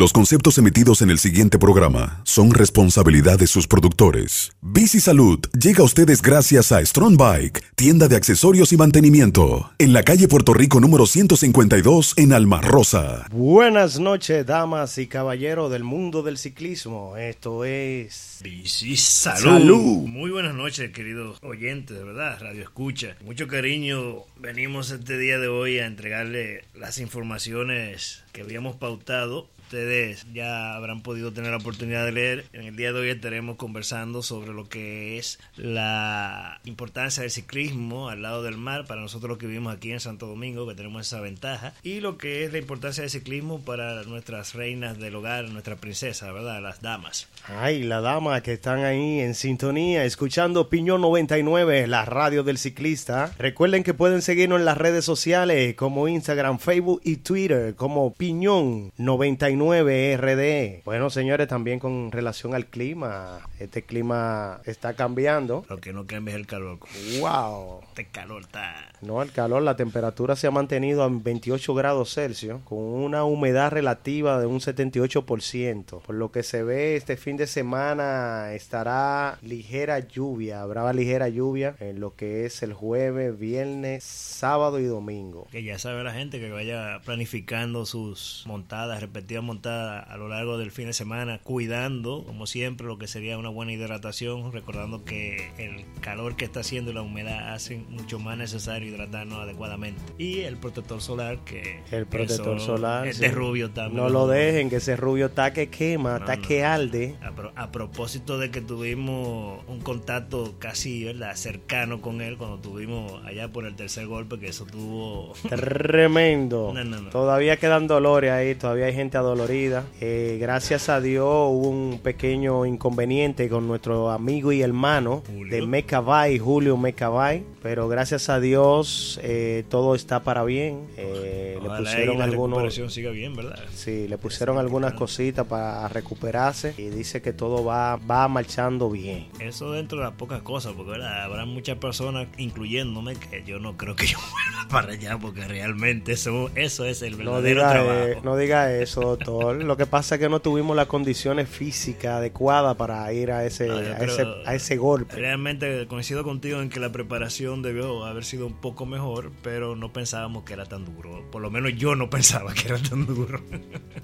Los 0.00 0.14
conceptos 0.14 0.56
emitidos 0.56 1.02
en 1.02 1.10
el 1.10 1.18
siguiente 1.18 1.58
programa 1.58 2.22
son 2.24 2.54
responsabilidad 2.54 3.38
de 3.38 3.46
sus 3.46 3.66
productores. 3.66 4.50
Bici 4.62 4.98
Salud 4.98 5.38
llega 5.52 5.82
a 5.82 5.84
ustedes 5.84 6.22
gracias 6.22 6.72
a 6.72 6.82
Strong 6.82 7.18
Bike, 7.18 7.62
tienda 7.74 8.08
de 8.08 8.16
accesorios 8.16 8.72
y 8.72 8.78
mantenimiento, 8.78 9.70
en 9.76 9.92
la 9.92 10.02
calle 10.02 10.26
Puerto 10.26 10.54
Rico 10.54 10.80
número 10.80 11.04
152 11.04 12.14
en 12.16 12.32
Alma 12.32 12.62
Rosa. 12.62 13.26
Buenas 13.30 14.00
noches, 14.00 14.46
damas 14.46 14.96
y 14.96 15.06
caballeros 15.06 15.70
del 15.70 15.84
mundo 15.84 16.22
del 16.22 16.38
ciclismo. 16.38 17.18
Esto 17.18 17.66
es 17.66 18.40
Bici 18.42 18.96
Salud. 18.96 20.06
Muy 20.08 20.30
buenas 20.30 20.54
noches, 20.54 20.92
queridos 20.92 21.38
oyentes, 21.42 21.98
de 21.98 22.04
verdad, 22.04 22.38
Radio 22.40 22.62
Escucha. 22.62 23.16
Mucho 23.22 23.48
cariño, 23.48 24.24
venimos 24.38 24.92
este 24.92 25.18
día 25.18 25.38
de 25.38 25.48
hoy 25.48 25.78
a 25.78 25.84
entregarle 25.84 26.64
las 26.74 26.96
informaciones 26.96 28.22
que 28.32 28.40
habíamos 28.40 28.76
pautado 28.76 29.46
ustedes 29.70 30.26
ya 30.34 30.74
habrán 30.74 31.00
podido 31.00 31.32
tener 31.32 31.52
la 31.52 31.58
oportunidad 31.58 32.04
de 32.04 32.10
leer. 32.10 32.44
En 32.52 32.62
el 32.62 32.74
día 32.74 32.92
de 32.92 32.98
hoy 32.98 33.10
estaremos 33.10 33.54
conversando 33.54 34.20
sobre 34.20 34.52
lo 34.52 34.68
que 34.68 35.16
es 35.16 35.38
la 35.56 36.60
importancia 36.64 37.22
del 37.22 37.30
ciclismo 37.30 38.08
al 38.08 38.20
lado 38.20 38.42
del 38.42 38.56
mar 38.56 38.88
para 38.88 39.00
nosotros 39.00 39.28
los 39.28 39.38
que 39.38 39.46
vivimos 39.46 39.72
aquí 39.72 39.92
en 39.92 40.00
Santo 40.00 40.26
Domingo, 40.26 40.66
que 40.66 40.74
tenemos 40.74 41.06
esa 41.06 41.20
ventaja, 41.20 41.72
y 41.84 42.00
lo 42.00 42.18
que 42.18 42.44
es 42.44 42.52
la 42.52 42.58
importancia 42.58 43.02
del 43.02 43.10
ciclismo 43.10 43.60
para 43.60 44.02
nuestras 44.02 44.54
reinas 44.54 44.98
del 44.98 45.14
hogar, 45.14 45.48
nuestras 45.50 45.78
princesas, 45.78 46.34
¿verdad? 46.34 46.60
Las 46.60 46.82
damas. 46.82 47.28
Ay, 47.46 47.84
las 47.84 48.02
damas 48.02 48.42
que 48.42 48.54
están 48.54 48.82
ahí 48.82 49.20
en 49.20 49.36
sintonía, 49.36 50.04
escuchando 50.04 50.68
Piñón 50.68 51.00
99, 51.00 51.86
la 51.86 52.04
radio 52.04 52.42
del 52.42 52.58
ciclista. 52.58 53.32
Recuerden 53.38 53.84
que 53.84 53.94
pueden 53.94 54.20
seguirnos 54.20 54.58
en 54.58 54.64
las 54.64 54.78
redes 54.78 55.04
sociales 55.04 55.76
como 55.76 56.08
Instagram, 56.08 56.58
Facebook 56.58 57.00
y 57.04 57.18
Twitter 57.18 57.76
como 57.76 58.12
Piñón 58.14 58.90
99 58.96 59.59
RD. 59.60 60.82
Bueno, 60.84 61.10
señores, 61.10 61.48
también 61.48 61.78
con 61.78 62.10
relación 62.10 62.54
al 62.54 62.66
clima, 62.66 63.40
este 63.58 63.82
clima 63.82 64.60
está 64.64 64.94
cambiando. 64.94 65.64
Lo 65.68 65.78
que 65.78 65.92
no 65.92 66.06
cambia 66.06 66.32
es 66.32 66.40
el 66.40 66.46
calor. 66.46 66.78
¡Wow! 67.20 67.80
Este 67.88 68.06
calor 68.06 68.42
está... 68.42 68.90
No, 69.02 69.22
el 69.22 69.32
calor, 69.32 69.62
la 69.62 69.76
temperatura 69.76 70.36
se 70.36 70.46
ha 70.46 70.50
mantenido 70.50 71.02
a 71.02 71.08
28 71.08 71.74
grados 71.74 72.14
Celsius, 72.14 72.60
con 72.64 72.78
una 72.78 73.24
humedad 73.24 73.70
relativa 73.70 74.38
de 74.40 74.46
un 74.46 74.60
78%. 74.60 76.00
Por 76.02 76.14
lo 76.14 76.30
que 76.30 76.42
se 76.42 76.62
ve, 76.62 76.96
este 76.96 77.16
fin 77.16 77.36
de 77.36 77.46
semana 77.46 78.52
estará 78.52 79.38
ligera 79.42 79.98
lluvia, 80.00 80.62
habrá 80.62 80.92
ligera 80.92 81.28
lluvia 81.28 81.76
en 81.80 82.00
lo 82.00 82.14
que 82.14 82.46
es 82.46 82.62
el 82.62 82.72
jueves, 82.72 83.38
viernes, 83.38 84.04
sábado 84.04 84.78
y 84.78 84.84
domingo. 84.84 85.46
Que 85.50 85.62
ya 85.62 85.78
sabe 85.78 86.04
la 86.04 86.12
gente 86.12 86.38
que 86.40 86.50
vaya 86.50 87.00
planificando 87.04 87.86
sus 87.86 88.44
montadas, 88.46 89.00
respectivas 89.00 89.44
montada 89.50 89.98
a 89.98 90.16
lo 90.16 90.28
largo 90.28 90.58
del 90.58 90.70
fin 90.70 90.86
de 90.86 90.92
semana, 90.92 91.40
cuidando, 91.42 92.22
como 92.24 92.46
siempre, 92.46 92.86
lo 92.86 92.98
que 92.98 93.08
sería 93.08 93.36
una 93.36 93.48
buena 93.48 93.72
hidratación, 93.72 94.52
recordando 94.52 95.04
que 95.04 95.50
el 95.58 95.84
calor 96.00 96.36
que 96.36 96.44
está 96.44 96.60
haciendo 96.60 96.92
y 96.92 96.94
la 96.94 97.02
humedad 97.02 97.52
hacen 97.52 97.84
mucho 97.90 98.20
más 98.20 98.38
necesario 98.38 98.88
hidratarnos 98.88 99.40
adecuadamente. 99.40 100.00
Y 100.18 100.42
el 100.42 100.56
protector 100.56 101.00
solar, 101.00 101.38
que 101.44 101.82
el 101.90 102.06
protector 102.06 102.60
solar, 102.60 103.08
este 103.08 103.32
rubio 103.32 103.70
también. 103.70 104.04
No 104.04 104.08
lo 104.08 104.28
dejen, 104.28 104.70
que 104.70 104.76
ese 104.76 104.94
rubio 104.94 105.26
está 105.26 105.52
que 105.52 105.68
quema, 105.68 106.18
está 106.18 106.36
que 106.36 106.64
alde. 106.64 107.16
A, 107.56 107.72
propósito 107.72 108.38
de 108.38 108.52
que 108.52 108.60
tuvimos 108.60 109.64
un 109.66 109.80
contacto 109.80 110.54
casi 110.60 111.04
¿verdad? 111.04 111.34
cercano 111.34 112.00
con 112.00 112.20
él 112.20 112.36
cuando 112.36 112.58
tuvimos 112.58 113.20
allá 113.24 113.48
por 113.48 113.64
el 113.64 113.74
tercer 113.74 114.06
golpe, 114.06 114.38
que 114.38 114.48
eso 114.48 114.64
tuvo... 114.64 115.32
Tremendo. 115.48 116.72
todavía 117.10 117.56
quedan 117.56 117.88
dolores 117.88 118.30
ahí, 118.30 118.54
todavía 118.54 118.86
hay 118.86 118.94
gente 118.94 119.18
adolorida 119.18 119.39
eh, 119.48 120.36
gracias 120.38 120.90
a 120.90 121.00
Dios 121.00 121.24
hubo 121.24 121.68
un 121.68 121.98
pequeño 122.02 122.66
inconveniente 122.66 123.48
con 123.48 123.66
nuestro 123.66 124.10
amigo 124.10 124.52
y 124.52 124.60
hermano 124.60 125.22
de 125.48 125.62
Mecabay, 125.62 126.38
Julio 126.38 126.76
Mecabay, 126.76 127.42
pero 127.62 127.88
gracias 127.88 128.28
a 128.28 128.38
Dios 128.38 129.18
eh, 129.22 129.64
todo 129.70 129.94
está 129.94 130.22
para 130.22 130.44
bien. 130.44 130.88
Eh, 130.98 131.58
le 131.62 131.68
pusieron 131.70 132.20
algunos, 132.20 132.74
siga 132.92 133.10
bien, 133.10 133.34
¿verdad? 133.34 133.58
Sí, 133.72 134.08
le 134.08 134.18
pusieron 134.18 134.58
algunas 134.58 134.92
cositas 134.92 135.46
para 135.46 135.88
recuperarse 135.88 136.74
y 136.76 136.90
dice 136.90 137.22
que 137.22 137.32
todo 137.32 137.64
va, 137.64 137.96
va 137.96 138.28
marchando 138.28 138.90
bien. 138.90 139.28
Eso 139.40 139.72
dentro 139.72 139.98
de 139.98 140.04
las 140.04 140.14
pocas 140.14 140.42
cosas, 140.42 140.74
porque 140.76 141.02
habrá 141.02 141.46
muchas 141.46 141.78
personas, 141.78 142.28
incluyéndome, 142.36 143.16
que 143.16 143.42
yo 143.44 143.58
no 143.58 143.78
creo 143.78 143.96
que 143.96 144.06
yo 144.06 144.18
vuelva 144.18 144.68
para 144.68 144.92
allá, 144.92 145.16
porque 145.18 145.46
realmente 145.46 146.12
eso, 146.12 146.50
eso 146.56 146.84
es 146.84 147.00
el 147.00 147.14
verdadero 147.14 147.62
no 147.64 147.70
trabajo. 147.70 148.20
no 148.22 148.36
diga 148.36 148.74
eso, 148.74 149.00
doctor. 149.00 149.29
Lo 149.38 149.76
que 149.76 149.86
pasa 149.86 150.16
es 150.16 150.20
que 150.20 150.28
no 150.28 150.40
tuvimos 150.40 150.76
las 150.76 150.86
condiciones 150.86 151.48
físicas 151.48 152.16
adecuadas 152.16 152.76
para 152.76 153.12
ir 153.12 153.30
a 153.30 153.44
ese, 153.44 153.70
a, 153.70 154.54
ese 154.54 154.76
golpe. 154.76 155.16
Realmente 155.16 155.86
coincido 155.86 156.24
contigo 156.24 156.60
en 156.60 156.68
que 156.68 156.80
la 156.80 156.90
preparación 156.90 157.62
debió 157.62 158.04
haber 158.04 158.24
sido 158.24 158.46
un 158.46 158.54
poco 158.54 158.86
mejor, 158.86 159.30
pero 159.42 159.76
no 159.76 159.92
pensábamos 159.92 160.44
que 160.44 160.54
era 160.54 160.66
tan 160.66 160.84
duro. 160.84 161.24
Por 161.30 161.42
lo 161.42 161.50
menos 161.50 161.72
yo 161.76 161.94
no 161.94 162.10
pensaba 162.10 162.52
que 162.54 162.68
era 162.68 162.78
tan 162.78 163.06
duro. 163.06 163.40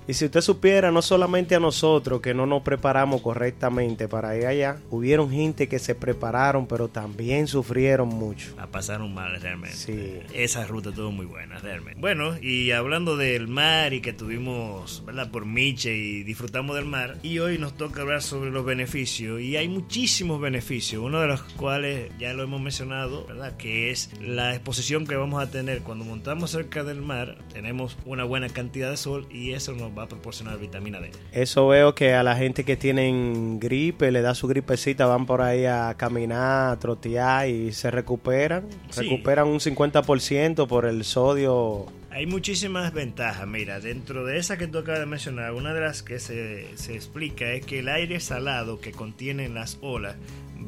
Y 0.08 0.14
si 0.14 0.26
usted 0.26 0.40
supiera, 0.40 0.90
no 0.90 1.02
solamente 1.02 1.54
a 1.54 1.60
nosotros 1.60 2.20
que 2.20 2.34
no 2.34 2.46
nos 2.46 2.62
preparamos 2.62 3.22
correctamente 3.22 4.08
para 4.08 4.36
ir 4.36 4.46
allá, 4.46 4.78
hubieron 4.90 5.30
gente 5.30 5.68
que 5.68 5.78
se 5.78 5.94
prepararon, 5.94 6.66
pero 6.66 6.88
también 6.88 7.48
sufrieron 7.48 8.08
mucho. 8.08 8.54
La 8.56 8.66
pasaron 8.68 9.12
mal 9.12 9.40
realmente. 9.40 9.76
Sí. 9.76 10.20
Esa 10.32 10.66
ruta 10.66 10.90
estuvo 10.90 11.10
muy 11.10 11.26
buena 11.26 11.58
realmente. 11.58 12.00
Bueno, 12.00 12.36
y 12.40 12.70
hablando 12.70 13.16
del 13.16 13.48
mar 13.48 13.92
y 13.92 14.00
que 14.00 14.12
tuvimos 14.12 15.02
por 15.30 15.46
Miche 15.46 15.96
y 15.96 16.22
disfrutamos 16.24 16.76
del 16.76 16.84
mar. 16.84 17.16
Y 17.22 17.38
hoy 17.38 17.58
nos 17.58 17.76
toca 17.76 18.02
hablar 18.02 18.22
sobre 18.22 18.50
los 18.50 18.64
beneficios. 18.64 19.40
Y 19.40 19.56
hay 19.56 19.68
muchísimos 19.68 20.40
beneficios, 20.40 21.02
uno 21.02 21.20
de 21.20 21.28
los 21.28 21.40
cuales 21.42 22.10
ya 22.18 22.32
lo 22.34 22.42
hemos 22.42 22.60
mencionado, 22.60 23.24
¿verdad? 23.26 23.56
Que 23.56 23.90
es 23.90 24.10
la 24.20 24.54
exposición 24.54 25.06
que 25.06 25.16
vamos 25.16 25.42
a 25.42 25.50
tener 25.50 25.80
cuando 25.80 26.04
montamos 26.04 26.50
cerca 26.50 26.84
del 26.84 27.00
mar. 27.00 27.38
Tenemos 27.52 27.96
una 28.04 28.24
buena 28.24 28.48
cantidad 28.48 28.90
de 28.90 28.96
sol 28.96 29.26
y 29.30 29.52
eso 29.52 29.72
nos 29.72 29.96
va 29.96 30.02
a 30.02 30.08
proporcionar 30.08 30.58
vitamina 30.58 31.00
D. 31.00 31.10
Eso 31.32 31.68
veo 31.68 31.94
que 31.94 32.14
a 32.14 32.22
la 32.22 32.36
gente 32.36 32.64
que 32.64 32.76
tienen 32.76 33.58
gripe, 33.60 34.10
le 34.10 34.20
da 34.20 34.34
su 34.34 34.48
gripecita, 34.48 35.06
van 35.06 35.24
por 35.24 35.40
ahí 35.40 35.64
a 35.64 35.94
caminar, 35.96 36.72
a 36.72 36.78
trotear 36.78 37.48
y 37.48 37.72
se 37.72 37.90
recuperan. 37.90 38.68
Recuperan 38.94 39.46
un 39.48 39.60
50% 39.60 40.66
por 40.66 40.84
el 40.84 41.04
sodio 41.04 41.86
hay 42.16 42.24
muchísimas 42.24 42.94
ventajas. 42.94 43.46
Mira, 43.46 43.78
dentro 43.78 44.24
de 44.24 44.38
esa 44.38 44.56
que 44.56 44.66
tú 44.66 44.78
acabas 44.78 45.00
de 45.00 45.06
mencionar, 45.06 45.52
una 45.52 45.74
de 45.74 45.82
las 45.82 46.02
que 46.02 46.18
se, 46.18 46.66
se 46.74 46.94
explica 46.94 47.52
es 47.52 47.66
que 47.66 47.80
el 47.80 47.90
aire 47.90 48.20
salado 48.20 48.80
que 48.80 48.92
contienen 48.92 49.52
las 49.52 49.76
olas 49.82 50.16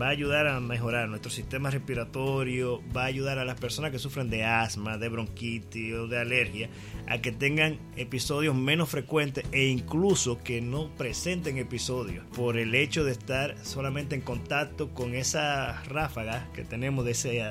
va 0.00 0.06
a 0.06 0.10
ayudar 0.10 0.46
a 0.46 0.60
mejorar 0.60 1.08
nuestro 1.08 1.30
sistema 1.30 1.70
respiratorio, 1.70 2.82
va 2.96 3.02
a 3.02 3.06
ayudar 3.06 3.38
a 3.38 3.44
las 3.44 3.58
personas 3.60 3.90
que 3.90 3.98
sufren 3.98 4.30
de 4.30 4.44
asma, 4.44 4.98
de 4.98 5.08
bronquitis 5.08 5.94
o 5.94 6.06
de 6.06 6.18
alergia 6.18 6.68
a 7.06 7.18
que 7.18 7.32
tengan 7.32 7.78
episodios 7.96 8.54
menos 8.54 8.88
frecuentes 8.90 9.44
e 9.52 9.66
incluso 9.68 10.38
que 10.42 10.60
no 10.60 10.90
presenten 10.96 11.56
episodios 11.58 12.24
por 12.36 12.58
el 12.58 12.74
hecho 12.74 13.04
de 13.04 13.12
estar 13.12 13.56
solamente 13.64 14.14
en 14.14 14.20
contacto 14.20 14.90
con 14.90 15.14
esas 15.14 15.86
ráfagas 15.88 16.46
que 16.50 16.64
tenemos 16.64 17.04
de 17.04 17.12
ese, 17.12 17.42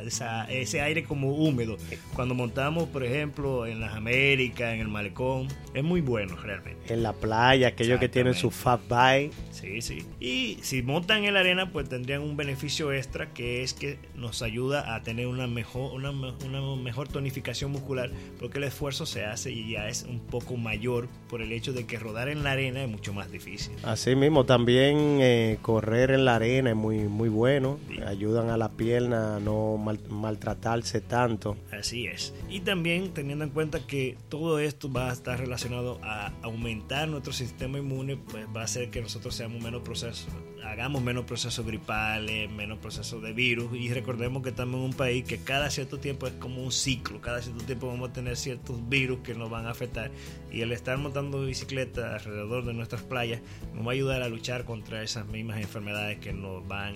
ese 0.50 0.82
aire 0.82 1.04
como 1.04 1.34
húmedo. 1.34 1.78
Cuando 2.14 2.36
montamos, 2.36 2.88
por 2.90 3.04
ejemplo, 3.04 3.66
en 3.66 3.80
las 3.80 3.96
Américas, 3.96 4.74
en 4.74 4.82
el 4.82 4.88
malecón, 4.88 5.48
es 5.74 5.84
muy 5.84 6.02
bueno 6.02 6.36
realmente. 6.36 6.94
En 6.94 7.04
la 7.04 7.14
playa, 7.14 7.70
aquellos 7.70 8.00
que 8.00 8.10
tienen 8.10 8.34
su 8.34 8.52
fat 8.52 8.82
bike. 8.88 9.34
Sí, 9.52 9.82
sí. 9.82 10.06
Y 10.20 10.60
si 10.62 10.84
montan 10.84 11.24
en 11.24 11.34
la 11.34 11.40
arena, 11.40 11.72
pues 11.72 11.90
tendrían 11.90 12.22
un 12.28 12.38
beneficio 12.38 12.92
extra 12.92 13.34
que 13.34 13.64
es 13.64 13.74
que 13.74 14.00
nos 14.16 14.42
ayuda 14.42 14.96
a 14.96 15.04
tener 15.04 15.28
una 15.28 15.48
mejor, 15.48 15.94
una, 15.94 16.12
una 16.12 16.76
mejor 16.76 17.08
tonificación 17.08 17.72
muscular 17.72 18.12
porque 18.40 18.58
el 18.58 18.66
esfuerzo 18.66 19.06
se 19.06 19.26
hace 19.26 19.52
y 19.52 19.72
ya 19.72 19.88
es 19.88 20.04
un 20.04 20.20
poco 20.20 20.58
mayor 20.58 21.08
por 21.30 21.42
el 21.42 21.52
hecho 21.52 21.74
de 21.74 21.86
que 21.86 22.00
rodar 22.00 22.30
en 22.30 22.44
la 22.44 22.52
arena 22.52 22.84
es 22.84 22.90
mucho 22.90 23.14
más 23.14 23.32
difícil. 23.32 23.74
Así 23.84 24.16
mismo, 24.16 24.46
también 24.46 25.20
eh, 25.22 25.58
correr 25.62 26.12
en 26.12 26.26
la 26.26 26.36
arena 26.36 26.72
es 26.72 26.76
muy, 26.76 27.00
muy 27.00 27.30
bueno, 27.30 27.80
ayudan 28.06 28.50
a 28.50 28.58
la 28.58 28.70
pierna 28.70 29.38
a 29.38 29.40
no 29.40 29.78
maltratarse 30.10 31.02
tanto. 31.02 31.58
Así 31.72 32.08
es. 32.08 32.34
Y 32.50 32.62
también 32.62 33.14
teniendo 33.14 33.44
en 33.44 33.52
cuenta 33.52 33.86
que 33.86 34.18
todo 34.30 34.60
esto 34.60 34.92
va 34.92 35.10
a 35.10 35.14
estar 35.14 35.40
relacionado 35.40 36.00
a 36.04 36.34
aumentar 36.42 37.08
nuestro 37.08 37.34
sistema 37.34 37.80
inmune, 37.80 38.18
pues 38.18 38.46
va 38.56 38.62
a 38.62 38.66
hacer 38.66 38.90
que 38.90 39.02
nosotros 39.02 39.36
seamos 39.36 39.62
menos 39.62 39.82
procesos, 39.82 40.28
hagamos 40.68 41.02
menos 41.02 41.26
procesos 41.26 41.66
gripales, 41.66 42.52
menos 42.52 42.78
procesos 42.80 43.22
de 43.22 43.34
virus. 43.34 43.74
Y 43.74 43.94
recordemos 43.94 44.44
que 44.44 44.50
estamos 44.50 44.76
en 44.76 44.86
un 44.86 44.94
país 44.94 45.26
que 45.26 45.40
cada 45.40 45.70
cierto 45.70 46.00
tiempo 46.00 46.28
es 46.28 46.34
como 46.34 46.62
un 46.64 46.72
ciclo, 46.72 47.22
cada 47.22 47.42
cierto 47.42 47.64
tiempo 47.64 47.88
vamos 47.88 48.10
a 48.10 48.14
tener 48.14 48.36
ciertos 48.36 48.88
virus 48.90 49.20
que 49.20 49.34
nos 49.34 49.50
van 49.50 49.66
a 49.66 49.72
afectar. 49.72 50.12
Y 50.52 50.62
el 50.62 50.72
estar 50.72 50.98
montando 50.98 51.46
bicicleta 51.46 52.16
alrededor 52.16 52.66
de 52.66 52.74
nuestras 52.74 53.02
playas 53.02 53.42
nos 53.74 53.86
va 53.86 53.92
a 53.92 53.94
ayudar 53.94 54.22
a 54.22 54.30
luchar 54.30 54.66
contra 54.66 55.02
esas 55.02 55.26
mismas 55.28 55.60
enfermedades 55.60 56.20
que 56.20 56.34
nos 56.34 56.68
van 56.68 56.94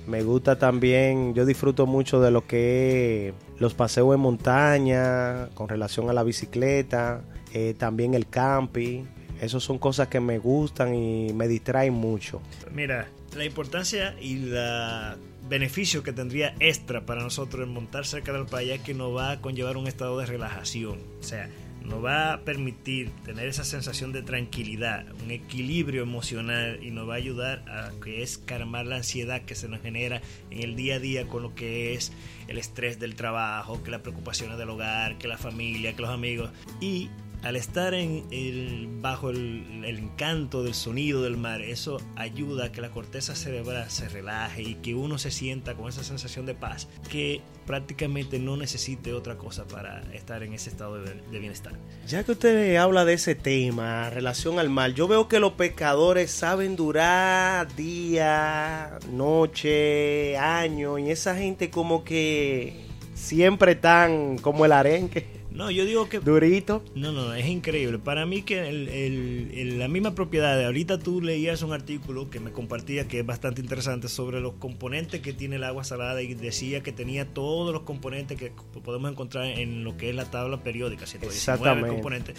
Me 0.08 0.22
gusta 0.24 0.58
también, 0.60 1.34
yo 1.34 1.46
disfruto 1.46 1.86
mucho 1.86 2.22
de 2.22 2.32
lo 2.32 2.46
que 2.46 3.30
es 3.30 3.34
los 3.60 3.74
paseos 3.74 4.14
en 4.14 4.20
montaña 4.22 5.48
con 5.54 5.68
relación 5.70 6.10
a 6.10 6.14
la 6.14 6.24
bicicleta, 6.24 7.22
eh, 7.54 7.74
también 7.78 8.14
el 8.14 8.28
camping. 8.28 9.04
Esas 9.42 9.64
son 9.64 9.78
cosas 9.78 10.08
que 10.08 10.20
me 10.20 10.38
gustan 10.38 10.96
y 10.96 11.34
me 11.34 11.48
distraen 11.48 11.94
mucho. 11.94 12.42
Mira, 12.74 13.08
la 13.36 13.44
importancia 13.46 14.16
y 14.22 14.38
la 14.38 15.18
beneficio 15.48 16.04
que 16.04 16.14
tendría 16.14 16.56
extra 16.60 17.06
para 17.06 17.22
nosotros 17.22 17.68
en 17.68 17.74
montar 17.74 18.06
cerca 18.06 18.34
del 18.34 18.46
playa 18.46 18.78
que 18.82 18.94
nos 18.94 19.16
va 19.16 19.32
a 19.32 19.42
conllevar 19.42 19.78
un 19.78 19.88
estado 19.88 20.18
de 20.20 20.26
relajación. 20.26 21.00
O 21.20 21.24
sea, 21.24 21.50
nos 21.84 22.04
va 22.04 22.34
a 22.34 22.42
permitir 22.42 23.12
tener 23.26 23.48
esa 23.48 23.66
sensación 23.66 24.14
de 24.14 24.22
tranquilidad, 24.22 25.06
un 25.22 25.32
equilibrio 25.32 26.04
emocional 26.04 26.80
y 26.82 26.92
nos 26.92 27.10
va 27.10 27.16
a 27.16 27.18
ayudar 27.18 27.66
a 27.68 27.92
que 28.02 28.24
es 28.24 28.38
calmar 28.38 28.86
la 28.86 28.98
ansiedad 28.98 29.42
que 29.42 29.56
se 29.56 29.68
nos 29.68 29.82
genera 29.82 30.22
en 30.50 30.62
el 30.62 30.76
día 30.76 30.96
a 30.96 31.00
día 31.00 31.28
con 31.28 31.44
lo 31.44 31.56
que 31.56 31.94
es 31.94 32.14
el 32.48 32.58
estrés 32.58 33.00
del 33.00 33.16
trabajo, 33.16 33.84
que 33.84 33.92
las 33.92 34.02
preocupaciones 34.02 34.58
del 34.58 34.70
hogar, 34.70 35.18
que 35.18 35.28
la 35.28 35.38
familia, 35.38 35.94
que 35.94 36.02
los 36.02 36.12
amigos. 36.12 36.52
Y 36.80 37.10
al 37.44 37.58
estar 37.58 37.94
en 37.94 38.24
el, 38.32 38.88
bajo 39.02 39.30
el, 39.30 39.84
encanto 39.84 40.64
del 40.64 40.74
sonido 40.74 41.24
del 41.24 41.36
mar, 41.38 41.62
eso 41.62 41.98
ayuda 42.16 42.66
a 42.66 42.72
que 42.72 42.80
la 42.82 42.90
corteza 42.90 43.36
cerebral 43.36 43.90
se 43.92 44.08
relaje 44.08 44.62
y 44.62 44.76
que 44.76 44.96
uno 44.96 45.18
se 45.18 45.30
sienta 45.30 45.76
con 45.76 45.90
esa 45.90 46.04
sensación 46.04 46.46
de 46.46 46.56
paz 46.56 46.88
que 47.10 47.42
prácticamente 47.66 48.40
no 48.40 48.56
necesite 48.56 49.14
otra 49.14 49.38
cosa 49.38 49.66
para 49.66 50.02
estar 50.14 50.42
en 50.44 50.54
ese 50.54 50.70
estado 50.70 51.02
de, 51.02 51.40
bienestar. 51.40 51.74
Ya 52.08 52.24
que 52.24 52.32
usted 52.32 52.76
habla 52.78 53.04
de 53.04 53.14
ese 53.14 53.36
tema, 53.36 54.10
relación 54.10 54.60
al 54.60 54.70
mar, 54.70 54.94
yo 54.94 55.08
veo 55.08 55.28
que 55.28 55.40
los 55.40 55.54
pescadores 55.54 56.32
saben 56.32 56.78
durar 56.78 57.74
día, 57.76 59.00
noche, 59.12 60.38
año, 60.38 60.98
y 60.98 61.12
esa 61.12 61.36
gente 61.36 61.70
como 61.70 62.04
que 62.06 62.86
siempre 63.14 63.74
están 63.74 64.38
como 64.38 64.66
el 64.66 64.72
arenque, 64.72 65.43
No, 65.54 65.70
yo 65.70 65.86
digo 65.86 66.10
que 66.10 66.20
durito. 66.20 66.84
No, 66.96 67.12
no, 67.12 67.34
es 67.36 67.46
increíble. 67.46 68.00
Para 68.00 68.26
mí 68.26 68.42
que 68.42 68.68
el- 68.68 68.90
el- 68.90 69.52
el- 69.54 69.80
la 69.80 69.88
misma 69.88 70.16
propiedad, 70.16 70.58
de- 70.58 70.66
ahorita 70.66 70.98
tú 70.98 71.22
leías 71.22 71.62
un 71.62 71.74
artículo 71.74 72.30
que 72.32 72.40
me 72.40 72.52
compartía 72.52 73.08
que 73.08 73.20
es 73.20 73.26
bastante 73.26 73.62
interesante 73.62 74.08
sobre 74.08 74.42
los 74.42 74.54
componentes 74.54 75.22
que 75.22 75.32
tiene 75.32 75.58
el 75.58 75.64
agua 75.64 75.84
salada 75.84 76.22
y 76.24 76.34
decía 76.34 76.82
que 76.82 76.92
tenía 76.92 77.32
todos 77.34 77.72
los 77.72 77.84
componentes 77.84 78.38
que 78.40 78.52
podemos 78.84 79.12
encontrar 79.12 79.46
en 79.46 79.84
lo 79.84 79.96
que 79.96 80.10
es 80.10 80.16
la 80.16 80.26
tabla 80.32 80.64
periódica, 80.64 81.06
119 81.06 81.36
Exactamente. 81.38 81.90
componentes. 81.94 82.36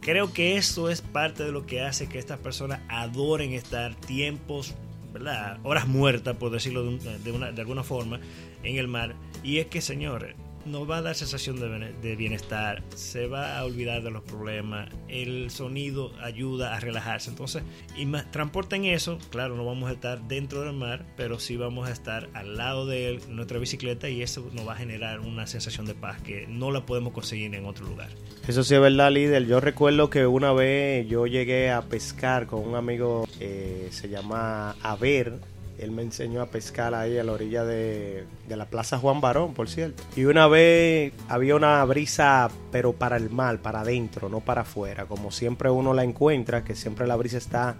Creo 0.00 0.32
que 0.34 0.56
eso 0.58 0.90
es 0.90 1.00
parte 1.00 1.44
de 1.44 1.52
lo 1.52 1.64
que 1.64 1.80
hace 1.80 2.06
que 2.08 2.18
estas 2.18 2.38
personas 2.38 2.80
adoren 2.88 3.54
estar 3.54 3.94
tiempos, 3.94 4.74
¿verdad? 5.14 5.58
Horas 5.64 5.88
muertas, 5.88 6.36
por 6.36 6.50
decirlo 6.50 6.82
de, 6.82 6.88
un- 6.90 7.24
de 7.24 7.32
una- 7.32 7.50
de 7.50 7.60
alguna 7.62 7.82
forma, 7.82 8.20
en 8.62 8.76
el 8.76 8.88
mar. 8.88 9.14
Y 9.42 9.56
es 9.56 9.66
que, 9.68 9.80
señores, 9.80 10.36
nos 10.68 10.88
va 10.88 10.98
a 10.98 11.02
dar 11.02 11.14
sensación 11.14 11.58
de, 11.58 12.16
bienestar, 12.16 12.82
se 12.94 13.26
va 13.26 13.58
a 13.58 13.64
olvidar 13.64 14.02
de 14.02 14.10
los 14.10 14.22
problemas, 14.22 14.88
el 15.08 15.50
sonido 15.50 16.12
ayuda 16.20 16.76
a 16.76 16.80
relajarse. 16.80 17.30
Entonces, 17.30 17.62
y 17.96 18.06
más, 18.06 18.30
transporten 18.30 18.84
eso, 18.84 19.18
claro, 19.30 19.56
no 19.56 19.64
vamos 19.64 19.90
a 19.90 19.92
estar 19.92 20.26
dentro 20.28 20.62
del 20.62 20.74
mar, 20.74 21.04
pero 21.16 21.38
sí 21.38 21.56
vamos 21.56 21.88
a 21.88 21.92
estar 21.92 22.28
al 22.34 22.56
lado 22.56 22.86
de 22.86 23.08
él, 23.08 23.20
nuestra 23.28 23.58
bicicleta, 23.58 24.08
y 24.08 24.22
eso 24.22 24.48
nos 24.52 24.66
va 24.66 24.74
a 24.74 24.76
generar 24.76 25.20
una 25.20 25.46
sensación 25.46 25.86
de 25.86 25.94
paz 25.94 26.20
que 26.22 26.46
no 26.46 26.70
la 26.70 26.86
podemos 26.86 27.12
conseguir 27.12 27.54
en 27.54 27.64
otro 27.64 27.86
lugar. 27.86 28.10
Eso 28.46 28.64
sí 28.64 28.74
es 28.74 28.80
verdad, 28.80 29.10
líder. 29.10 29.46
Yo 29.46 29.60
recuerdo 29.60 30.10
que 30.10 30.26
una 30.26 30.52
vez 30.52 31.06
yo 31.08 31.26
llegué 31.26 31.70
a 31.70 31.82
pescar 31.82 32.46
con 32.46 32.66
un 32.66 32.76
amigo, 32.76 33.26
eh, 33.40 33.88
se 33.90 34.08
llama 34.08 34.76
Aber. 34.82 35.38
Él 35.78 35.92
me 35.92 36.02
enseñó 36.02 36.42
a 36.42 36.46
pescar 36.46 36.94
ahí 36.94 37.18
a 37.18 37.24
la 37.24 37.32
orilla 37.32 37.64
de, 37.64 38.24
de 38.48 38.56
la 38.56 38.66
Plaza 38.66 38.98
Juan 38.98 39.20
Barón, 39.20 39.54
por 39.54 39.68
cierto. 39.68 40.02
Y 40.16 40.24
una 40.24 40.48
vez 40.48 41.12
había 41.28 41.54
una 41.54 41.84
brisa, 41.84 42.50
pero 42.72 42.92
para 42.92 43.16
el 43.16 43.30
mar, 43.30 43.58
para 43.60 43.80
adentro, 43.80 44.28
no 44.28 44.40
para 44.40 44.62
afuera. 44.62 45.06
Como 45.06 45.30
siempre 45.30 45.70
uno 45.70 45.94
la 45.94 46.04
encuentra, 46.04 46.64
que 46.64 46.74
siempre 46.74 47.06
la 47.06 47.16
brisa 47.16 47.38
está 47.38 47.76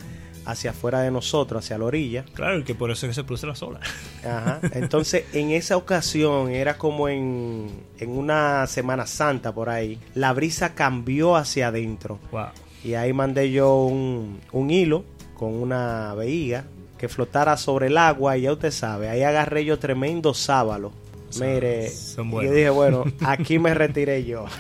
hacia 0.49 0.71
afuera 0.71 1.01
de 1.01 1.11
nosotros, 1.11 1.65
hacia 1.65 1.77
la 1.77 1.85
orilla. 1.85 2.25
Claro, 2.33 2.59
y 2.59 2.65
que 2.65 2.75
por 2.75 2.91
eso 2.91 3.07
es 3.07 3.11
que 3.11 3.15
se 3.15 3.25
produce 3.25 3.47
la 3.47 3.55
sola. 3.55 3.81
Ajá. 4.25 4.61
Entonces, 4.73 5.25
en 5.35 5.51
esa 5.51 5.77
ocasión, 5.77 6.51
era 6.51 6.79
como 6.79 7.09
en, 7.09 7.69
en 7.99 8.11
una 8.11 8.67
Semana 8.67 9.07
Santa 9.07 9.53
por 9.53 9.69
ahí, 9.69 9.99
la 10.15 10.33
brisa 10.33 10.75
cambió 10.75 11.37
hacia 11.37 11.69
adentro. 11.69 12.19
Wow. 12.33 12.47
Y 12.83 12.95
ahí 12.95 13.13
mandé 13.13 13.51
yo 13.51 13.83
un, 13.83 14.41
un 14.53 14.71
hilo 14.71 15.05
con 15.35 15.53
una 15.55 16.15
vejiga 16.15 16.65
que 16.99 17.09
flotara 17.09 17.57
sobre 17.57 17.87
el 17.87 17.97
agua 17.97 18.37
y 18.37 18.43
ya 18.43 18.53
usted 18.53 18.71
sabe, 18.71 19.09
ahí 19.09 19.23
agarré 19.23 19.65
yo 19.65 19.79
tremendo 19.79 20.35
sábalo. 20.35 20.93
Son- 21.31 21.47
Mire, 21.47 21.89
son 21.91 22.29
y 22.29 22.45
yo 22.47 22.53
dije, 22.53 22.71
bueno, 22.71 23.05
aquí 23.21 23.59
me 23.59 23.73
retiré 23.75 24.25
yo. 24.25 24.47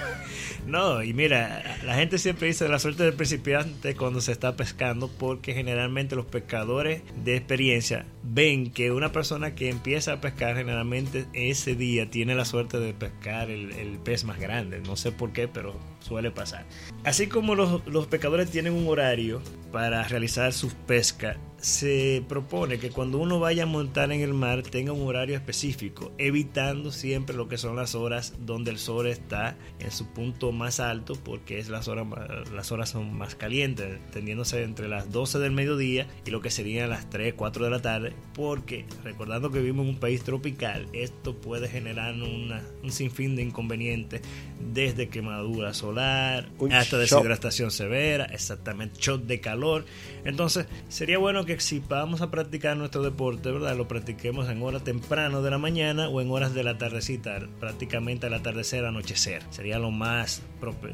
No, 0.66 1.02
y 1.02 1.14
mira, 1.14 1.62
la 1.82 1.94
gente 1.94 2.18
siempre 2.18 2.48
dice 2.48 2.68
la 2.68 2.78
suerte 2.78 3.02
del 3.02 3.14
principiante 3.14 3.94
cuando 3.96 4.20
se 4.20 4.32
está 4.32 4.54
pescando 4.54 5.08
porque 5.08 5.54
generalmente 5.54 6.14
los 6.14 6.26
pescadores 6.26 7.00
de 7.24 7.36
experiencia 7.36 8.04
ven 8.22 8.70
que 8.70 8.90
una 8.92 9.10
persona 9.10 9.54
que 9.54 9.70
empieza 9.70 10.12
a 10.12 10.20
pescar 10.20 10.56
generalmente 10.56 11.24
ese 11.32 11.74
día 11.74 12.10
tiene 12.10 12.34
la 12.34 12.44
suerte 12.44 12.78
de 12.80 12.92
pescar 12.92 13.48
el, 13.50 13.72
el 13.72 13.98
pez 13.98 14.24
más 14.24 14.38
grande. 14.38 14.80
No 14.80 14.96
sé 14.96 15.10
por 15.10 15.32
qué, 15.32 15.48
pero 15.48 15.74
suele 16.08 16.30
pasar. 16.30 16.64
Así 17.04 17.26
como 17.26 17.54
los, 17.54 17.86
los 17.86 18.06
pescadores 18.06 18.50
tienen 18.50 18.72
un 18.72 18.88
horario 18.88 19.40
para 19.72 20.02
realizar 20.04 20.52
sus 20.52 20.72
pescas, 20.74 21.36
se 21.58 22.22
propone 22.28 22.78
que 22.78 22.90
cuando 22.90 23.18
uno 23.18 23.40
vaya 23.40 23.64
a 23.64 23.66
montar 23.66 24.12
en 24.12 24.20
el 24.20 24.32
mar 24.32 24.62
tenga 24.62 24.92
un 24.92 25.06
horario 25.08 25.34
específico, 25.36 26.12
evitando 26.16 26.92
siempre 26.92 27.34
lo 27.36 27.48
que 27.48 27.58
son 27.58 27.74
las 27.74 27.96
horas 27.96 28.34
donde 28.38 28.70
el 28.70 28.78
sol 28.78 29.08
está 29.08 29.56
en 29.80 29.90
su 29.90 30.06
punto 30.06 30.52
más 30.52 30.78
alto, 30.78 31.14
porque 31.24 31.58
es 31.58 31.68
las 31.68 31.88
horas, 31.88 32.06
las 32.54 32.70
horas 32.70 32.90
son 32.90 33.12
más 33.16 33.34
calientes, 33.34 33.98
tendiéndose 34.12 34.62
entre 34.62 34.88
las 34.88 35.10
12 35.10 35.40
del 35.40 35.50
mediodía 35.50 36.06
y 36.24 36.30
lo 36.30 36.40
que 36.40 36.50
serían 36.50 36.90
las 36.90 37.10
3, 37.10 37.34
4 37.36 37.64
de 37.64 37.70
la 37.70 37.82
tarde, 37.82 38.12
porque 38.34 38.86
recordando 39.02 39.50
que 39.50 39.58
vivimos 39.58 39.82
en 39.84 39.90
un 39.94 40.00
país 40.00 40.22
tropical, 40.22 40.86
esto 40.92 41.34
puede 41.40 41.68
generar 41.68 42.14
una- 42.14 42.62
un 42.84 42.92
sinfín 42.92 43.34
de 43.34 43.42
inconvenientes, 43.42 44.22
desde 44.60 45.08
quemadura 45.08 45.74
solar 45.74 46.48
Un 46.58 46.72
hasta 46.72 46.96
shock. 46.96 47.18
deshidratación 47.18 47.70
severa, 47.70 48.24
exactamente, 48.26 49.00
shot 49.00 49.22
de 49.24 49.40
calor. 49.40 49.84
Entonces, 50.24 50.66
sería 50.88 51.18
bueno 51.18 51.44
que 51.44 51.58
si 51.60 51.80
vamos 51.80 52.20
a 52.20 52.30
practicar 52.30 52.76
nuestro 52.76 53.02
deporte, 53.02 53.50
¿verdad? 53.50 53.76
Lo 53.76 53.88
practiquemos 53.88 54.48
en 54.48 54.62
horas 54.62 54.84
temprano 54.84 55.42
de 55.42 55.50
la 55.50 55.58
mañana 55.58 56.08
o 56.08 56.20
en 56.20 56.30
horas 56.30 56.54
de 56.54 56.64
la 56.64 56.76
tardecita, 56.78 57.40
prácticamente 57.60 58.26
al 58.26 58.34
atardecer, 58.34 58.84
anochecer. 58.84 59.42
Sería 59.50 59.78
lo 59.78 59.90
más 59.90 60.42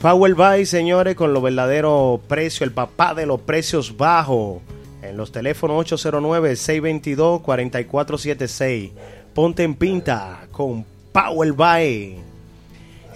Power 0.01 0.35
Buy, 0.35 0.65
señores, 0.65 1.15
con 1.15 1.35
lo 1.35 1.43
verdadero 1.43 2.23
precio, 2.27 2.65
el 2.65 2.73
papá 2.73 3.15
de 3.15 3.27
los 3.27 3.41
precios 3.41 3.97
bajos. 3.97 4.63
En 5.03 5.17
los 5.17 5.33
teléfonos 5.33 5.93
809-622-4476. 5.93 8.93
Ponte 9.35 9.63
en 9.63 9.75
pinta 9.75 10.47
con 10.53 10.85
Power 11.13 11.53
Buy. 11.53 12.17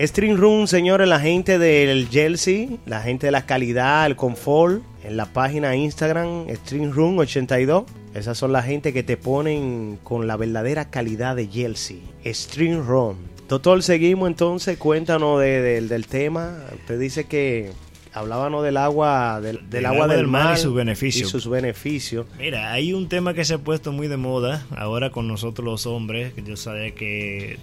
Stream 0.01 0.37
Room, 0.37 0.67
señores, 0.67 1.09
la 1.09 1.21
gente 1.21 1.59
del 1.59 2.11
Chelsea, 2.11 2.69
la 2.85 3.01
gente 3.01 3.29
de 3.29 3.33
la 3.33 3.47
calidad, 3.47 4.05
el 4.07 4.17
confort, 4.17 4.83
en 5.05 5.17
la 5.17 5.27
página 5.27 5.77
Instagram, 5.77 6.49
Stream 6.65 6.91
Room 6.91 7.19
82. 7.19 7.85
Esas 8.15 8.39
son 8.39 8.53
la 8.53 8.63
gente 8.63 8.93
que 8.93 9.03
te 9.03 9.17
ponen 9.17 9.99
con 10.03 10.27
la 10.27 10.37
verdadera 10.37 10.89
calidad 10.91 11.35
de 11.35 11.51
Chelsea. 11.51 11.99
Stream 12.25 12.87
Room. 12.87 13.17
Doctor, 13.49 13.83
seguimos 13.83 14.29
entonces, 14.29 14.79
cuéntanos 14.79 15.41
del 15.41 16.07
tema. 16.07 16.57
Usted 16.75 16.99
dice 16.99 17.25
que 17.25 17.73
hablábamos 18.15 18.65
del 18.65 18.77
agua 18.77 19.41
del, 19.41 19.69
del 19.69 19.87
agua, 19.87 20.07
del, 20.07 20.27
mar, 20.27 20.57
y 20.57 20.61
sus 20.61 20.75
beneficios. 20.75 21.29
Y 21.29 21.31
sus 21.31 21.49
beneficios. 21.49 22.27
Mira, 22.39 22.73
hay 22.73 22.93
un 22.93 23.09
tema 23.09 23.35
que 23.35 23.45
se 23.45 23.55
ha 23.55 23.59
puesto 23.59 23.93
muy 23.93 24.07
de 24.07 24.17
moda 24.17 24.65
ahora 24.77 25.11
con 25.11 25.27
nosotros 25.27 25.65
los 25.65 25.87
hombres, 25.87 26.33
que 26.33 26.43
yo 26.43 26.57
sabía 26.57 26.95
que 26.95 27.59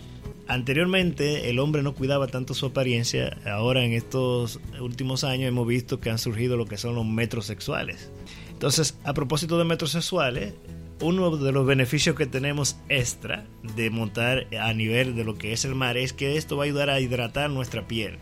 anteriormente 0.48 1.50
el 1.50 1.60
hombre 1.60 1.82
no 1.82 1.94
cuidaba 1.94 2.28
tanto 2.28 2.54
su 2.54 2.66
apariencia, 2.68 3.38
ahora 3.46 3.86
en 3.86 3.94
estos 3.94 4.60
últimos 4.82 5.24
años 5.24 5.48
hemos 5.48 5.66
visto 5.66 6.02
que 6.02 6.10
han 6.10 6.18
surgido 6.18 6.58
lo 6.58 6.66
que 6.66 6.78
son 6.78 6.96
los 6.96 7.06
metrosexuales. 7.06 8.12
Entonces, 8.62 8.96
a 9.04 9.16
propósito 9.16 9.58
de 9.58 9.64
metrosexuales, 9.64 10.54
uno 11.02 11.36
de 11.36 11.52
los 11.52 11.66
beneficios 11.66 12.16
que 12.16 12.28
tenemos 12.28 12.78
extra 12.90 13.44
de 13.76 13.90
montar 13.90 14.46
a 14.56 14.72
nivel 14.74 15.16
de 15.16 15.24
lo 15.24 15.36
que 15.36 15.52
es 15.52 15.66
el 15.66 15.74
mar 15.74 15.98
es 15.98 16.14
que 16.14 16.38
esto 16.38 16.58
va 16.58 16.64
a 16.64 16.66
ayudar 16.66 16.92
a 16.92 17.00
hidratar 17.00 17.50
nuestra 17.50 17.88
piel. 17.88 18.20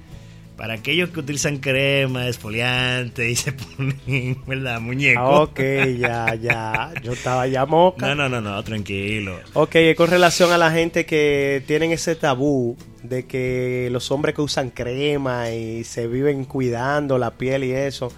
Para 0.56 0.76
aquellos 0.76 1.10
que 1.10 1.20
utilizan 1.20 1.58
crema, 1.58 2.30
esfoliante 2.30 3.30
y 3.30 3.36
se 3.36 3.52
ponen, 3.52 4.42
¿verdad? 4.48 4.80
Muñeco. 4.80 5.20
Ah, 5.20 5.42
ok, 5.42 5.60
ya, 6.00 6.34
ya. 6.36 6.94
Yo 7.04 7.12
estaba 7.12 7.46
ya 7.46 7.66
moca. 7.66 8.08
No, 8.08 8.16
no, 8.16 8.30
no, 8.30 8.40
no, 8.40 8.64
tranquilo. 8.64 9.42
Ok, 9.56 9.76
con 9.98 10.10
relación 10.10 10.54
a 10.54 10.58
la 10.58 10.72
gente 10.72 11.06
que 11.06 11.66
tienen 11.68 11.92
ese 11.92 12.16
tabú 12.16 12.78
de 13.04 13.26
que 13.26 13.90
los 13.92 14.10
hombres 14.10 14.36
que 14.36 14.42
usan 14.42 14.70
crema 14.70 15.52
y 15.52 15.84
se 15.84 16.08
viven 16.08 16.46
cuidando 16.46 17.18
la 17.18 17.32
piel 17.32 17.66
y 17.66 17.74
eso 17.74 18.10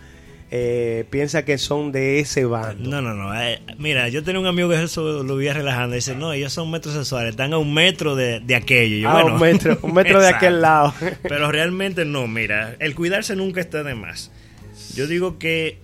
eh, 0.54 1.06
piensa 1.10 1.46
que 1.46 1.58
son 1.58 1.94
de 1.94 2.20
ese 2.20 2.44
bando. 2.44 2.90
No, 2.90 3.02
no, 3.02 3.14
no. 3.14 3.34
Eh, 3.42 3.62
mira, 3.78 4.10
yo 4.10 4.22
tenía 4.22 4.42
un 4.42 4.48
amigo 4.48 4.68
que 4.68 4.84
eso 4.84 5.24
lo 5.24 5.38
vi 5.38 5.50
relajando. 5.50 5.96
Dice, 5.96 6.14
no, 6.14 6.34
ellos 6.34 6.52
son 6.52 6.70
metrosexuales, 6.70 7.32
están 7.32 7.54
a 7.54 7.58
un 7.58 7.74
metro 7.74 8.18
de, 8.18 8.44
aquello. 8.54 9.10
ah, 9.10 9.24
un 9.24 9.40
metro, 9.40 9.80
un 9.82 9.94
metro 9.94 10.22
de 10.22 10.28
aquel 10.28 10.62
lado. 10.62 10.94
Pero 11.24 11.52
realmente 11.54 12.04
no, 12.04 12.28
mira, 12.28 12.76
el 12.80 12.96
cuidarse 12.96 13.36
nunca 13.38 13.62
está 13.62 13.82
de 13.84 13.96
más. 13.96 14.30
Yo 14.94 15.08
digo 15.08 15.40
que 15.40 15.80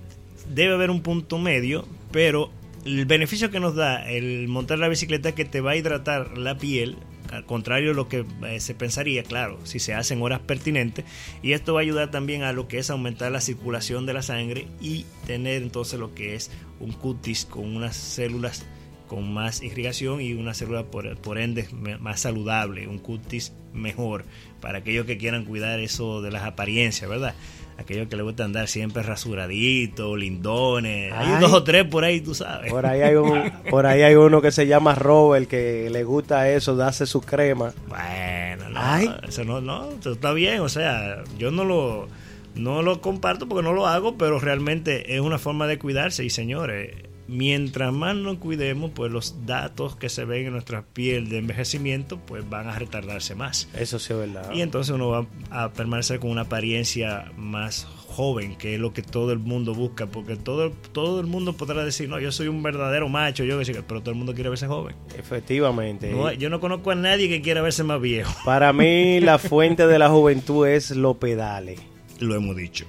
debe 0.54 0.74
haber 0.74 0.92
un 0.92 1.02
punto 1.02 1.38
medio, 1.38 1.88
pero 2.12 2.52
el 2.86 3.06
beneficio 3.06 3.52
que 3.52 3.60
nos 3.60 3.76
da 3.76 4.10
el 4.10 4.48
montar 4.48 4.80
la 4.80 4.88
bicicleta 4.90 5.30
es 5.30 5.36
que 5.36 5.46
te 5.46 5.62
va 5.62 5.72
a 5.72 5.76
hidratar 5.76 6.38
la 6.38 6.58
piel 6.58 6.98
al 7.38 7.46
contrario 7.46 7.90
de 7.90 7.96
lo 7.96 8.10
que 8.10 8.26
eh, 8.46 8.60
se 8.60 8.74
pensaría, 8.74 9.24
claro, 9.24 9.60
si 9.64 9.80
se 9.80 9.94
hacen 9.94 10.22
horas 10.22 10.40
pertinentes. 10.40 11.06
Y 11.42 11.54
esto 11.54 11.76
va 11.76 11.82
a 11.82 11.84
ayudar 11.84 12.12
también 12.12 12.44
a 12.44 12.52
lo 12.52 12.68
que 12.68 12.80
es 12.80 12.90
aumentar 12.90 13.32
la 13.32 13.42
circulación 13.42 14.06
de 14.06 14.14
la 14.14 14.24
sangre 14.24 14.68
y 14.82 15.06
tener 15.26 15.62
entonces 15.62 16.00
lo 16.00 16.14
que 16.16 16.36
es 16.36 16.52
un 16.80 16.92
cutis 16.92 17.46
con 17.46 17.76
unas 17.76 17.96
células 17.96 18.66
con 19.08 19.34
más 19.34 19.64
irrigación 19.64 20.20
y 20.20 20.34
una 20.34 20.54
célula 20.54 20.84
por, 20.88 21.16
por 21.18 21.38
ende 21.38 21.68
más 22.02 22.20
saludable, 22.20 22.88
un 22.88 22.98
cutis 23.00 23.54
mejor 23.74 24.26
para 24.62 24.80
aquellos 24.80 25.06
que 25.06 25.18
quieran 25.18 25.46
cuidar 25.46 25.80
eso 25.80 26.22
de 26.22 26.32
las 26.32 26.44
apariencias, 26.44 27.10
¿verdad? 27.10 27.36
aquellos 27.78 28.08
que 28.08 28.16
le 28.16 28.24
gusta 28.24 28.44
andar 28.44 28.68
siempre 28.68 29.04
rasuradito, 29.04 30.16
lindones. 30.16 31.14
hay 31.14 31.40
dos 31.40 31.54
o 31.54 31.64
tres 31.64 31.86
por 31.86 32.04
ahí, 32.04 32.22
tú 32.22 32.34
sabes. 32.34 32.72
Por 32.72 32.86
ahí 32.86 33.02
hay, 33.02 33.16
un, 33.16 33.52
por 33.70 33.86
ahí 33.86 34.02
hay 34.02 34.16
uno 34.16 34.42
que 34.42 34.52
se 34.52 34.68
llama 34.68 34.96
Robert 34.96 35.48
que 35.48 35.90
le 35.90 36.04
gusta 36.04 36.50
eso, 36.50 36.76
darse 36.76 37.06
su 37.06 37.22
crema. 37.22 37.74
Bueno, 37.88 38.70
no, 38.70 39.28
eso 39.28 39.44
no, 39.44 39.62
no, 39.62 39.90
está 40.04 40.34
bien, 40.34 40.62
o 40.62 40.70
sea, 40.70 41.24
yo 41.38 41.52
no 41.52 41.64
lo, 41.66 42.08
no 42.56 42.82
lo 42.82 43.00
comparto 43.02 43.48
porque 43.48 43.64
no 43.64 43.74
lo 43.74 43.88
hago, 43.88 44.18
pero 44.18 44.40
realmente 44.40 45.16
es 45.16 45.22
una 45.22 45.38
forma 45.38 45.68
de 45.68 45.78
cuidarse 45.78 46.26
y 46.26 46.30
señores, 46.30 46.96
mientras 47.28 47.94
más 47.94 48.16
nos 48.16 48.38
cuidemos, 48.38 48.92
pues 48.92 49.12
los 49.12 49.46
datos 49.46 49.96
que 49.96 50.10
se 50.10 50.26
ven 50.26 50.48
en 50.48 50.54
nuestra 50.54 50.84
piel 50.84 51.30
de 51.30 51.40
envejecimiento, 51.40 52.20
pues 52.20 52.50
van 52.50 52.68
a 52.68 52.78
retardarse 52.78 53.36
más. 53.36 53.68
Eso 53.78 54.00
sí 54.00 54.14
es 54.14 54.20
verdad. 54.20 54.52
Y 54.54 54.62
entonces 54.62 54.94
uno 54.94 55.10
va 55.10 55.26
a 55.50 55.74
permanecer 55.74 56.20
con 56.20 56.32
una 56.32 56.42
apariencia 56.42 57.32
más 57.38 57.86
joven, 57.86 58.56
que 58.56 58.76
es 58.76 58.80
lo 58.80 58.94
que 58.94 59.02
todo 59.02 59.32
el 59.32 59.40
mundo 59.40 59.76
busca, 59.76 60.08
porque 60.08 60.36
todo, 60.36 60.72
todo 60.92 61.20
el 61.20 61.28
mundo 61.28 61.54
podrá 61.54 61.84
decir, 61.84 62.10
no, 62.10 62.20
yo 62.20 62.32
soy 62.32 62.48
un 62.48 62.64
verdadero 62.64 63.10
macho, 63.10 63.44
yo 63.44 63.58
pero 63.88 64.02
todo 64.02 64.12
el 64.12 64.18
mundo 64.18 64.34
quiere 64.34 64.50
verse 64.50 64.68
joven. 64.68 64.96
Efectivamente. 65.18 66.14
yo 66.38 66.50
no 66.50 66.60
conozco 66.60 66.92
a 66.92 66.96
nadie 66.96 67.30
que 67.30 67.42
quiera 67.42 67.62
verse 67.62 67.84
más 67.84 68.02
viejo. 68.02 68.34
Para 68.46 68.74
mí 68.74 69.20
la 69.20 69.38
fuente 69.38 69.88
de 69.88 70.00
la 70.00 70.10
juventud 70.10 70.68
es 70.68 70.92
los 70.92 71.18
pedales. 71.18 71.80
Lo 72.20 72.36
hemos 72.36 72.56
dicho. 72.56 72.86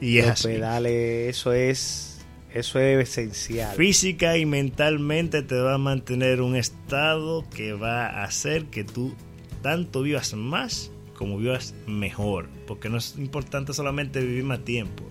Y 0.00 0.20
los 0.20 0.42
pedales, 0.42 1.36
eso 1.36 1.52
es 1.52 2.11
eso 2.54 2.78
es 2.78 3.08
esencial. 3.08 3.76
Física 3.76 4.36
y 4.36 4.46
mentalmente 4.46 5.42
te 5.42 5.54
va 5.54 5.74
a 5.74 5.78
mantener 5.78 6.40
un 6.40 6.56
estado 6.56 7.44
que 7.54 7.72
va 7.72 8.06
a 8.06 8.24
hacer 8.24 8.66
que 8.66 8.84
tú 8.84 9.14
tanto 9.62 10.02
vivas 10.02 10.34
más 10.34 10.90
como 11.22 11.38
vivas 11.38 11.74
mejor. 11.86 12.48
Porque 12.66 12.88
no 12.88 12.98
es 12.98 13.16
importante 13.16 13.72
solamente 13.72 14.20
vivir 14.20 14.42
más 14.42 14.64
tiempo, 14.64 15.04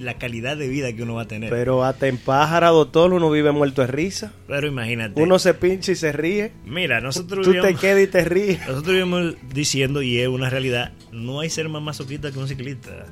la 0.00 0.14
calidad 0.14 0.56
de 0.56 0.66
vida 0.66 0.94
que 0.94 1.02
uno 1.02 1.14
va 1.14 1.22
a 1.22 1.28
tener. 1.28 1.50
Pero 1.50 1.84
hasta 1.84 2.08
en 2.08 2.16
pájara, 2.16 2.68
doctor, 2.68 3.12
uno 3.12 3.30
vive 3.30 3.52
muerto 3.52 3.82
de 3.82 3.88
risa. 3.88 4.32
Pero 4.48 4.66
imagínate. 4.66 5.20
Uno 5.20 5.38
se 5.38 5.52
pincha 5.52 5.92
y 5.92 5.94
se 5.94 6.12
ríe. 6.12 6.52
Mira, 6.64 7.02
nosotros 7.02 7.44
Tú 7.44 7.52
te 7.52 7.74
quedas 7.74 8.02
y 8.02 8.06
te 8.06 8.24
ríes. 8.24 8.60
Nosotros 8.60 8.94
vivimos 8.94 9.34
diciendo, 9.52 10.00
y 10.00 10.18
es 10.18 10.28
una 10.28 10.48
realidad, 10.48 10.92
no 11.12 11.40
hay 11.40 11.50
ser 11.50 11.68
más 11.68 11.82
masoquista 11.82 12.32
que 12.32 12.38
un 12.38 12.48
ciclista. 12.48 13.06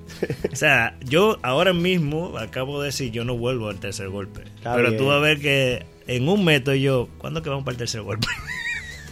o 0.51 0.57
sea, 0.57 0.99
yo 1.05 1.39
ahora 1.43 1.75
mismo 1.75 2.39
acabo 2.39 2.81
de 2.81 2.87
decir, 2.87 3.13
yo 3.13 3.27
no 3.27 3.37
vuelvo 3.37 3.69
al 3.69 3.81
tercer 3.81 4.09
golpe. 4.09 4.45
pero 4.63 4.97
tú 4.97 5.09
vas 5.09 5.19
a 5.19 5.21
ver 5.21 5.41
que 5.41 5.85
en 6.07 6.27
un 6.27 6.43
metro 6.43 6.75
yo, 6.75 7.11
¿cuándo 7.19 7.43
que 7.43 7.51
vamos 7.51 7.65
para 7.65 7.73
el 7.75 7.79
tercer 7.79 8.01
golpe? 8.01 8.29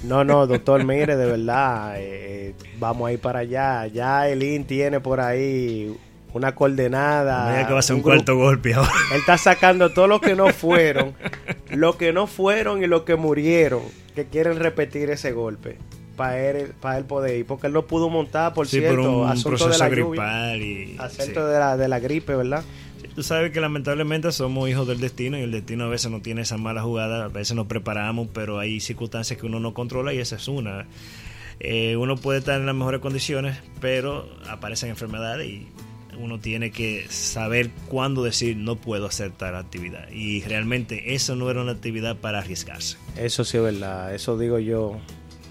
No, 0.04 0.24
no, 0.24 0.46
doctor, 0.46 0.84
mire, 0.84 1.16
de 1.16 1.26
verdad, 1.26 1.94
eh, 1.96 2.54
vamos 2.78 3.08
a 3.08 3.12
ir 3.12 3.20
para 3.20 3.40
allá. 3.40 3.86
Ya 3.86 4.28
Elín 4.28 4.64
tiene 4.64 5.00
por 5.00 5.20
ahí 5.20 5.96
una 6.32 6.54
coordenada. 6.54 7.66
que 7.66 7.72
va 7.72 7.78
a 7.78 7.82
ser 7.82 7.96
un, 7.96 8.02
cuarto 8.02 8.36
golpe 8.36 8.74
ahora. 8.74 8.90
Él 9.12 9.20
está 9.20 9.38
sacando 9.38 9.90
todos 9.90 10.08
los 10.08 10.20
que 10.20 10.34
no 10.34 10.48
fueron, 10.48 11.14
los 11.70 11.96
que 11.96 12.12
no 12.12 12.26
fueron 12.26 12.82
y 12.82 12.86
los 12.86 13.02
que 13.02 13.16
murieron, 13.16 13.82
que 14.14 14.26
quieren 14.26 14.58
repetir 14.58 15.10
ese 15.10 15.32
golpe 15.32 15.78
para 16.16 16.40
él, 16.40 16.72
para 16.80 16.98
él 16.98 17.04
poder 17.04 17.38
ir, 17.38 17.46
porque 17.46 17.68
él 17.68 17.72
no 17.72 17.82
pudo 17.82 18.08
montar, 18.08 18.52
por 18.54 18.66
cierto, 18.66 18.96
por 18.96 19.08
un 19.08 19.28
asunto 19.28 19.68
de 19.68 19.78
la 19.78 19.88
lluvia, 19.88 20.56
y, 20.56 20.96
asunto 20.98 21.46
de, 21.46 21.58
la, 21.58 21.76
de 21.76 21.88
la 21.88 22.00
gripe, 22.00 22.34
¿verdad? 22.34 22.64
Tú 23.14 23.22
sabes 23.22 23.52
que 23.52 23.60
lamentablemente 23.60 24.30
somos 24.32 24.68
hijos 24.68 24.86
del 24.86 25.00
destino 25.00 25.38
y 25.38 25.42
el 25.42 25.50
destino 25.50 25.84
a 25.84 25.88
veces 25.88 26.10
no 26.10 26.20
tiene 26.20 26.42
esa 26.42 26.56
mala 26.56 26.82
jugada, 26.82 27.24
a 27.24 27.28
veces 27.28 27.56
nos 27.56 27.66
preparamos, 27.66 28.28
pero 28.32 28.58
hay 28.58 28.80
circunstancias 28.80 29.38
que 29.38 29.46
uno 29.46 29.60
no 29.60 29.74
controla 29.74 30.12
y 30.12 30.18
esa 30.18 30.36
es 30.36 30.48
una. 30.48 30.86
Eh, 31.60 31.96
uno 31.96 32.16
puede 32.16 32.40
estar 32.40 32.58
en 32.58 32.66
las 32.66 32.74
mejores 32.74 33.00
condiciones, 33.00 33.58
pero 33.80 34.28
aparecen 34.48 34.90
enfermedades 34.90 35.48
y 35.48 35.68
uno 36.18 36.40
tiene 36.40 36.70
que 36.70 37.06
saber 37.08 37.70
cuándo 37.88 38.22
decir 38.22 38.56
no 38.56 38.76
puedo 38.76 39.06
hacer 39.06 39.30
tal 39.32 39.56
actividad. 39.56 40.10
Y 40.10 40.42
realmente 40.42 41.14
eso 41.14 41.36
no 41.36 41.50
era 41.50 41.62
una 41.62 41.72
actividad 41.72 42.16
para 42.16 42.38
arriesgarse. 42.38 42.96
Eso 43.16 43.44
sí 43.44 43.58
es 43.58 43.62
verdad, 43.62 44.14
eso 44.14 44.38
digo 44.38 44.58
yo. 44.58 45.00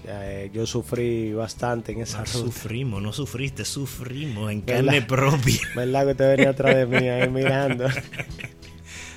Eh, 0.06 0.50
yo 0.52 0.66
sufrí 0.66 1.32
bastante 1.32 1.92
en 1.92 2.00
esa 2.00 2.18
No 2.18 2.24
ruta. 2.24 2.38
sufrimos, 2.38 3.00
no 3.02 3.12
sufriste, 3.12 3.64
sufrimos 3.64 4.50
en 4.50 4.64
¿Verdad? 4.64 4.84
carne 4.84 5.02
propia. 5.02 5.60
¿Verdad 5.76 6.04
que 6.06 6.10
usted 6.10 6.30
venía 6.36 6.50
atrás 6.50 6.74
de 6.76 6.86
mí 6.86 7.08
ahí 7.08 7.28
mirando? 7.30 7.86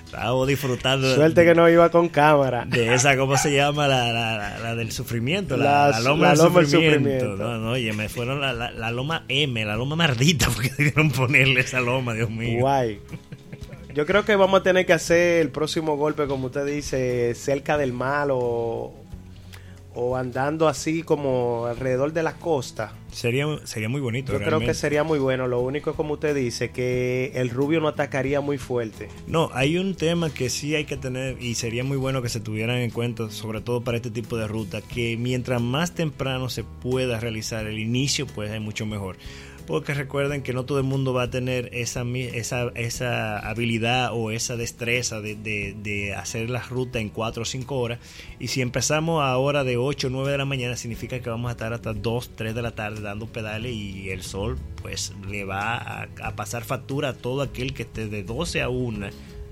Estábamos 0.05 0.47
disfrutando 0.47 1.09
de- 1.09 1.15
Suerte 1.15 1.43
que 1.43 1.55
no 1.55 1.67
iba 1.69 1.89
con 1.89 2.07
cámara. 2.09 2.65
de 2.65 2.93
esa, 2.93 3.17
¿cómo 3.17 3.35
se 3.37 3.53
llama? 3.53 3.87
La, 3.87 4.13
la, 4.13 4.37
la- 4.37 4.59
la 4.59 4.75
del 4.75 4.91
sufrimiento, 4.91 5.57
la, 5.57 5.99
loma, 5.99 6.29
del, 6.29 6.37
loma 6.37 6.61
sufrimiento. 6.63 6.99
sufrimiento. 6.99 7.35
No, 7.35 7.57
no, 7.57 7.71
oye, 7.71 7.91
me 7.91 8.07
fueron 8.07 8.39
la, 8.41 8.91
loma 8.91 9.25
M, 9.27 9.65
la 9.65 9.75
loma 9.75 9.95
mardita, 9.95 10.47
porque 10.53 10.69
debieron 10.77 11.09
ponerle 11.11 11.61
esa 11.61 11.81
loma, 11.81 12.13
Dios 12.13 12.29
mío. 12.29 12.59
Guay. 12.59 12.99
Yo 13.93 14.05
creo 14.05 14.23
que 14.25 14.35
vamos 14.35 14.59
a 14.59 14.63
tener 14.63 14.85
que 14.85 14.93
hacer 14.93 15.41
el 15.41 15.49
próximo 15.49 15.97
golpe, 15.97 16.27
como 16.27 16.47
usted 16.47 16.65
dice, 16.65 17.33
cerca 17.33 17.77
del 17.77 17.91
mar 17.93 18.27
o, 18.31 18.93
o 19.95 20.15
andando 20.15 20.67
así 20.67 21.03
como 21.03 21.65
alrededor 21.65 22.13
de 22.13 22.23
la 22.23 22.33
costa. 22.33 22.93
Sería, 23.11 23.45
sería 23.63 23.87
muy 23.87 24.01
bonito. 24.01 24.33
Yo 24.33 24.39
creo 24.39 24.59
que 24.59 24.73
sería 24.73 25.03
muy 25.03 25.19
bueno. 25.19 25.47
Lo 25.47 25.61
único, 25.61 25.93
como 25.93 26.15
usted 26.15 26.35
dice, 26.35 26.71
que 26.71 27.31
el 27.35 27.49
rubio 27.49 27.79
no 27.79 27.87
atacaría 27.87 28.41
muy 28.41 28.57
fuerte. 28.57 29.07
No, 29.25 29.49
hay 29.53 29.77
un 29.77 29.95
tema 29.95 30.29
que 30.29 30.49
sí 30.49 30.75
hay 30.75 30.83
que 30.83 30.97
tener 30.97 31.41
y 31.41 31.55
sería 31.55 31.85
muy 31.85 31.97
bueno 31.97 32.21
que 32.21 32.29
se 32.29 32.41
tuvieran 32.41 32.77
en 32.77 32.91
cuenta, 32.91 33.29
sobre 33.31 33.61
todo 33.61 33.81
para 33.81 33.97
este 33.97 34.11
tipo 34.11 34.35
de 34.35 34.47
ruta, 34.47 34.81
que 34.81 35.15
mientras 35.17 35.61
más 35.61 35.93
temprano 35.93 36.49
se 36.49 36.63
pueda 36.63 37.19
realizar 37.19 37.65
el 37.65 37.79
inicio, 37.79 38.27
pues 38.27 38.51
es 38.51 38.59
mucho 38.59 38.85
mejor. 38.85 39.15
Porque 39.67 39.95
recuerden 39.95 40.43
que 40.43 40.53
no 40.53 40.63
todo 40.65 40.77
el 40.77 40.83
mundo 40.83 41.11
va 41.11 41.23
a 41.23 41.29
tener 41.31 41.69
esa, 41.73 42.03
esa, 42.03 42.67
esa 42.75 43.39
habilidad 43.39 44.11
o 44.13 44.29
esa 44.29 44.55
destreza 44.57 45.21
de, 45.21 45.35
de- 45.35 45.75
de 45.81 46.13
hacer 46.13 46.51
la 46.51 46.61
ruta 46.61 46.99
en 46.99 47.09
4 47.09 47.41
o 47.41 47.45
5 47.45 47.75
horas. 47.79 47.97
Y 48.39 48.49
si 48.49 48.61
empezamos 48.61 49.23
a 49.23 49.35
hora 49.37 49.63
de 49.63 49.77
8 49.77 50.07
o 50.07 50.09
9 50.11 50.31
de 50.31 50.37
la 50.37 50.45
mañana, 50.45 50.75
significa 50.75 51.19
que 51.19 51.29
vamos 51.31 51.49
a 51.49 51.53
estar 51.53 51.73
hasta 51.73 51.93
2, 51.93 52.31
3 52.35 52.53
de 52.53 52.61
la 52.61 52.75
tarde 52.75 53.01
dando 53.01 53.25
pedales 53.25 53.73
y 53.73 54.09
el 54.11 54.21
sol 54.21 54.57
pues 54.83 55.13
le 55.27 55.45
va 55.45 55.77
a, 55.77 56.07
a 56.21 56.35
pasar 56.35 56.63
factura 56.63 57.09
a 57.09 57.13
todo 57.13 57.41
aquel 57.41 57.73
que 57.73 57.83
esté 57.83 58.07
de 58.07 58.21
12 58.23 58.61
a 58.61 58.69
1 58.69 59.07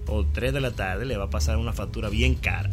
o 0.06 0.26
3 0.26 0.54
de 0.54 0.62
la 0.62 0.72
tarde, 0.72 1.06
le 1.06 1.18
va 1.18 1.24
a 1.26 1.30
pasar 1.32 1.58
una 1.58 1.74
factura 1.74 2.10
bien 2.10 2.36
cara. 2.36 2.70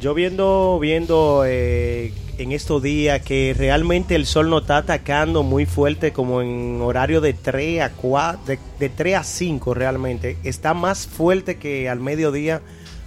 Yo 0.00 0.14
viendo, 0.14 0.78
viendo 0.80 1.42
eh, 1.44 2.12
en 2.38 2.52
estos 2.52 2.80
días 2.82 3.20
que 3.22 3.52
realmente 3.56 4.14
el 4.14 4.26
sol 4.26 4.48
no 4.48 4.58
está 4.58 4.76
atacando 4.78 5.42
muy 5.42 5.66
fuerte 5.66 6.12
como 6.12 6.40
en 6.40 6.78
horario 6.80 7.20
de 7.20 7.32
3 7.34 7.80
a 7.82 7.90
4, 7.90 8.40
de, 8.46 8.58
de 8.78 8.88
3 8.90 9.16
a 9.16 9.24
5 9.24 9.74
realmente. 9.74 10.36
Está 10.44 10.72
más 10.72 11.06
fuerte 11.08 11.56
que 11.56 11.88
al 11.88 11.98
mediodía 11.98 12.62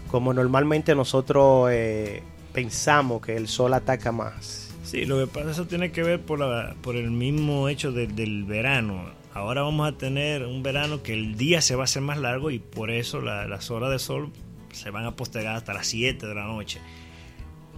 como 0.09 0.33
normalmente 0.33 0.93
nosotros 0.93 1.69
eh, 1.71 2.23
pensamos 2.51 3.21
que 3.21 3.37
el 3.37 3.47
sol 3.47 3.73
ataca 3.73 4.11
más. 4.11 4.69
Sí, 4.83 5.05
lo 5.05 5.17
que 5.17 5.27
pasa 5.27 5.51
eso 5.51 5.67
tiene 5.67 5.93
que 5.93 6.03
ver 6.03 6.19
por, 6.19 6.39
la, 6.39 6.75
por 6.81 6.97
el 6.97 7.09
mismo 7.11 7.69
hecho 7.69 7.93
de- 7.93 8.07
del 8.07 8.43
verano. 8.43 9.05
Ahora 9.33 9.61
vamos 9.61 9.87
a 9.87 9.97
tener 9.97 10.45
un 10.45 10.61
verano 10.61 11.01
que 11.03 11.13
el 11.13 11.37
día 11.37 11.61
se 11.61 11.75
va 11.75 11.83
a 11.83 11.85
hacer 11.85 12.01
más 12.01 12.17
largo 12.17 12.51
y 12.51 12.59
por 12.59 12.91
eso 12.91 13.21
la- 13.21 13.47
las 13.47 13.71
horas 13.71 13.91
de 13.91 13.99
sol 13.99 14.29
se 14.73 14.89
van 14.89 15.05
a 15.05 15.15
postergar 15.15 15.55
hasta 15.55 15.73
las 15.73 15.87
7 15.87 16.25
de 16.25 16.35
la 16.35 16.45
noche. 16.45 16.79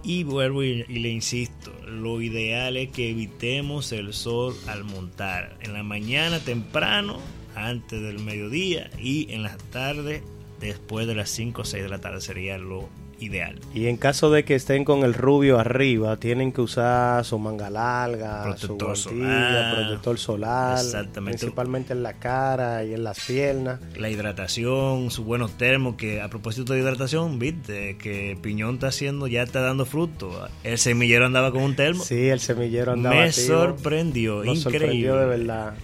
Y 0.02 0.24
vuelvo 0.24 0.62
y, 0.62 0.84
le 0.84 1.08
insisto, 1.08 1.72
lo 1.86 2.20
ideal 2.20 2.76
es 2.76 2.90
que 2.90 3.10
evitemos 3.10 3.90
el 3.92 4.12
sol 4.12 4.54
al 4.66 4.84
montar. 4.84 5.56
En 5.60 5.72
la 5.72 5.82
mañana 5.82 6.40
temprano, 6.40 7.18
antes 7.54 8.02
del 8.02 8.18
mediodía 8.18 8.90
y 8.98 9.32
en 9.32 9.42
las 9.42 9.56
tardes, 9.70 10.22
después 10.60 11.06
de 11.06 11.14
las 11.14 11.30
5 11.30 11.62
o 11.62 11.64
6 11.64 11.82
de 11.82 11.88
la 11.88 12.00
tarde 12.00 12.20
sería 12.20 12.58
lo 12.58 12.88
ideal. 13.20 13.58
Y 13.74 13.86
en 13.86 13.96
caso 13.96 14.30
de 14.30 14.44
que 14.44 14.54
estén 14.54 14.84
con 14.84 15.04
el 15.04 15.14
rubio 15.14 15.58
arriba, 15.58 16.16
tienen 16.16 16.52
que 16.52 16.60
usar 16.60 17.24
su 17.24 17.38
manga 17.38 17.70
larga, 17.70 18.42
Protector 18.44 18.96
su 18.96 19.10
guantilla, 19.10 19.48
solar. 19.70 19.74
protector 19.84 20.18
solar, 20.18 20.78
Exactamente. 20.78 21.38
principalmente 21.38 21.92
en 21.92 22.02
la 22.02 22.14
cara 22.14 22.84
y 22.84 22.94
en 22.94 23.04
las 23.04 23.18
piernas. 23.20 23.80
la 23.96 24.10
hidratación, 24.10 25.10
sus 25.10 25.24
buenos 25.24 25.52
termos, 25.58 25.94
que 25.96 26.20
a 26.20 26.28
propósito 26.28 26.72
de 26.72 26.80
hidratación, 26.80 27.38
viste, 27.38 27.96
que 27.98 28.36
Piñón 28.40 28.74
está 28.74 28.88
haciendo, 28.88 29.26
ya 29.26 29.42
está 29.42 29.60
dando 29.60 29.86
fruto. 29.86 30.48
El 30.62 30.78
semillero 30.78 31.26
andaba 31.26 31.52
con 31.52 31.62
un 31.62 31.76
termo. 31.76 32.02
Sí, 32.04 32.28
el 32.28 32.40
semillero 32.40 32.92
andaba 32.92 33.16
Me 33.16 33.32
sorprendió, 33.32 34.44
Nos 34.44 34.58
increíble. 34.58 34.78
sorprendió 34.80 35.16
de 35.16 35.26
verdad. 35.26 35.74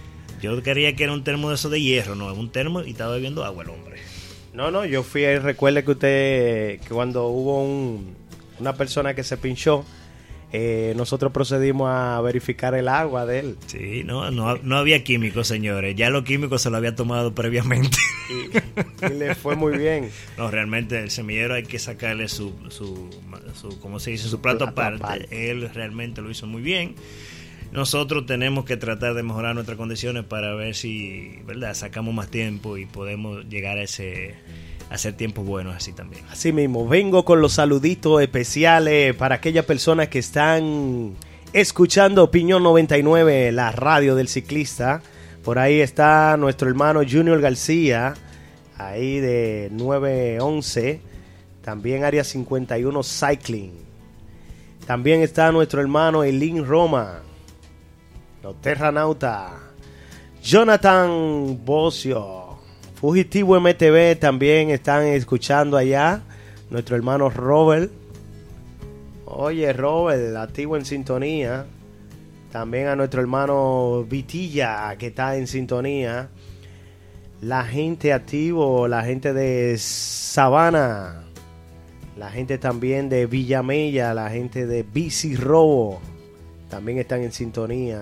Yo 0.41 0.61
quería 0.63 0.95
que 0.95 1.03
era 1.03 1.13
un 1.13 1.23
termo 1.23 1.49
de 1.49 1.55
esos 1.55 1.69
de 1.71 1.79
hierro, 1.81 2.15
no, 2.15 2.33
un 2.33 2.49
termo 2.51 2.81
y 2.83 2.91
estaba 2.91 3.13
bebiendo 3.13 3.43
agua 3.45 3.63
el 3.63 3.69
hombre. 3.69 3.97
No, 4.53 4.71
no, 4.71 4.85
yo 4.85 5.03
fui 5.03 5.25
ahí, 5.25 5.37
recuerde 5.37 5.83
que 5.83 5.91
usted, 5.91 6.79
que 6.81 6.89
cuando 6.89 7.27
hubo 7.27 7.63
un, 7.63 8.15
una 8.59 8.75
persona 8.75 9.13
que 9.13 9.23
se 9.23 9.37
pinchó, 9.37 9.85
eh, 10.53 10.93
nosotros 10.97 11.31
procedimos 11.31 11.89
a 11.89 12.19
verificar 12.19 12.75
el 12.75 12.89
agua 12.89 13.25
de 13.25 13.39
él. 13.39 13.57
Sí, 13.67 14.03
no, 14.03 14.31
no, 14.31 14.57
no 14.57 14.77
había 14.77 15.01
químicos, 15.03 15.47
señores. 15.47 15.95
Ya 15.95 16.09
los 16.09 16.23
químicos 16.23 16.61
se 16.61 16.69
lo 16.69 16.75
había 16.75 16.93
tomado 16.93 17.33
previamente. 17.33 17.97
Y, 18.29 19.05
y 19.05 19.09
le 19.17 19.35
fue 19.35 19.55
muy 19.55 19.77
bien. 19.77 20.09
No, 20.37 20.51
realmente 20.51 20.99
el 20.99 21.11
semillero 21.11 21.53
hay 21.53 21.63
que 21.63 21.79
sacarle 21.79 22.27
su, 22.27 22.53
su, 22.69 23.09
su 23.53 23.79
¿cómo 23.79 23.99
se 23.99 24.11
dice? 24.11 24.27
Su, 24.27 24.41
plato, 24.41 24.59
plato 24.59 24.71
aparte. 24.71 25.03
aparte. 25.03 25.51
Él 25.51 25.69
realmente 25.73 26.21
lo 26.21 26.29
hizo 26.29 26.47
muy 26.47 26.61
bien. 26.61 26.95
Nosotros 27.71 28.25
tenemos 28.25 28.65
que 28.65 28.75
tratar 28.75 29.13
de 29.13 29.23
mejorar 29.23 29.55
nuestras 29.55 29.77
condiciones 29.77 30.25
para 30.25 30.53
ver 30.55 30.75
si, 30.75 31.39
¿verdad? 31.45 31.73
Sacamos 31.73 32.13
más 32.13 32.27
tiempo 32.27 32.77
y 32.77 32.85
podemos 32.85 33.45
llegar 33.47 33.77
a 33.77 33.83
ese 33.83 34.35
hacer 34.89 35.13
tiempos 35.13 35.45
buenos 35.45 35.73
así 35.73 35.93
también. 35.93 36.25
Así 36.29 36.51
mismo, 36.51 36.85
vengo 36.85 37.23
con 37.23 37.39
los 37.41 37.53
saluditos 37.53 38.21
especiales 38.21 39.15
para 39.15 39.35
aquellas 39.35 39.63
personas 39.63 40.09
que 40.09 40.19
están 40.19 41.15
escuchando 41.53 42.25
Opinión 42.25 42.61
99, 42.61 43.53
la 43.53 43.71
radio 43.71 44.15
del 44.15 44.27
ciclista. 44.27 45.01
Por 45.43 45.57
ahí 45.57 45.79
está 45.79 46.35
nuestro 46.37 46.67
hermano 46.67 47.01
Junior 47.09 47.39
García, 47.39 48.15
ahí 48.77 49.21
de 49.21 49.69
911. 49.71 50.99
También 51.63 52.03
Área 52.03 52.25
51 52.25 53.01
Cycling. 53.03 53.71
También 54.85 55.21
está 55.21 55.51
nuestro 55.53 55.79
hermano 55.79 56.23
Elin 56.23 56.65
Roma, 56.65 57.21
los 58.43 58.59
Terranauta. 58.61 59.57
Jonathan 60.41 61.59
Bocio, 61.63 62.57
Fugitivo 62.95 63.59
MTV 63.59 64.15
también 64.19 64.69
están 64.69 65.05
escuchando 65.05 65.77
allá. 65.77 66.21
Nuestro 66.69 66.95
hermano 66.95 67.29
Robert. 67.29 67.91
Oye, 69.25 69.73
Robert, 69.73 70.35
activo 70.35 70.77
en 70.77 70.85
sintonía. 70.85 71.65
También 72.51 72.87
a 72.87 72.95
nuestro 72.95 73.21
hermano 73.21 74.05
Vitilla, 74.07 74.95
que 74.97 75.07
está 75.07 75.35
en 75.35 75.47
sintonía. 75.47 76.29
La 77.41 77.63
gente 77.63 78.13
activo, 78.13 78.87
la 78.87 79.03
gente 79.03 79.33
de 79.33 79.77
Sabana. 79.77 81.23
La 82.17 82.29
gente 82.29 82.57
también 82.57 83.09
de 83.09 83.25
Villamella, 83.25 84.13
la 84.13 84.29
gente 84.29 84.67
de 84.67 84.83
Bici 84.83 85.35
Robo. 85.35 85.99
También 86.69 86.99
están 86.99 87.23
en 87.23 87.31
sintonía. 87.31 88.01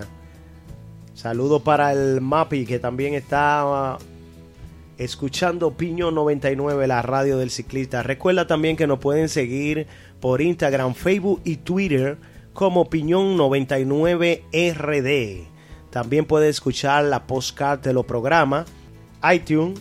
Saludos 1.20 1.60
para 1.60 1.92
el 1.92 2.22
MAPI 2.22 2.64
que 2.64 2.78
también 2.78 3.12
está 3.12 3.66
uh, 3.66 3.98
escuchando 4.96 5.72
Piño 5.72 6.10
99, 6.10 6.86
la 6.86 7.02
radio 7.02 7.36
del 7.36 7.50
ciclista. 7.50 8.02
Recuerda 8.02 8.46
también 8.46 8.74
que 8.74 8.86
nos 8.86 9.00
pueden 9.00 9.28
seguir 9.28 9.86
por 10.18 10.40
Instagram, 10.40 10.94
Facebook 10.94 11.42
y 11.44 11.56
Twitter 11.56 12.16
como 12.54 12.88
Piñón 12.88 13.36
99RD. 13.36 15.42
También 15.90 16.24
puedes 16.24 16.56
escuchar 16.56 17.04
la 17.04 17.26
postcard 17.26 17.80
de 17.80 17.92
los 17.92 18.06
programas, 18.06 18.66
iTunes, 19.30 19.78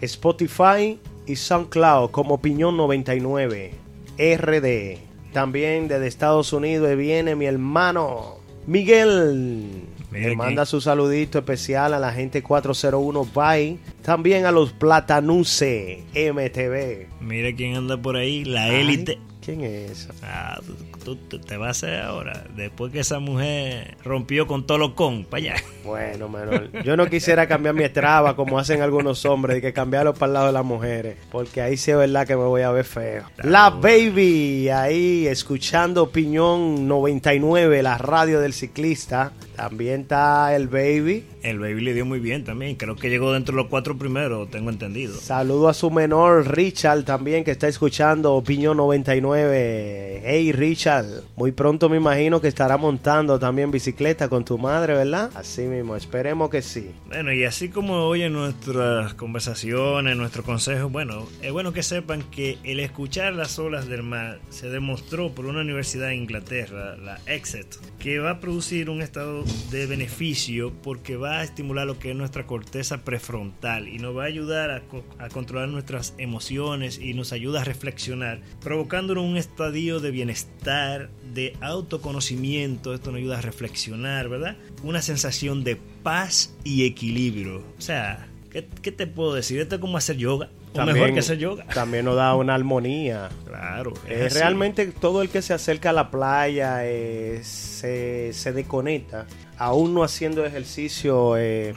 Spotify 0.00 0.98
y 1.26 1.36
SoundCloud 1.36 2.10
como 2.10 2.42
Piñón 2.42 2.76
99 2.76 3.72
RD. 4.18 4.98
También 5.32 5.86
desde 5.86 6.08
Estados 6.08 6.52
Unidos 6.52 6.96
viene 6.96 7.36
mi 7.36 7.46
hermano 7.46 8.38
Miguel. 8.66 9.94
Le 10.12 10.36
manda 10.36 10.64
su 10.64 10.80
saludito 10.80 11.38
especial 11.38 11.94
a 11.94 11.98
la 11.98 12.12
gente 12.12 12.42
401 12.42 13.28
Bye. 13.34 13.78
También 14.02 14.46
a 14.46 14.52
los 14.52 14.72
Platanuce 14.72 16.04
MTV. 16.14 17.08
Mira 17.20 17.54
quién 17.54 17.76
anda 17.76 18.00
por 18.00 18.16
ahí, 18.16 18.44
la 18.44 18.68
élite. 18.68 19.18
¿Quién 19.46 19.62
es 19.62 19.92
esa? 19.92 20.12
Ah, 20.24 20.60
tú, 21.04 21.14
te 21.14 21.56
vas 21.56 21.68
a 21.68 21.70
hacer 21.70 22.00
ahora. 22.00 22.44
Después 22.56 22.90
que 22.92 22.98
esa 22.98 23.20
mujer 23.20 23.96
rompió 24.02 24.48
con 24.48 24.66
todo 24.66 24.76
lo 24.76 24.96
con, 24.96 25.24
para 25.24 25.40
allá. 25.40 25.54
Bueno, 25.84 26.28
menor. 26.28 26.72
Yo 26.82 26.96
no 26.96 27.06
quisiera 27.06 27.46
cambiar 27.46 27.72
mi 27.76 27.84
estraba 27.84 28.34
como 28.34 28.58
hacen 28.58 28.82
algunos 28.82 29.24
hombres, 29.24 29.58
y 29.58 29.60
que 29.60 29.72
cambiarlo 29.72 30.14
para 30.14 30.26
el 30.26 30.32
lado 30.32 30.46
de 30.48 30.52
las 30.52 30.64
mujeres. 30.64 31.16
Porque 31.30 31.62
ahí 31.62 31.76
sí 31.76 31.92
es 31.92 31.96
verdad 31.96 32.26
que 32.26 32.34
me 32.34 32.42
voy 32.42 32.62
a 32.62 32.72
ver 32.72 32.84
feo. 32.84 33.22
La 33.44 33.70
Baby, 33.70 34.68
ahí 34.70 35.28
escuchando 35.28 36.02
Opinión 36.02 36.88
99, 36.88 37.84
la 37.84 37.98
radio 37.98 38.40
del 38.40 38.52
ciclista. 38.52 39.30
También 39.54 40.02
está 40.02 40.54
el 40.56 40.66
Baby. 40.66 41.24
El 41.42 41.60
Baby 41.60 41.80
le 41.80 41.94
dio 41.94 42.04
muy 42.04 42.18
bien 42.18 42.44
también. 42.44 42.74
Creo 42.74 42.96
que 42.96 43.08
llegó 43.08 43.32
dentro 43.32 43.54
de 43.54 43.62
los 43.62 43.70
cuatro 43.70 43.96
primeros, 43.96 44.50
tengo 44.50 44.70
entendido. 44.70 45.14
Saludo 45.14 45.68
a 45.68 45.74
su 45.74 45.90
menor 45.90 46.54
Richard 46.54 47.04
también 47.04 47.44
que 47.44 47.52
está 47.52 47.68
escuchando 47.68 48.34
Opinión 48.34 48.76
99. 48.76 49.35
Hey 49.38 50.52
Richard, 50.52 51.06
muy 51.36 51.52
pronto 51.52 51.88
me 51.88 51.98
imagino 51.98 52.40
que 52.40 52.48
estará 52.48 52.76
montando 52.76 53.38
también 53.38 53.70
bicicleta 53.70 54.28
con 54.28 54.44
tu 54.44 54.58
madre, 54.58 54.94
¿verdad? 54.94 55.30
Así 55.34 55.62
mismo, 55.62 55.94
esperemos 55.94 56.50
que 56.50 56.62
sí. 56.62 56.90
Bueno, 57.06 57.32
y 57.32 57.44
así 57.44 57.68
como 57.68 58.06
oyen 58.06 58.32
nuestras 58.32 59.14
conversaciones, 59.14 60.16
nuestros 60.16 60.44
consejos, 60.44 60.90
bueno, 60.90 61.26
es 61.42 61.52
bueno 61.52 61.72
que 61.72 61.82
sepan 61.82 62.22
que 62.22 62.58
el 62.64 62.80
escuchar 62.80 63.34
las 63.34 63.58
olas 63.58 63.88
del 63.88 64.02
mar 64.02 64.40
se 64.48 64.68
demostró 64.68 65.34
por 65.34 65.46
una 65.46 65.60
universidad 65.60 66.12
en 66.12 66.22
Inglaterra, 66.22 66.96
la 66.96 67.20
Exeter, 67.26 67.80
que 67.98 68.18
va 68.18 68.30
a 68.30 68.40
producir 68.40 68.90
un 68.90 69.02
estado 69.02 69.44
de 69.70 69.86
beneficio 69.86 70.72
porque 70.82 71.16
va 71.16 71.38
a 71.38 71.44
estimular 71.44 71.86
lo 71.86 71.98
que 71.98 72.10
es 72.10 72.16
nuestra 72.16 72.46
corteza 72.46 73.04
prefrontal 73.04 73.88
y 73.88 73.98
nos 73.98 74.16
va 74.16 74.24
a 74.24 74.26
ayudar 74.26 74.70
a, 74.70 74.82
a 75.18 75.28
controlar 75.28 75.68
nuestras 75.68 76.14
emociones 76.18 76.98
y 76.98 77.14
nos 77.14 77.32
ayuda 77.32 77.60
a 77.60 77.64
reflexionar, 77.64 78.40
provocándonos 78.60 79.24
un 79.24 79.25
estadio 79.34 79.98
de 80.00 80.10
bienestar, 80.10 81.10
de 81.32 81.56
autoconocimiento, 81.60 82.94
esto 82.94 83.10
nos 83.10 83.18
ayuda 83.18 83.38
a 83.38 83.42
reflexionar, 83.42 84.28
¿verdad? 84.28 84.56
Una 84.82 85.02
sensación 85.02 85.64
de 85.64 85.76
paz 86.02 86.54
y 86.64 86.84
equilibrio. 86.84 87.64
O 87.78 87.80
sea, 87.80 88.28
¿qué, 88.50 88.68
qué 88.82 88.92
te 88.92 89.06
puedo 89.06 89.34
decir? 89.34 89.60
Esto 89.60 89.76
es 89.76 89.80
como 89.80 89.96
hacer 89.96 90.16
yoga. 90.16 90.50
O 90.74 90.84
mejor 90.84 91.12
que 91.12 91.20
hacer 91.20 91.38
yoga. 91.38 91.64
También 91.72 92.04
nos 92.04 92.16
da 92.16 92.34
una 92.34 92.54
armonía. 92.54 93.28
Claro. 93.46 93.94
Eh, 94.06 94.28
realmente 94.32 94.86
todo 94.86 95.22
el 95.22 95.28
que 95.28 95.42
se 95.42 95.54
acerca 95.54 95.90
a 95.90 95.92
la 95.92 96.10
playa 96.10 96.80
eh, 96.84 97.40
se, 97.42 98.32
se, 98.32 98.52
desconecta. 98.52 99.26
Aún 99.58 99.94
no 99.94 100.02
haciendo 100.02 100.44
ejercicio, 100.44 101.36
eh, 101.36 101.74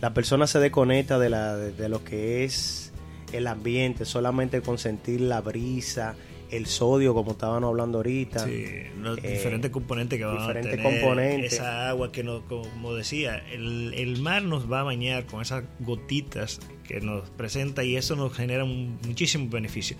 la 0.00 0.14
persona 0.14 0.46
se 0.46 0.58
desconecta 0.58 1.18
de, 1.18 1.30
la, 1.30 1.56
de, 1.56 1.72
de, 1.72 1.88
lo 1.88 2.02
que 2.02 2.44
es 2.44 2.92
el 3.32 3.46
ambiente, 3.46 4.04
solamente 4.04 4.62
con 4.62 4.78
sentir 4.78 5.20
la 5.20 5.40
brisa, 5.40 6.14
el 6.50 6.66
sodio, 6.66 7.14
como 7.14 7.32
estaban 7.32 7.64
hablando 7.64 7.98
ahorita. 7.98 8.44
Sí, 8.44 8.64
los 9.00 9.18
eh, 9.18 9.32
diferentes 9.32 9.70
componentes 9.70 10.18
que 10.18 10.24
van 10.24 10.38
diferentes 10.38 10.72
a 10.72 10.76
tener. 10.76 11.00
componentes. 11.00 11.52
Esa 11.54 11.88
agua 11.88 12.12
que, 12.12 12.22
nos, 12.22 12.42
como 12.42 12.94
decía, 12.94 13.42
el, 13.52 13.94
el, 13.94 14.20
mar 14.20 14.42
nos 14.42 14.70
va 14.70 14.80
a 14.80 14.82
bañar 14.82 15.26
con 15.26 15.42
esas 15.42 15.64
gotitas 15.80 16.60
que 16.84 17.00
nos 17.00 17.30
presenta 17.30 17.84
y 17.84 17.96
eso 17.96 18.16
nos 18.16 18.32
genera 18.32 18.64
un, 18.64 18.98
muchísimo 19.06 19.48
beneficio. 19.48 19.96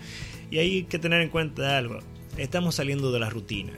Y 0.49 0.57
hay 0.57 0.83
que 0.83 0.99
tener 0.99 1.21
en 1.21 1.29
cuenta 1.29 1.77
algo. 1.77 1.99
Estamos 2.37 2.75
saliendo 2.75 3.11
de 3.11 3.19
la 3.19 3.29
rutina. 3.29 3.73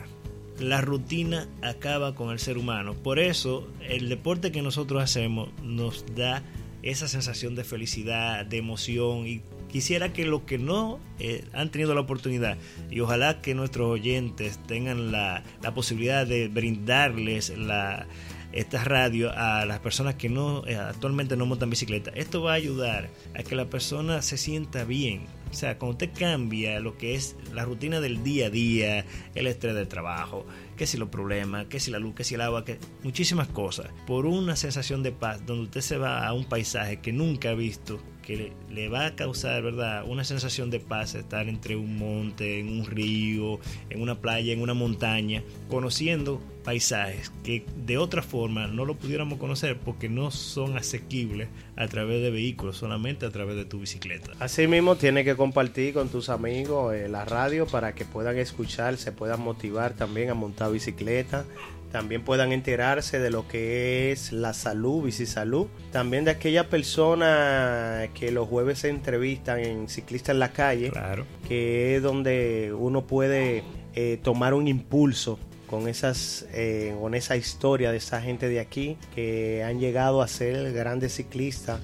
La 0.59 0.81
rutina 0.81 1.47
acaba 1.61 2.15
con 2.15 2.31
el 2.31 2.39
ser 2.39 2.57
humano. 2.57 2.93
Por 2.93 3.19
eso 3.19 3.67
el 3.81 4.09
deporte 4.09 4.51
que 4.51 4.61
nosotros 4.61 5.01
hacemos 5.01 5.49
nos 5.63 6.05
da 6.15 6.43
esa 6.83 7.07
sensación 7.07 7.55
de 7.55 7.63
felicidad, 7.63 8.45
de 8.45 8.57
emoción 8.57 9.25
y 9.25 9.41
quisiera 9.73 10.13
que 10.13 10.23
los 10.23 10.43
que 10.43 10.59
no 10.59 10.99
eh, 11.17 11.45
han 11.51 11.71
tenido 11.71 11.95
la 11.95 12.01
oportunidad 12.01 12.59
y 12.91 12.99
ojalá 12.99 13.41
que 13.41 13.55
nuestros 13.55 13.89
oyentes 13.89 14.59
tengan 14.67 15.11
la, 15.11 15.43
la 15.63 15.73
posibilidad 15.73 16.27
de 16.27 16.47
brindarles 16.47 17.49
la, 17.57 18.05
esta 18.51 18.83
radio 18.83 19.31
a 19.35 19.65
las 19.65 19.79
personas 19.79 20.13
que 20.13 20.29
no 20.29 20.63
eh, 20.67 20.75
actualmente 20.75 21.35
no 21.35 21.47
montan 21.47 21.71
bicicleta. 21.71 22.11
Esto 22.13 22.43
va 22.43 22.51
a 22.51 22.55
ayudar 22.55 23.09
a 23.33 23.41
que 23.41 23.55
la 23.55 23.65
persona 23.65 24.21
se 24.21 24.37
sienta 24.37 24.83
bien. 24.83 25.25
O 25.49 25.55
sea, 25.55 25.79
cuando 25.79 25.93
usted 25.93 26.11
cambia 26.15 26.79
lo 26.79 26.95
que 26.95 27.15
es 27.15 27.35
la 27.51 27.65
rutina 27.65 27.99
del 27.99 28.23
día 28.23 28.47
a 28.47 28.49
día, 28.51 29.05
el 29.33 29.47
estrés 29.47 29.73
del 29.73 29.87
trabajo, 29.87 30.45
que 30.77 30.85
si 30.85 30.97
los 30.97 31.09
problemas, 31.09 31.65
que 31.65 31.79
si 31.79 31.89
la 31.89 31.97
luz, 31.97 32.13
que 32.13 32.23
si 32.23 32.35
el 32.35 32.41
agua, 32.41 32.63
que 32.63 32.77
muchísimas 33.01 33.47
cosas, 33.47 33.89
por 34.05 34.27
una 34.27 34.55
sensación 34.55 35.01
de 35.01 35.11
paz, 35.11 35.43
donde 35.47 35.63
usted 35.63 35.81
se 35.81 35.97
va 35.97 36.27
a 36.27 36.33
un 36.33 36.45
paisaje 36.45 36.97
que 37.01 37.11
nunca 37.11 37.49
ha 37.49 37.55
visto, 37.55 37.99
que 38.23 38.53
le, 38.71 38.89
va 38.89 39.05
a 39.05 39.15
causar, 39.15 39.61
¿verdad? 39.61 40.03
Una 40.07 40.23
sensación 40.23 40.71
de 40.71 40.79
paz 40.79 41.13
estar 41.13 41.47
entre 41.47 41.75
un 41.75 41.97
monte, 41.97 42.59
en 42.59 42.69
un 42.69 42.85
río, 42.85 43.59
en 43.89 44.01
una 44.01 44.15
playa, 44.15 44.51
en 44.51 44.61
una 44.61 44.73
montaña, 44.73 45.43
conociendo 45.69 46.41
paisajes 46.63 47.31
que 47.43 47.65
de 47.85 47.97
otra 47.97 48.21
forma 48.21 48.67
no 48.67 48.85
lo 48.85 48.95
pudiéramos 48.95 49.37
conocer 49.37 49.77
porque 49.77 50.07
no 50.07 50.31
son 50.31 50.77
asequibles 50.77 51.49
a 51.75 51.87
través 51.87 52.23
de 52.23 52.31
vehículos, 52.31 52.77
solamente 52.77 53.25
a 53.25 53.31
través 53.31 53.55
de 53.55 53.65
tu 53.65 53.79
bicicleta. 53.79 54.31
Así 54.39 54.65
mismo 54.65 54.95
tienes 54.95 55.25
que 55.25 55.35
compartir 55.35 55.93
con 55.93 56.09
tus 56.09 56.29
amigos 56.29 56.95
eh, 56.95 57.09
la 57.09 57.25
radio 57.25 57.67
para 57.67 57.93
que 57.93 58.05
puedan 58.05 58.37
escuchar, 58.37 58.97
se 58.97 59.11
puedan 59.11 59.41
motivar 59.41 59.93
también 59.93 60.29
a 60.29 60.33
montar 60.33 60.71
bicicleta, 60.71 61.45
también 61.93 62.23
puedan 62.23 62.51
enterarse 62.51 63.19
de 63.19 63.29
lo 63.29 63.47
que 63.47 64.11
es 64.11 64.31
la 64.31 64.53
salud, 64.53 65.03
bicisalud, 65.03 65.67
también 65.91 66.25
de 66.25 66.31
aquella 66.31 66.67
persona 66.67 68.09
que 68.15 68.31
los 68.31 68.49
jueves 68.49 68.79
se 68.79 68.89
entrevistan 68.89 69.59
en 69.59 69.87
Ciclista 69.87 70.31
en 70.31 70.39
la 70.39 70.51
Calle, 70.51 70.89
claro. 70.89 71.27
que 71.47 71.95
es 71.95 72.01
donde 72.01 72.73
uno 72.75 73.05
puede 73.05 73.63
eh, 73.93 74.19
tomar 74.23 74.55
un 74.55 74.67
impulso 74.67 75.37
con 75.67 75.87
esas 75.87 76.47
eh, 76.51 76.95
con 76.99 77.13
esa 77.13 77.35
historia 77.37 77.91
de 77.91 77.97
esa 77.97 78.19
gente 78.21 78.49
de 78.49 78.59
aquí 78.59 78.97
que 79.13 79.63
han 79.63 79.79
llegado 79.79 80.23
a 80.23 80.27
ser 80.27 80.73
grandes 80.73 81.13
ciclistas 81.13 81.79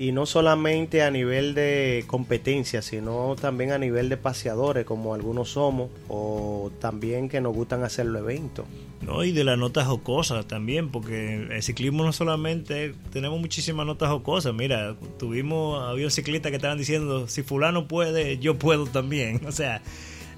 y 0.00 0.12
no 0.12 0.24
solamente 0.24 1.02
a 1.02 1.10
nivel 1.10 1.52
de 1.52 2.04
competencia, 2.06 2.80
sino 2.80 3.36
también 3.38 3.70
a 3.70 3.76
nivel 3.76 4.08
de 4.08 4.16
paseadores, 4.16 4.86
como 4.86 5.12
algunos 5.12 5.50
somos, 5.50 5.90
o 6.08 6.72
también 6.80 7.28
que 7.28 7.42
nos 7.42 7.54
gustan 7.54 7.84
hacer 7.84 8.06
los 8.06 8.22
eventos. 8.22 8.64
No, 9.02 9.22
y 9.24 9.32
de 9.32 9.44
las 9.44 9.58
notas 9.58 9.86
jocosas 9.86 10.46
también, 10.46 10.88
porque 10.88 11.46
el 11.50 11.62
ciclismo 11.62 12.02
no 12.02 12.14
solamente, 12.14 12.94
tenemos 13.12 13.38
muchísimas 13.40 13.84
notas 13.84 14.08
jocosas. 14.08 14.54
Mira, 14.54 14.96
tuvimos, 15.18 15.86
había 15.86 16.06
un 16.06 16.10
ciclista 16.10 16.48
que 16.48 16.56
estaban 16.56 16.78
diciendo, 16.78 17.28
si 17.28 17.42
fulano 17.42 17.86
puede, 17.86 18.38
yo 18.38 18.58
puedo 18.58 18.86
también. 18.86 19.42
O 19.50 19.52
sea, 19.52 19.82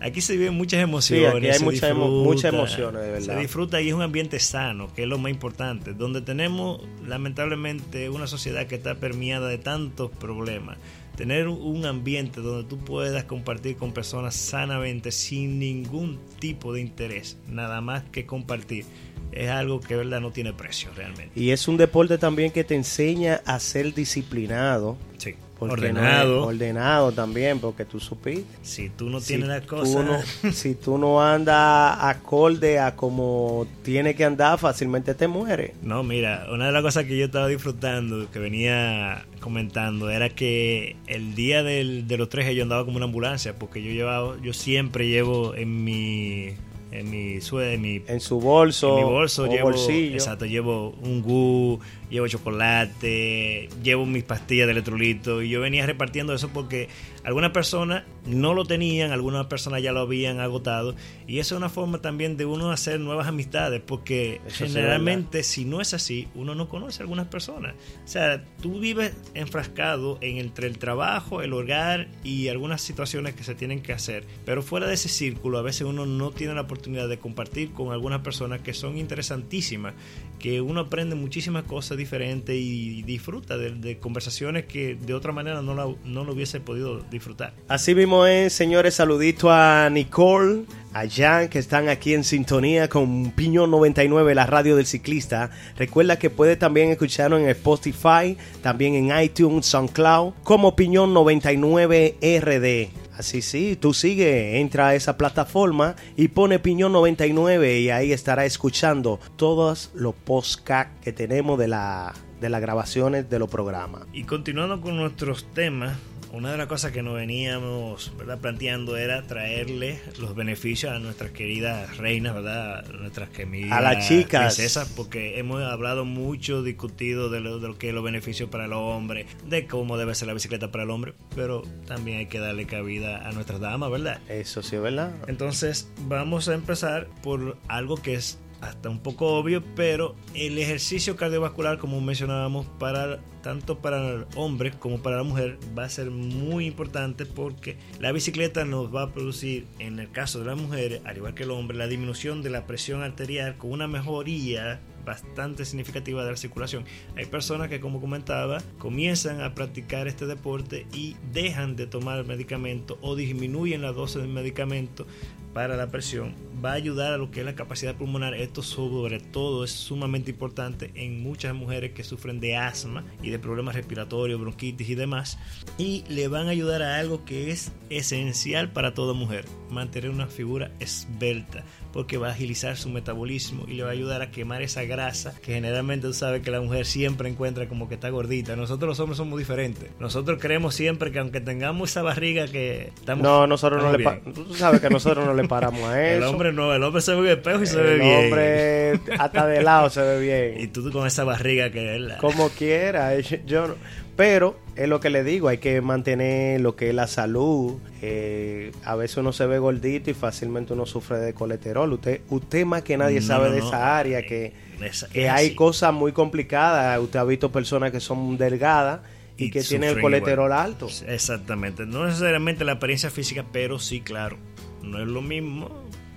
aquí 0.02 0.20
se 0.20 0.36
viven 0.36 0.54
muchas 0.54 0.80
emociones. 0.80 1.30
Sí, 1.30 1.36
aquí 1.38 1.48
hay 1.48 1.60
muchas 1.60 1.90
emo 1.90 2.08
mucha 2.08 2.48
emociones, 2.48 3.02
de 3.02 3.10
verdad. 3.10 3.34
Se 3.34 3.40
disfruta 3.40 3.80
y 3.80 3.88
es 3.88 3.94
un 3.94 4.02
ambiente 4.02 4.38
sano, 4.40 4.92
que 4.94 5.02
es 5.02 5.08
lo 5.08 5.18
más 5.18 5.30
importante. 5.30 5.94
Donde 5.94 6.20
tenemos, 6.20 6.82
lamentablemente, 7.06 8.08
una 8.10 8.26
sociedad 8.26 8.66
que 8.66 8.74
está 8.74 8.96
permeada 8.96 9.48
de 9.48 9.58
tantos 9.58 10.10
problemas. 10.10 10.78
Tener 11.16 11.46
un 11.48 11.84
ambiente 11.84 12.40
donde 12.40 12.68
tú 12.68 12.78
puedas 12.78 13.24
compartir 13.24 13.76
con 13.76 13.92
personas 13.92 14.34
sanamente, 14.34 15.12
sin 15.12 15.58
ningún 15.58 16.18
tipo 16.38 16.72
de 16.72 16.80
interés, 16.80 17.36
nada 17.48 17.80
más 17.80 18.02
que 18.04 18.24
compartir 18.24 18.86
es 19.32 19.48
algo 19.48 19.80
que 19.80 19.96
verdad 19.96 20.20
no 20.20 20.30
tiene 20.30 20.52
precio 20.52 20.90
realmente. 20.94 21.30
Y 21.34 21.50
es 21.50 21.66
un 21.66 21.76
deporte 21.76 22.18
también 22.18 22.50
que 22.50 22.64
te 22.64 22.74
enseña 22.74 23.40
a 23.46 23.58
ser 23.58 23.94
disciplinado. 23.94 24.96
Sí. 25.16 25.34
Ordenado. 25.70 26.40
No 26.40 26.46
ordenado 26.46 27.12
también, 27.12 27.58
porque 27.58 27.84
tú 27.84 28.00
supiste. 28.00 28.44
Si 28.62 28.88
tú 28.88 29.08
no 29.08 29.20
tienes 29.20 29.46
si 29.46 29.52
las 29.52 29.66
cosas. 29.66 30.04
No, 30.42 30.52
si 30.52 30.74
tú 30.74 30.98
no 30.98 31.22
andas 31.22 31.98
acorde 32.00 32.78
a 32.78 32.96
como 32.96 33.66
tiene 33.82 34.14
que 34.14 34.24
andar, 34.24 34.58
fácilmente 34.58 35.14
te 35.14 35.28
mueres. 35.28 35.72
No, 35.82 36.02
mira, 36.02 36.46
una 36.52 36.66
de 36.66 36.72
las 36.72 36.82
cosas 36.82 37.04
que 37.04 37.16
yo 37.16 37.26
estaba 37.26 37.48
disfrutando, 37.48 38.30
que 38.30 38.38
venía 38.38 39.24
comentando, 39.40 40.10
era 40.10 40.28
que 40.30 40.96
el 41.06 41.34
día 41.34 41.62
del, 41.62 42.06
de 42.06 42.16
los 42.16 42.28
tres 42.28 42.54
yo 42.54 42.62
andaba 42.62 42.84
como 42.84 42.96
una 42.96 43.06
ambulancia, 43.06 43.54
porque 43.54 43.82
yo 43.82 43.90
llevaba, 43.90 44.36
yo 44.42 44.52
siempre 44.52 45.08
llevo 45.08 45.54
en 45.54 45.84
mi 45.84 46.54
en 46.92 47.10
mi, 47.10 47.38
en 47.38 47.80
mi 47.80 48.02
en 48.06 48.20
su 48.20 48.38
bolso, 48.38 48.98
en 48.98 49.06
mi 49.06 49.10
bolso 49.10 49.46
llevo, 49.46 49.70
bolsillo. 49.70 50.14
exacto, 50.14 50.44
llevo 50.44 50.90
un 51.02 51.22
gu, 51.22 51.80
llevo 52.12 52.28
chocolate, 52.28 53.70
llevo 53.82 54.04
mis 54.04 54.22
pastillas 54.22 54.66
de 54.66 54.72
electrolito 54.72 55.40
y 55.40 55.48
yo 55.48 55.62
venía 55.62 55.86
repartiendo 55.86 56.34
eso 56.34 56.50
porque 56.50 56.90
algunas 57.24 57.52
personas 57.52 58.04
no 58.26 58.52
lo 58.52 58.66
tenían, 58.66 59.12
algunas 59.12 59.46
personas 59.46 59.82
ya 59.82 59.92
lo 59.92 60.00
habían 60.00 60.38
agotado 60.38 60.94
y 61.26 61.38
eso 61.38 61.54
es 61.54 61.58
una 61.58 61.70
forma 61.70 62.02
también 62.02 62.36
de 62.36 62.44
uno 62.44 62.70
hacer 62.70 63.00
nuevas 63.00 63.28
amistades 63.28 63.80
porque 63.80 64.42
eso 64.46 64.66
generalmente 64.66 65.42
si 65.42 65.64
no 65.64 65.80
es 65.80 65.94
así, 65.94 66.28
uno 66.34 66.54
no 66.54 66.68
conoce 66.68 67.00
a 67.00 67.04
algunas 67.04 67.28
personas. 67.28 67.74
O 68.04 68.08
sea, 68.08 68.44
tú 68.60 68.78
vives 68.78 69.14
enfrascado 69.32 70.18
en 70.20 70.36
entre 70.36 70.66
el 70.66 70.76
trabajo, 70.76 71.40
el 71.40 71.54
hogar 71.54 72.08
y 72.22 72.48
algunas 72.48 72.82
situaciones 72.82 73.34
que 73.34 73.42
se 73.42 73.54
tienen 73.54 73.80
que 73.80 73.94
hacer, 73.94 74.26
pero 74.44 74.62
fuera 74.62 74.86
de 74.86 74.94
ese 74.94 75.08
círculo 75.08 75.56
a 75.56 75.62
veces 75.62 75.82
uno 75.86 76.04
no 76.04 76.30
tiene 76.30 76.52
la 76.52 76.62
oportunidad 76.62 77.08
de 77.08 77.18
compartir 77.18 77.72
con 77.72 77.90
algunas 77.90 78.20
personas 78.20 78.60
que 78.60 78.74
son 78.74 78.98
interesantísimas, 78.98 79.94
que 80.42 80.60
uno 80.60 80.80
aprende 80.80 81.14
muchísimas 81.14 81.62
cosas 81.62 81.96
diferentes 81.96 82.54
y 82.54 83.02
disfruta 83.04 83.56
de, 83.56 83.98
conversaciones 83.98 84.66
que 84.66 84.96
de 84.96 85.14
otra 85.14 85.32
manera 85.32 85.62
no, 85.62 85.74
no 86.04 86.24
lo 86.24 86.32
hubiese 86.32 86.60
podido 86.60 87.00
disfrutar. 87.10 87.54
Así 87.68 87.94
mismo 87.94 88.26
es, 88.26 88.52
señores, 88.52 88.94
saludito 88.94 89.50
a 89.50 89.88
Nicole 89.90 90.64
a 90.92 91.08
Jan 91.08 91.48
que 91.48 91.58
están 91.58 91.88
aquí 91.88 92.12
en 92.12 92.24
sintonía 92.24 92.88
con 92.88 93.30
Piñón 93.30 93.70
99, 93.70 94.34
la 94.34 94.46
radio 94.46 94.76
del 94.76 94.86
ciclista. 94.86 95.50
Recuerda 95.78 96.18
que 96.18 96.28
puede 96.28 96.56
también 96.56 96.90
escucharnos 96.90 97.40
en 97.40 97.48
Spotify, 97.48 98.36
también 98.62 98.94
en 98.94 99.22
iTunes, 99.22 99.66
SoundCloud, 99.66 100.34
como 100.42 100.76
Piñón 100.76 101.14
99 101.14 102.16
RD. 102.20 103.01
Así 103.16 103.42
sí, 103.42 103.76
tú 103.76 103.92
sigue, 103.92 104.60
entra 104.60 104.88
a 104.88 104.94
esa 104.94 105.16
plataforma 105.16 105.96
y 106.16 106.28
pone 106.28 106.58
Piñón 106.58 106.92
99 106.92 107.80
y 107.80 107.90
ahí 107.90 108.12
estará 108.12 108.46
escuchando 108.46 109.20
todos 109.36 109.90
los 109.94 110.14
podcasts 110.14 110.92
que 111.02 111.12
tenemos 111.12 111.58
de, 111.58 111.68
la, 111.68 112.14
de 112.40 112.48
las 112.48 112.60
grabaciones 112.60 113.28
de 113.28 113.38
los 113.38 113.50
programas. 113.50 114.04
Y 114.12 114.24
continuando 114.24 114.80
con 114.80 114.96
nuestros 114.96 115.44
temas, 115.52 115.96
una 116.32 116.50
de 116.50 116.56
las 116.56 116.66
cosas 116.66 116.92
que 116.92 117.02
nos 117.02 117.14
veníamos 117.14 118.12
¿verdad? 118.16 118.38
planteando 118.38 118.96
era 118.96 119.26
traerle 119.26 120.00
los 120.18 120.34
beneficios 120.34 120.92
a 120.92 120.98
nuestras 120.98 121.30
queridas 121.30 121.98
reinas, 121.98 122.34
¿verdad? 122.34 122.86
Nuestras 122.88 123.28
queridas 123.28 123.72
a 123.72 123.80
las 123.80 124.08
chicas. 124.08 124.54
princesas, 124.54 124.88
porque 124.96 125.38
hemos 125.38 125.62
hablado 125.62 126.04
mucho, 126.04 126.62
discutido 126.62 127.28
de 127.28 127.40
lo, 127.40 127.58
de 127.58 127.68
lo 127.68 127.78
que 127.78 127.88
es 127.88 127.94
los 127.94 128.02
beneficios 128.02 128.48
para 128.48 128.64
el 128.64 128.72
hombre, 128.72 129.26
de 129.46 129.66
cómo 129.66 129.98
debe 129.98 130.14
ser 130.14 130.28
la 130.28 130.34
bicicleta 130.34 130.72
para 130.72 130.84
el 130.84 130.90
hombre, 130.90 131.14
pero 131.36 131.62
también 131.86 132.18
hay 132.18 132.26
que 132.26 132.38
darle 132.38 132.66
cabida 132.66 133.28
a 133.28 133.32
nuestras 133.32 133.60
damas, 133.60 133.90
¿verdad? 133.90 134.20
Eso 134.28 134.62
sí, 134.62 134.76
¿verdad? 134.78 135.12
Entonces 135.28 135.90
vamos 136.08 136.48
a 136.48 136.54
empezar 136.54 137.08
por 137.22 137.58
algo 137.68 137.96
que 137.96 138.14
es 138.14 138.38
hasta 138.62 138.88
un 138.88 139.00
poco 139.00 139.26
obvio, 139.34 139.62
pero 139.74 140.14
el 140.34 140.56
ejercicio 140.56 141.16
cardiovascular, 141.16 141.78
como 141.78 142.00
mencionábamos, 142.00 142.66
para 142.78 143.20
tanto 143.42 143.78
para 143.80 144.08
el 144.08 144.26
hombre 144.36 144.70
como 144.70 145.02
para 145.02 145.16
la 145.16 145.24
mujer 145.24 145.58
va 145.76 145.84
a 145.84 145.88
ser 145.88 146.12
muy 146.12 146.66
importante 146.66 147.26
porque 147.26 147.76
la 147.98 148.12
bicicleta 148.12 148.64
nos 148.64 148.94
va 148.94 149.02
a 149.02 149.12
producir, 149.12 149.66
en 149.80 149.98
el 149.98 150.10
caso 150.12 150.38
de 150.38 150.46
las 150.46 150.56
mujeres, 150.56 151.02
al 151.04 151.16
igual 151.16 151.34
que 151.34 151.42
el 151.42 151.50
hombre, 151.50 151.76
la 151.76 151.88
disminución 151.88 152.42
de 152.42 152.50
la 152.50 152.66
presión 152.66 153.02
arterial 153.02 153.58
con 153.58 153.72
una 153.72 153.88
mejoría 153.88 154.80
bastante 155.04 155.64
significativa 155.64 156.24
de 156.24 156.30
la 156.30 156.36
circulación. 156.36 156.84
Hay 157.16 157.26
personas 157.26 157.68
que, 157.68 157.80
como 157.80 158.00
comentaba, 158.00 158.62
comienzan 158.78 159.40
a 159.40 159.54
practicar 159.54 160.08
este 160.08 160.26
deporte 160.26 160.86
y 160.92 161.16
dejan 161.32 161.76
de 161.76 161.86
tomar 161.86 162.24
medicamento 162.24 162.98
o 163.00 163.16
disminuyen 163.16 163.82
la 163.82 163.92
dosis 163.92 164.22
de 164.22 164.28
medicamento 164.28 165.06
para 165.52 165.76
la 165.76 165.90
presión 165.90 166.34
va 166.64 166.72
a 166.72 166.74
ayudar 166.74 167.12
a 167.12 167.16
lo 167.16 167.30
que 167.30 167.40
es 167.40 167.46
la 167.46 167.54
capacidad 167.54 167.96
pulmonar. 167.96 168.34
Esto 168.34 168.62
sobre 168.62 169.18
todo 169.18 169.64
es 169.64 169.72
sumamente 169.72 170.30
importante 170.30 170.90
en 170.94 171.22
muchas 171.22 171.54
mujeres 171.54 171.92
que 171.92 172.04
sufren 172.04 172.40
de 172.40 172.56
asma 172.56 173.04
y 173.22 173.30
de 173.30 173.38
problemas 173.38 173.74
respiratorios, 173.74 174.40
bronquitis 174.40 174.88
y 174.88 174.94
demás. 174.94 175.38
Y 175.78 176.04
le 176.08 176.28
van 176.28 176.46
a 176.46 176.50
ayudar 176.50 176.82
a 176.82 176.98
algo 176.98 177.24
que 177.24 177.50
es 177.50 177.72
esencial 177.90 178.72
para 178.72 178.94
toda 178.94 179.14
mujer, 179.14 179.44
mantener 179.70 180.10
una 180.10 180.28
figura 180.28 180.70
esbelta, 180.78 181.64
porque 181.92 182.18
va 182.18 182.28
a 182.28 182.32
agilizar 182.32 182.76
su 182.76 182.88
metabolismo 182.88 183.64
y 183.66 183.74
le 183.74 183.82
va 183.82 183.90
a 183.90 183.92
ayudar 183.92 184.22
a 184.22 184.30
quemar 184.30 184.62
esa 184.62 184.84
grasa 184.92 185.34
que 185.42 185.54
generalmente 185.54 186.06
tú 186.06 186.14
sabes 186.14 186.42
que 186.42 186.50
la 186.50 186.60
mujer 186.60 186.86
siempre 186.86 187.28
encuentra 187.28 187.68
como 187.68 187.88
que 187.88 187.94
está 187.94 188.08
gordita. 188.10 188.54
Nosotros 188.56 188.88
los 188.88 189.00
hombres 189.00 189.16
somos 189.16 189.38
diferentes. 189.38 189.90
Nosotros 189.98 190.38
creemos 190.40 190.74
siempre 190.74 191.10
que 191.10 191.18
aunque 191.18 191.40
tengamos 191.40 191.90
esa 191.90 192.02
barriga 192.02 192.46
que 192.46 192.92
estamos 192.94 193.22
No, 193.22 193.46
nosotros 193.46 193.82
no 193.82 193.96
le 193.96 194.04
tú 194.32 194.54
sabes 194.54 194.80
que 194.80 194.90
nosotros 194.90 195.24
no 195.26 195.34
le 195.34 195.48
paramos 195.48 195.82
a 195.82 196.02
eso. 196.06 196.18
El 196.18 196.22
hombre 196.24 196.52
no, 196.52 196.72
el 196.74 196.82
hombre 196.82 197.02
se 197.02 197.12
ve 197.12 197.18
en 197.18 197.26
el 197.26 197.32
espejo 197.38 197.62
y 197.62 197.66
se 197.66 197.76
ve 197.76 197.94
bien. 197.96 198.06
El 198.08 198.24
hombre 198.24 199.00
hasta 199.18 199.46
de 199.46 199.62
lado 199.62 199.90
se 199.90 200.02
ve 200.02 200.20
bien. 200.20 200.60
Y 200.60 200.68
tú 200.68 200.90
con 200.92 201.06
esa 201.06 201.24
barriga 201.24 201.70
que 201.70 201.96
es 201.96 202.12
Como 202.14 202.48
quiera, 202.50 203.18
yo 203.18 203.68
no 203.68 203.74
pero 204.16 204.56
es 204.76 204.88
lo 204.88 205.00
que 205.00 205.10
le 205.10 205.24
digo, 205.24 205.48
hay 205.48 205.58
que 205.58 205.80
mantener 205.80 206.60
lo 206.60 206.76
que 206.76 206.90
es 206.90 206.94
la 206.94 207.06
salud. 207.06 207.78
Eh, 208.02 208.72
a 208.84 208.94
veces 208.94 209.16
uno 209.16 209.32
se 209.32 209.46
ve 209.46 209.58
gordito 209.58 210.10
y 210.10 210.14
fácilmente 210.14 210.74
uno 210.74 210.86
sufre 210.86 211.18
de 211.18 211.32
colesterol. 211.32 211.90
Usted, 211.92 212.20
usted 212.28 212.66
más 212.66 212.82
que 212.82 212.96
nadie 212.96 213.20
No, 213.20 213.26
sabe 213.26 213.48
no, 213.48 213.54
de 213.54 213.60
no. 213.60 213.68
esa 213.68 213.98
área 213.98 214.22
que, 214.22 214.52
Es 214.82 215.06
hay 215.14 215.54
cosas 215.54 215.92
muy 215.92 216.12
complicadas. 216.12 216.98
Usted 217.00 217.18
ha 217.18 217.24
visto 217.24 217.50
personas 217.52 217.90
que 217.90 218.00
son 218.00 218.36
delgadas 218.36 219.00
y, 219.36 219.46
Y 219.46 219.50
que 219.50 219.62
tienen 219.62 219.96
el 219.96 220.00
colesterol 220.00 220.46
igual. 220.46 220.66
alto. 220.66 220.88
Exactamente. 221.06 221.86
No 221.86 222.06
necesariamente 222.06 222.64
la 222.64 222.72
apariencia 222.72 223.10
física, 223.10 223.44
pero 223.52 223.78
sí, 223.78 224.00
claro. 224.00 224.36
No 224.82 225.00
es 225.00 225.06
lo 225.08 225.22
mismo 225.22 225.70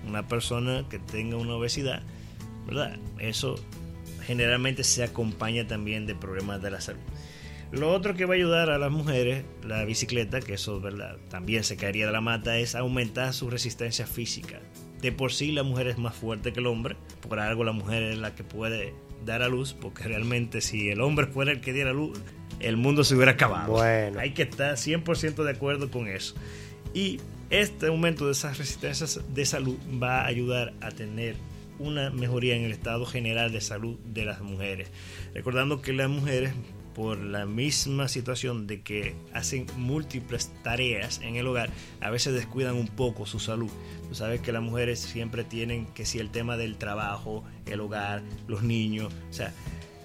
una 0.06 0.26
persona 0.28 0.84
que 0.88 0.98
tenga 0.98 1.36
una 1.36 1.54
obesidad, 1.54 2.02
¿verdad? 2.66 2.96
Eso 3.18 3.56
generalmente 4.24 4.84
se 4.84 5.02
acompaña 5.04 5.66
también 5.66 6.06
de 6.06 6.14
problemas 6.14 6.62
de 6.62 6.70
la 6.70 6.80
salud. 6.80 7.00
Lo 7.72 7.92
otro 7.92 8.14
que 8.14 8.24
va 8.26 8.34
a 8.34 8.36
ayudar 8.36 8.70
a 8.70 8.78
las 8.78 8.92
mujeres, 8.92 9.44
la 9.64 9.84
bicicleta, 9.84 10.40
que 10.40 10.54
eso 10.54 10.80
¿verdad? 10.80 11.16
también 11.30 11.64
se 11.64 11.76
caería 11.76 12.06
de 12.06 12.12
la 12.12 12.20
mata, 12.20 12.58
es 12.58 12.74
aumentar 12.76 13.32
su 13.34 13.50
resistencia 13.50 14.06
física. 14.06 14.60
De 15.06 15.12
por 15.12 15.32
sí 15.32 15.52
la 15.52 15.62
mujer 15.62 15.86
es 15.86 15.98
más 15.98 16.16
fuerte 16.16 16.52
que 16.52 16.58
el 16.58 16.66
hombre, 16.66 16.96
por 17.28 17.38
algo 17.38 17.62
la 17.62 17.70
mujer 17.70 18.02
es 18.02 18.18
la 18.18 18.34
que 18.34 18.42
puede 18.42 18.92
dar 19.24 19.40
a 19.40 19.48
luz, 19.48 19.72
porque 19.72 20.02
realmente 20.02 20.60
si 20.60 20.88
el 20.88 21.00
hombre 21.00 21.28
fuera 21.28 21.52
el 21.52 21.60
que 21.60 21.72
diera 21.72 21.92
luz, 21.92 22.18
el 22.58 22.76
mundo 22.76 23.04
se 23.04 23.14
hubiera 23.14 23.30
acabado. 23.30 23.70
Bueno. 23.70 24.18
Hay 24.18 24.32
que 24.32 24.42
estar 24.42 24.74
100% 24.74 25.44
de 25.44 25.50
acuerdo 25.52 25.92
con 25.92 26.08
eso. 26.08 26.34
Y 26.92 27.20
este 27.50 27.86
aumento 27.86 28.26
de 28.26 28.32
esas 28.32 28.58
resistencias 28.58 29.20
de 29.32 29.46
salud 29.46 29.76
va 30.02 30.22
a 30.22 30.26
ayudar 30.26 30.74
a 30.80 30.90
tener 30.90 31.36
una 31.78 32.10
mejoría 32.10 32.56
en 32.56 32.64
el 32.64 32.72
estado 32.72 33.06
general 33.06 33.52
de 33.52 33.60
salud 33.60 33.96
de 34.06 34.24
las 34.24 34.40
mujeres. 34.40 34.90
Recordando 35.34 35.82
que 35.82 35.92
las 35.92 36.08
mujeres, 36.08 36.52
por 36.96 37.18
la 37.18 37.44
misma 37.44 38.08
situación 38.08 38.66
de 38.66 38.80
que 38.80 39.14
hacen 39.34 39.66
múltiples 39.76 40.50
tareas 40.62 41.20
en 41.22 41.36
el 41.36 41.46
hogar, 41.46 41.68
a 42.00 42.08
veces 42.08 42.32
descuidan 42.32 42.74
un 42.74 42.88
poco 42.88 43.26
su 43.26 43.38
salud. 43.38 43.68
Tú 44.08 44.14
sabes 44.14 44.40
que 44.40 44.50
las 44.50 44.62
mujeres 44.62 45.00
siempre 45.00 45.44
tienen 45.44 45.84
que 45.88 46.06
si 46.06 46.20
el 46.20 46.30
tema 46.30 46.56
del 46.56 46.78
trabajo, 46.78 47.44
el 47.66 47.80
hogar, 47.80 48.22
los 48.48 48.62
niños, 48.62 49.12
o 49.28 49.32
sea, 49.32 49.52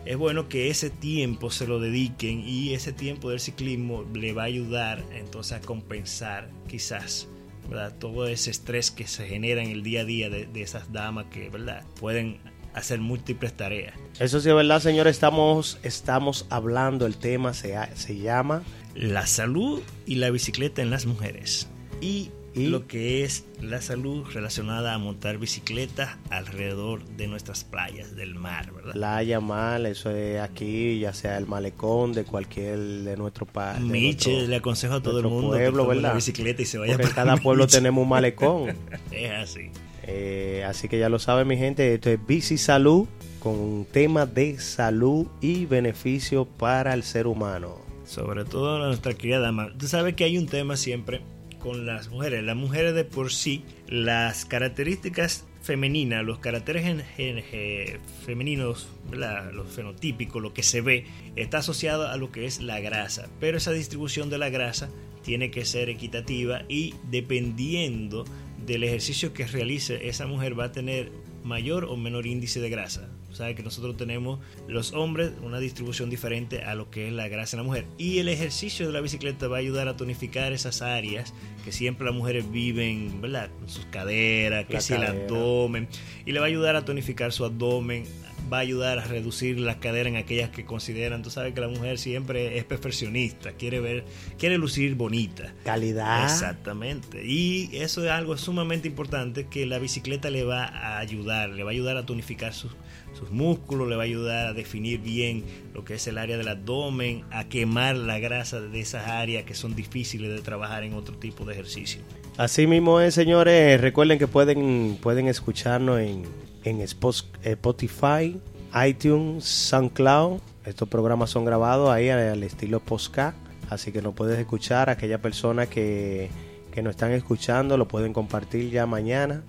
es 0.04 0.18
bueno 0.18 0.50
que 0.50 0.70
ese 0.70 0.90
tiempo 0.90 1.50
se 1.50 1.66
lo 1.66 1.80
dediquen 1.80 2.42
y 2.46 2.74
ese 2.74 2.92
tiempo 2.92 3.30
del 3.30 3.40
ciclismo 3.40 4.04
le 4.14 4.34
va 4.34 4.42
a 4.42 4.48
ayudar 4.48 5.02
entonces 5.14 5.54
a 5.54 5.62
compensar 5.62 6.50
quizás 6.68 7.30
¿verdad? 7.70 7.96
todo 8.00 8.28
ese 8.28 8.52
estrés 8.52 8.92
que 8.92 9.08
se 9.08 9.28
genera 9.28 9.64
en 9.64 9.70
el 9.70 9.82
día 9.82 10.02
a 10.02 10.06
día 10.06 10.30
de, 10.30 10.46
de 10.46 10.62
esas 10.62 10.92
damas 10.92 11.28
que 11.28 11.50
¿verdad? 11.50 11.86
pueden 12.00 12.40
hacer 12.74 13.00
múltiples 13.00 13.54
tareas. 13.54 13.94
Eso 14.20 14.40
sí 14.40 14.50
es 14.50 14.56
verdad, 14.56 14.80
señores. 14.82 15.16
Estamos, 15.16 15.78
estamos 15.84 16.46
hablando, 16.50 17.06
el 17.06 17.18
tema 17.18 17.54
se, 17.54 17.76
se 17.96 18.18
llama 18.18 18.64
La 18.96 19.26
salud 19.28 19.82
y 20.06 20.16
la 20.16 20.30
bicicleta 20.30 20.82
en 20.82 20.90
las 20.90 21.06
mujeres. 21.06 21.68
Y, 22.02 22.32
Y- 22.54 22.68
lo 22.68 22.86
que 22.88 23.24
es 23.24 23.46
la 23.62 23.82
salud 23.82 24.26
relacionada 24.34 24.94
a 24.94 24.98
montar 24.98 25.38
bicicletas 25.38 26.18
alrededor 26.30 27.06
de 27.06 27.28
nuestras 27.28 27.64
playas, 27.64 28.16
del 28.16 28.36
mar, 28.36 28.74
¿verdad? 28.74 28.92
playa, 28.92 29.40
mal, 29.40 29.86
eso 29.86 30.10
es 30.12 30.40
aquí, 30.42 31.00
ya 31.00 31.14
sea 31.14 31.38
el 31.38 31.48
malecón 31.48 32.12
de 32.12 32.26
cualquier 32.26 32.78
de 32.80 33.16
nuestro 33.16 33.46
país. 33.46 33.80
Miche, 33.82 34.48
le 34.48 34.56
aconsejo 34.58 34.96
a 34.96 35.02
todo 35.02 35.20
el 35.20 35.28
mundo 35.28 35.50
pueblo, 35.52 35.88
que 35.90 36.16
bicicleta 36.16 36.62
y 36.62 36.66
se 36.66 36.78
vaya 36.78 36.94
Porque 36.94 37.04
para 37.04 37.16
cada 37.16 37.38
pueblo 37.38 37.68
tenemos 37.68 38.02
un 38.04 38.10
malecón. 38.10 38.76
Es 39.12 39.32
así. 39.32 39.70
Eh, 40.04 40.64
así 40.68 40.88
que 40.88 40.98
ya 41.00 41.10
lo 41.10 41.20
saben 41.20 41.48
mi 41.48 41.58
gente, 41.58 41.94
esto 41.94 42.10
es 42.10 42.20
Bici 42.26 42.58
Salud 42.58 43.08
con 43.40 43.56
un 43.56 43.86
tema 43.86 44.26
de 44.26 44.60
salud 44.60 45.28
y 45.42 45.66
beneficio 45.66 46.46
para 46.46 46.94
el 46.94 47.04
ser 47.04 47.28
humano. 47.28 47.78
Sobre 48.06 48.46
todo 48.46 48.80
nuestra 48.80 49.14
querida 49.14 49.40
dama. 49.40 49.70
Tú 49.78 49.88
sabes 49.88 50.16
que 50.16 50.24
hay 50.26 50.38
un 50.38 50.48
tema 50.48 50.76
siempre 50.78 51.22
con 51.60 51.86
las 51.86 52.10
mujeres. 52.10 52.44
Las 52.44 52.56
mujeres 52.56 52.94
de 52.94 53.04
por 53.06 53.32
sí, 53.32 53.64
las 53.88 54.46
características 54.46 55.46
femeninas, 55.62 56.24
los 56.26 56.40
caracteres 56.40 56.84
gen- 56.84 57.04
ge- 57.44 58.00
femeninos, 58.26 58.90
los 59.12 59.70
fenotípicos, 59.70 60.42
lo 60.42 60.54
que 60.54 60.64
se 60.64 60.82
ve, 60.82 61.06
está 61.36 61.60
asociado 61.60 62.08
a 62.10 62.18
lo 62.18 62.32
que 62.32 62.46
es 62.46 62.62
la 62.62 62.80
grasa. 62.80 63.28
Pero 63.40 63.58
esa 63.58 63.72
distribución 63.72 64.30
de 64.30 64.40
la 64.40 64.50
grasa 64.50 64.90
tiene 65.24 65.52
que 65.52 65.66
ser 65.66 65.90
equitativa 65.90 66.64
y 66.68 66.96
dependiendo 67.12 68.26
del 68.66 68.84
ejercicio 68.84 69.34
que 69.34 69.46
realice 69.48 70.08
esa 70.08 70.28
mujer 70.28 70.60
va 70.60 70.66
a 70.66 70.72
tener 70.72 71.12
mayor 71.44 71.86
o 71.86 71.98
menor 71.98 72.28
índice 72.28 72.60
de 72.60 72.70
grasa. 72.70 73.10
O 73.32 73.34
sea 73.34 73.56
que 73.56 73.64
nosotros 73.64 73.96
tenemos 73.96 74.40
los 74.68 74.92
hombres 74.92 75.32
una 75.42 75.60
distribución 75.60 76.10
diferente 76.10 76.64
a 76.64 76.76
lo 76.76 76.92
que 76.92 77.08
es 77.08 77.14
la 77.14 77.30
grasa 77.30 77.56
en 77.56 77.64
la 77.64 77.64
mujer. 77.64 77.86
Y 77.98 78.20
el 78.20 78.28
ejercicio 78.28 78.86
de 78.86 78.92
la 78.92 79.00
bicicleta 79.00 79.48
va 79.48 79.56
a 79.56 79.60
ayudar 79.60 79.88
a 79.88 79.96
tonificar 79.96 80.52
esas 80.52 80.82
áreas 80.82 81.34
que 81.64 81.72
siempre 81.72 82.06
las 82.06 82.14
mujeres 82.14 82.52
viven, 82.52 83.22
¿verdad? 83.22 83.50
Sus 83.68 83.86
caderas, 83.86 84.66
que 84.66 84.82
si 84.82 84.94
el 84.94 85.04
abdomen. 85.04 85.88
Y 86.26 86.34
le 86.34 86.40
va 86.40 86.46
a 86.46 86.50
ayudar 86.50 86.76
a 86.76 86.84
tonificar 86.84 87.32
su 87.32 87.46
abdomen, 87.46 88.04
va 88.52 88.58
a 88.58 88.62
ayudar 88.62 89.00
a 89.00 89.06
reducir 89.06 89.60
la 89.60 89.80
cadera 89.80 90.10
en 90.10 90.18
aquellas 90.18 90.50
que 90.50 90.66
consideran, 90.66 91.22
tú 91.24 91.30
sabes 91.30 91.54
que 91.54 91.62
la 91.62 91.68
mujer 91.68 91.98
siempre 91.98 92.58
es 92.58 92.66
perfeccionista, 92.66 93.54
quiere 93.54 93.80
ver, 93.80 94.04
quiere 94.38 94.58
lucir 94.58 94.96
bonita. 94.96 95.54
Calidad. 95.64 96.24
Exactamente. 96.24 97.26
Y 97.26 97.70
eso 97.74 98.04
es 98.04 98.12
algo 98.12 98.38
sumamente 98.38 98.88
importante 98.88 99.48
que 99.48 99.66
la 99.66 99.80
bicicleta 99.80 100.30
le 100.30 100.44
va 100.44 100.66
a 100.66 101.00
ayudar, 101.00 101.50
le 101.50 101.64
va 101.64 101.70
a 101.70 101.74
ayudar 101.74 101.98
a 101.98 102.06
tonificar 102.06 102.54
sus, 102.54 102.72
sus 103.14 103.32
músculos, 103.32 103.88
le 103.88 103.96
va 103.96 104.04
a 104.04 104.06
ayudar 104.06 104.48
a 104.48 104.54
definir 104.54 105.00
bien 105.00 105.44
lo 105.74 105.86
que 105.86 105.96
es 105.96 106.08
el 106.08 106.18
área 106.18 106.38
del 106.38 106.48
abdomen, 106.48 107.24
a 107.32 107.48
quemar 107.48 107.96
la 107.96 108.20
grasa 108.20 108.60
de 108.60 108.80
esas 108.80 109.08
áreas 109.08 109.46
que 109.46 109.54
son 109.54 109.76
difíciles 109.76 110.30
de 110.30 110.42
trabajar 110.42 110.84
en 110.84 110.94
otro 110.94 111.16
tipo 111.16 111.46
de 111.46 111.54
ejercicio. 111.54 112.02
Así 112.38 112.68
mismo 112.68 113.00
es, 113.00 113.14
señores. 113.14 113.80
Recuerden 113.80 114.18
que 114.18 114.28
pueden, 114.28 114.98
pueden 115.02 115.28
escucharnos 115.28 116.00
en, 116.00 116.24
en 116.64 116.82
Spotify, 116.82 118.40
iTunes, 118.88 119.46
SoundCloud. 119.46 120.40
Estos 120.66 120.88
programas 120.90 121.30
son 121.30 121.46
grabados 121.46 121.90
ahí 121.90 122.10
al 122.10 122.44
estilo 122.44 122.80
podcast. 122.80 123.38
Así 123.70 123.92
que 123.92 124.02
nos 124.02 124.14
puedes 124.14 124.38
escuchar. 124.38 124.90
Aquella 124.90 125.22
persona 125.22 125.66
que, 125.66 126.30
que 126.72 126.82
nos 126.82 126.92
están 126.92 127.12
escuchando 127.12 127.78
lo 127.78 127.88
pueden 127.88 128.14
compartir 128.14 128.70
ya 128.70 128.86
mañana 128.86 129.44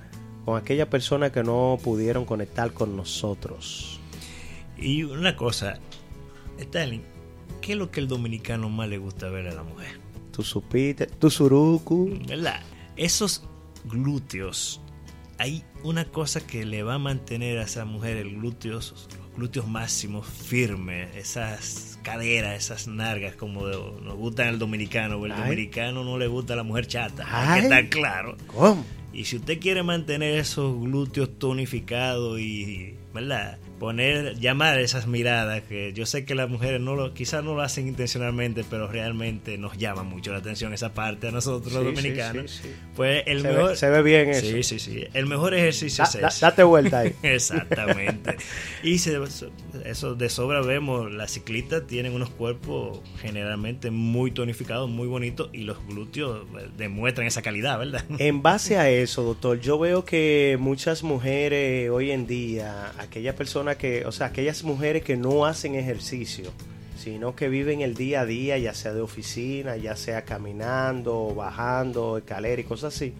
con 0.44 0.56
aquella 0.56 0.90
persona 0.90 1.30
que 1.30 1.42
no 1.42 1.78
pudieron 1.82 2.24
conectar 2.24 2.72
con 2.72 2.96
nosotros. 2.96 4.00
Y 4.76 5.04
una 5.04 5.36
cosa, 5.36 5.78
Stalin, 6.58 7.02
¿qué 7.60 7.72
es 7.72 7.78
lo 7.78 7.90
que 7.90 8.00
el 8.00 8.08
dominicano 8.08 8.68
más 8.68 8.88
le 8.88 8.98
gusta 8.98 9.28
ver 9.28 9.46
a 9.48 9.54
la 9.54 9.62
mujer? 9.62 10.00
Tu 10.32 10.42
supite, 10.42 11.06
tu 11.06 11.30
suruku. 11.30 12.18
¿Verdad? 12.26 12.60
Esos 12.96 13.44
glúteos, 13.84 14.80
hay 15.42 15.64
una 15.82 16.04
cosa 16.04 16.46
que 16.46 16.64
le 16.64 16.84
va 16.84 16.94
a 16.94 16.98
mantener 17.00 17.58
a 17.58 17.64
esa 17.64 17.84
mujer 17.84 18.16
el 18.16 18.36
glúteos, 18.36 19.08
los 19.18 19.36
glúteos 19.36 19.66
máximos 19.66 20.24
firmes, 20.24 21.16
esas 21.16 21.98
caderas, 22.04 22.54
esas 22.54 22.86
nargas 22.86 23.34
como 23.34 23.66
nos 23.66 24.14
gustan 24.14 24.46
al 24.46 24.60
dominicano, 24.60 25.24
el 25.26 25.34
dominicano 25.34 26.04
no 26.04 26.16
le 26.16 26.28
gusta 26.28 26.52
a 26.52 26.56
la 26.58 26.62
mujer 26.62 26.86
chata, 26.86 27.24
que 27.54 27.58
estar 27.58 27.88
claro. 27.88 28.36
¿Cómo? 28.46 28.84
Y 29.12 29.24
si 29.24 29.34
usted 29.36 29.58
quiere 29.58 29.82
mantener 29.82 30.38
esos 30.38 30.80
glúteos 30.80 31.36
tonificados 31.40 32.38
y, 32.38 32.94
¿verdad? 33.12 33.58
Poner, 33.82 34.38
llamar 34.38 34.78
esas 34.78 35.08
miradas 35.08 35.60
que 35.62 35.92
yo 35.92 36.06
sé 36.06 36.24
que 36.24 36.36
las 36.36 36.48
mujeres 36.48 36.80
no 36.80 36.94
lo, 36.94 37.14
quizás 37.14 37.42
no 37.42 37.56
lo 37.56 37.62
hacen 37.62 37.88
intencionalmente, 37.88 38.62
pero 38.70 38.86
realmente 38.86 39.58
nos 39.58 39.76
llama 39.76 40.04
mucho 40.04 40.30
la 40.30 40.38
atención 40.38 40.72
esa 40.72 40.94
parte 40.94 41.26
a 41.26 41.30
nosotros 41.32 41.72
los 41.72 41.86
dominicanos. 41.86 42.62
pues 42.94 43.24
el 43.26 43.40
se 43.40 43.48
mejor, 43.48 43.70
ve, 43.70 43.76
se 43.76 43.90
ve 43.90 44.02
bien 44.04 44.28
eso. 44.28 44.46
Sí, 44.46 44.62
sí, 44.62 44.78
sí. 44.78 45.04
El 45.14 45.26
mejor 45.26 45.54
ejercicio 45.54 46.04
es 46.04 46.14
ese. 46.14 46.40
Date 46.40 46.62
vuelta 46.62 47.00
ahí. 47.00 47.12
Exactamente. 47.24 48.36
y 48.84 48.98
se, 48.98 49.18
eso 49.84 50.14
de 50.14 50.28
sobra 50.28 50.60
vemos, 50.60 51.12
las 51.12 51.32
ciclistas 51.32 51.84
tienen 51.84 52.12
unos 52.12 52.30
cuerpos 52.30 53.00
generalmente 53.20 53.90
muy 53.90 54.30
tonificados, 54.30 54.88
muy 54.88 55.08
bonitos 55.08 55.50
y 55.52 55.62
los 55.64 55.84
glúteos 55.88 56.46
eh, 56.56 56.68
demuestran 56.76 57.26
esa 57.26 57.42
calidad, 57.42 57.80
¿verdad? 57.80 58.04
En 58.18 58.42
base 58.42 58.76
a 58.76 58.88
eso, 58.88 59.24
doctor, 59.24 59.58
yo 59.58 59.76
veo 59.76 60.04
que 60.04 60.56
muchas 60.60 61.02
mujeres 61.02 61.90
hoy 61.90 62.12
en 62.12 62.28
día, 62.28 62.92
aquellas 63.00 63.34
personas 63.34 63.71
que, 63.76 64.04
o 64.06 64.12
sea, 64.12 64.28
aquellas 64.28 64.64
mujeres 64.64 65.02
que 65.02 65.16
no 65.16 65.46
hacen 65.46 65.74
ejercicio, 65.74 66.50
sino 66.96 67.34
que 67.34 67.48
viven 67.48 67.80
el 67.80 67.94
día 67.94 68.22
a 68.22 68.26
día, 68.26 68.58
ya 68.58 68.74
sea 68.74 68.92
de 68.92 69.00
oficina, 69.00 69.76
ya 69.76 69.96
sea 69.96 70.24
caminando, 70.24 71.34
bajando, 71.34 72.18
escalera 72.18 72.60
y 72.60 72.64
cosas 72.64 72.94
así, 72.94 73.12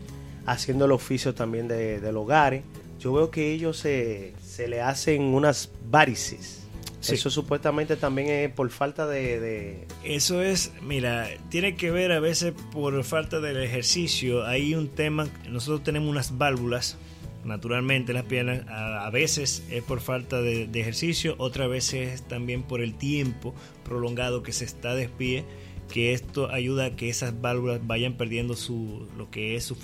haciendo 0.46 0.84
el 0.84 0.92
oficio 0.92 1.34
también 1.34 1.68
de, 1.68 2.00
del 2.00 2.16
hogar, 2.16 2.62
yo 3.00 3.12
veo 3.12 3.30
que 3.30 3.52
ellos 3.52 3.78
se, 3.78 4.34
se 4.44 4.68
le 4.68 4.80
hacen 4.80 5.22
unas 5.22 5.70
varices. 5.90 6.62
Eso 7.10 7.30
supuestamente 7.30 7.96
también 7.96 8.28
es 8.28 8.52
por 8.52 8.70
falta 8.70 9.08
de, 9.08 9.40
de, 9.40 9.88
Eso 10.04 10.40
es, 10.40 10.70
mira, 10.82 11.28
tiene 11.48 11.74
que 11.74 11.90
ver 11.90 12.12
a 12.12 12.20
veces 12.20 12.54
por 12.70 13.02
falta 13.02 13.40
del 13.40 13.60
ejercicio. 13.60 14.46
Hay 14.46 14.76
un 14.76 14.88
tema, 14.88 15.26
nosotros 15.48 15.82
tenemos 15.82 16.08
unas 16.08 16.38
válvulas 16.38 16.96
naturalmente 17.44 18.12
las 18.12 18.24
piernas, 18.24 18.66
a, 18.68 19.08
veces 19.10 19.64
es 19.70 19.82
por 19.82 20.00
falta 20.00 20.40
de, 20.40 20.68
ejercicio, 20.74 21.34
otras 21.38 21.68
veces 21.68 22.22
también 22.22 22.62
por 22.62 22.80
el 22.80 22.94
tiempo 22.94 23.54
prolongado 23.84 24.42
que 24.42 24.52
se 24.52 24.64
está 24.64 24.94
de 24.94 25.08
pie, 25.08 25.44
que 25.92 26.12
esto 26.12 26.50
ayuda 26.50 26.86
a 26.86 26.96
que 26.96 27.08
esas 27.08 27.40
válvulas 27.40 27.86
vayan 27.86 28.16
perdiendo 28.16 28.54
su, 28.54 29.08
lo 29.16 29.30
que 29.30 29.56
es 29.56 29.64
su. 29.64 29.76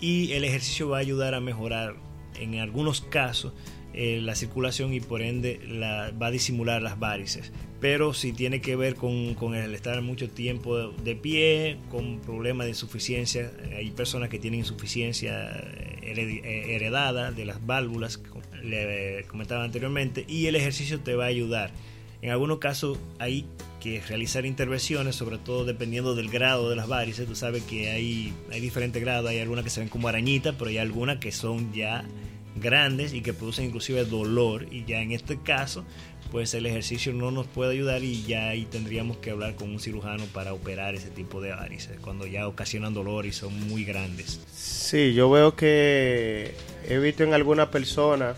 Y 0.00 0.32
el 0.32 0.44
ejercicio 0.44 0.88
va 0.88 0.98
a 0.98 1.00
ayudar 1.00 1.34
a 1.34 1.40
mejorar 1.40 1.96
en 2.38 2.56
algunos 2.56 3.00
casos 3.00 3.52
eh, 3.92 4.20
la 4.20 4.34
circulación 4.34 4.92
y 4.92 5.00
por 5.00 5.22
ende 5.22 5.60
va 6.20 6.26
a 6.26 6.30
disimular 6.30 6.82
las 6.82 6.98
varices. 6.98 7.52
Pero 7.84 8.14
si 8.14 8.32
tiene 8.32 8.62
que 8.62 8.76
ver 8.76 8.94
con, 8.94 9.54
el 9.54 9.74
estar 9.74 10.00
mucho 10.00 10.30
tiempo 10.30 10.88
de 10.88 11.14
pie, 11.16 11.76
con 11.90 12.18
problemas 12.20 12.64
de 12.64 12.70
insuficiencia, 12.70 13.52
hay 13.76 13.90
personas 13.90 14.30
que 14.30 14.38
tienen 14.38 14.60
insuficiencia 14.60 15.50
eh, 16.00 16.74
heredada 16.74 17.30
de 17.30 17.44
las 17.44 17.66
válvulas, 17.66 18.22
le 18.62 19.26
comentaba 19.28 19.64
anteriormente, 19.64 20.24
y 20.26 20.46
el 20.46 20.56
ejercicio 20.56 21.00
te 21.00 21.14
va 21.14 21.24
a 21.24 21.26
ayudar. 21.26 21.72
En 22.22 22.30
algunos 22.30 22.58
casos 22.58 22.98
hay 23.18 23.44
que 23.80 24.00
realizar 24.00 24.46
intervenciones, 24.46 25.14
sobre 25.14 25.36
todo 25.36 25.66
dependiendo 25.66 26.14
del 26.14 26.30
grado 26.30 26.70
de 26.70 26.76
las 26.76 26.88
varices. 26.88 27.26
Tú 27.26 27.34
sabes 27.34 27.64
que 27.64 27.90
hay, 27.90 28.32
hay 28.50 28.60
diferentes 28.62 29.02
grados, 29.02 29.28
hay 29.28 29.40
algunas 29.40 29.62
que 29.62 29.68
se 29.68 29.80
ven 29.80 29.90
como 29.90 30.08
arañitas, 30.08 30.54
pero 30.58 30.70
hay 30.70 30.78
algunas 30.78 31.18
que 31.18 31.32
son 31.32 31.70
ya 31.74 32.02
grandes 32.56 33.12
y 33.12 33.20
que 33.20 33.34
producen 33.34 33.66
inclusive 33.66 34.04
dolor 34.04 34.68
y 34.70 34.84
ya 34.84 35.00
en 35.00 35.12
este 35.12 35.38
caso 35.38 35.84
pues 36.30 36.54
el 36.54 36.66
ejercicio 36.66 37.12
no 37.12 37.30
nos 37.30 37.46
puede 37.46 37.72
ayudar 37.72 38.02
y 38.02 38.22
ya 38.24 38.48
ahí 38.48 38.64
tendríamos 38.64 39.16
que 39.18 39.30
hablar 39.30 39.54
con 39.54 39.70
un 39.70 39.80
cirujano 39.80 40.24
para 40.32 40.52
operar 40.52 40.94
ese 40.94 41.10
tipo 41.10 41.40
de 41.40 41.50
varices 41.50 41.98
cuando 42.00 42.26
ya 42.26 42.48
ocasionan 42.48 42.94
dolor 42.94 43.26
y 43.26 43.32
son 43.32 43.68
muy 43.68 43.84
grandes. 43.84 44.40
Sí, 44.52 45.14
yo 45.14 45.30
veo 45.30 45.54
que 45.56 46.54
he 46.88 46.98
visto 46.98 47.24
en 47.24 47.34
alguna 47.34 47.70
persona 47.70 48.34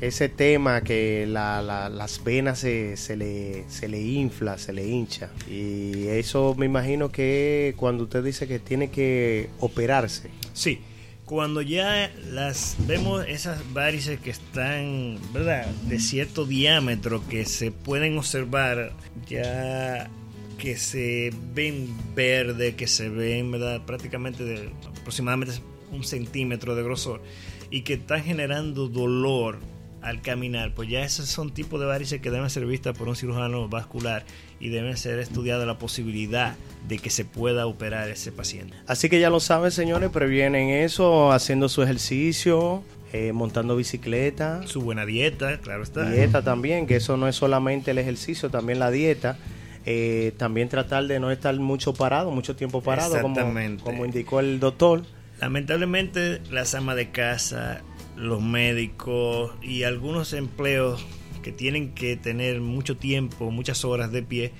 ese 0.00 0.28
tema 0.28 0.82
que 0.82 1.26
las 1.26 2.22
venas 2.22 2.60
se, 2.60 2.96
se, 2.96 3.16
le, 3.16 3.68
se 3.68 3.88
le 3.88 4.00
infla, 4.00 4.58
se 4.58 4.72
le 4.72 4.86
hincha. 4.86 5.30
Y 5.50 6.06
eso 6.06 6.54
me 6.56 6.66
imagino 6.66 7.10
que 7.10 7.74
cuando 7.76 8.04
usted 8.04 8.22
dice 8.22 8.46
que 8.46 8.58
tiene 8.58 8.90
que 8.90 9.50
operarse. 9.58 10.30
Sí, 10.52 10.80
cuando 11.28 11.60
ya 11.60 12.10
las 12.32 12.76
vemos 12.86 13.24
esas 13.28 13.60
varices 13.74 14.18
que 14.18 14.30
están, 14.30 15.18
¿verdad? 15.32 15.66
De 15.86 16.00
cierto 16.00 16.46
diámetro 16.46 17.22
que 17.28 17.44
se 17.44 17.70
pueden 17.70 18.16
observar 18.16 18.92
ya 19.28 20.10
que 20.56 20.76
se 20.78 21.30
ven 21.54 21.94
verde, 22.16 22.76
que 22.76 22.86
se 22.86 23.10
ven, 23.10 23.50
¿verdad? 23.50 23.84
Prácticamente 23.84 24.42
de 24.42 24.70
aproximadamente 25.00 25.54
un 25.92 26.02
centímetro 26.02 26.74
de 26.74 26.82
grosor 26.82 27.22
y 27.70 27.82
que 27.82 27.94
están 27.94 28.24
generando 28.24 28.88
dolor 28.88 29.58
al 30.00 30.22
caminar, 30.22 30.74
pues 30.74 30.88
ya 30.88 31.02
esos 31.02 31.28
son 31.28 31.52
tipos 31.52 31.78
de 31.78 31.86
varices 31.86 32.22
que 32.22 32.30
deben 32.30 32.48
ser 32.48 32.64
vistas 32.64 32.96
por 32.96 33.06
un 33.06 33.16
cirujano 33.16 33.68
vascular 33.68 34.24
y 34.60 34.68
deben 34.70 34.96
ser 34.96 35.18
estudiada 35.18 35.66
la 35.66 35.78
posibilidad 35.78 36.56
de 36.88 36.98
que 36.98 37.10
se 37.10 37.24
pueda 37.24 37.66
operar 37.66 38.08
ese 38.08 38.32
paciente. 38.32 38.74
Así 38.86 39.08
que 39.08 39.20
ya 39.20 39.30
lo 39.30 39.40
saben, 39.40 39.70
señores, 39.70 40.10
previenen 40.10 40.70
eso 40.70 41.32
haciendo 41.32 41.68
su 41.68 41.82
ejercicio, 41.82 42.82
eh, 43.12 43.32
montando 43.32 43.76
bicicleta. 43.76 44.66
Su 44.66 44.80
buena 44.82 45.06
dieta, 45.06 45.58
claro 45.58 45.82
está. 45.82 46.08
Dieta 46.10 46.42
también, 46.44 46.86
que 46.86 46.96
eso 46.96 47.16
no 47.16 47.28
es 47.28 47.36
solamente 47.36 47.90
el 47.92 47.98
ejercicio, 47.98 48.50
también 48.50 48.78
la 48.78 48.90
dieta. 48.90 49.38
Eh, 49.86 50.32
también 50.36 50.68
tratar 50.68 51.06
de 51.06 51.18
no 51.18 51.30
estar 51.30 51.54
mucho 51.58 51.94
parado, 51.94 52.30
mucho 52.30 52.54
tiempo 52.54 52.82
parado, 52.82 53.22
como, 53.22 53.38
como 53.82 54.04
indicó 54.04 54.40
el 54.40 54.60
doctor. 54.60 55.02
Lamentablemente, 55.40 56.42
las 56.50 56.74
amas 56.74 56.96
de 56.96 57.10
casa 57.10 57.82
los 58.18 58.42
médicos 58.42 59.52
y 59.62 59.84
algunos 59.84 60.32
empleos 60.32 61.04
que 61.48 61.52
tienen 61.52 61.94
que 61.94 62.14
tener 62.18 62.60
mucho 62.60 62.98
tiempo, 62.98 63.50
muchas 63.50 63.82
horas 63.82 64.12
de 64.12 64.22
pie, 64.22 64.52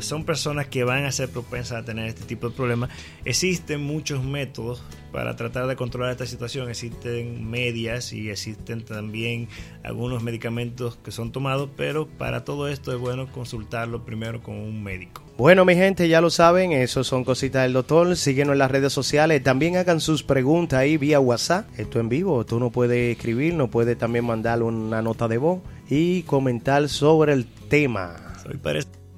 son 0.00 0.24
personas 0.24 0.66
que 0.68 0.84
van 0.84 1.04
a 1.04 1.12
ser 1.12 1.28
propensas 1.28 1.82
a 1.82 1.84
tener 1.84 2.06
este 2.06 2.22
tipo 2.22 2.48
de 2.48 2.56
problemas. 2.56 2.90
Existen 3.24 3.82
muchos 3.82 4.24
métodos 4.24 4.82
para 5.12 5.36
tratar 5.36 5.66
de 5.66 5.76
controlar 5.76 6.12
esta 6.12 6.26
situación. 6.26 6.68
Existen 6.68 7.48
medias 7.50 8.12
y 8.12 8.30
existen 8.30 8.84
también 8.84 9.48
algunos 9.82 10.22
medicamentos 10.22 10.96
que 10.96 11.10
son 11.10 11.32
tomados, 11.32 11.70
pero 11.76 12.06
para 12.06 12.44
todo 12.44 12.68
esto 12.68 12.92
es 12.92 12.98
bueno 12.98 13.30
consultarlo 13.32 14.04
primero 14.04 14.42
con 14.42 14.56
un 14.56 14.82
médico. 14.82 15.22
Bueno, 15.36 15.64
mi 15.64 15.74
gente, 15.74 16.08
ya 16.08 16.20
lo 16.20 16.28
saben, 16.28 16.72
eso 16.72 17.02
son 17.02 17.24
cositas 17.24 17.62
del 17.62 17.72
doctor. 17.72 18.14
Síguenos 18.16 18.52
en 18.52 18.58
las 18.58 18.70
redes 18.70 18.92
sociales. 18.92 19.42
También 19.42 19.76
hagan 19.76 20.00
sus 20.00 20.22
preguntas 20.22 20.78
ahí 20.78 20.98
vía 20.98 21.18
WhatsApp. 21.18 21.66
Esto 21.78 21.98
en 21.98 22.10
vivo. 22.10 22.44
Tú 22.44 22.60
no 22.60 22.70
puedes 22.70 23.16
escribir, 23.16 23.54
no 23.54 23.70
puedes 23.70 23.96
también 23.96 24.26
mandar 24.26 24.62
una 24.62 25.00
nota 25.00 25.28
de 25.28 25.38
voz 25.38 25.60
y 25.88 26.22
comentar 26.22 26.88
sobre 26.88 27.32
el 27.32 27.46
tema. 27.46 28.34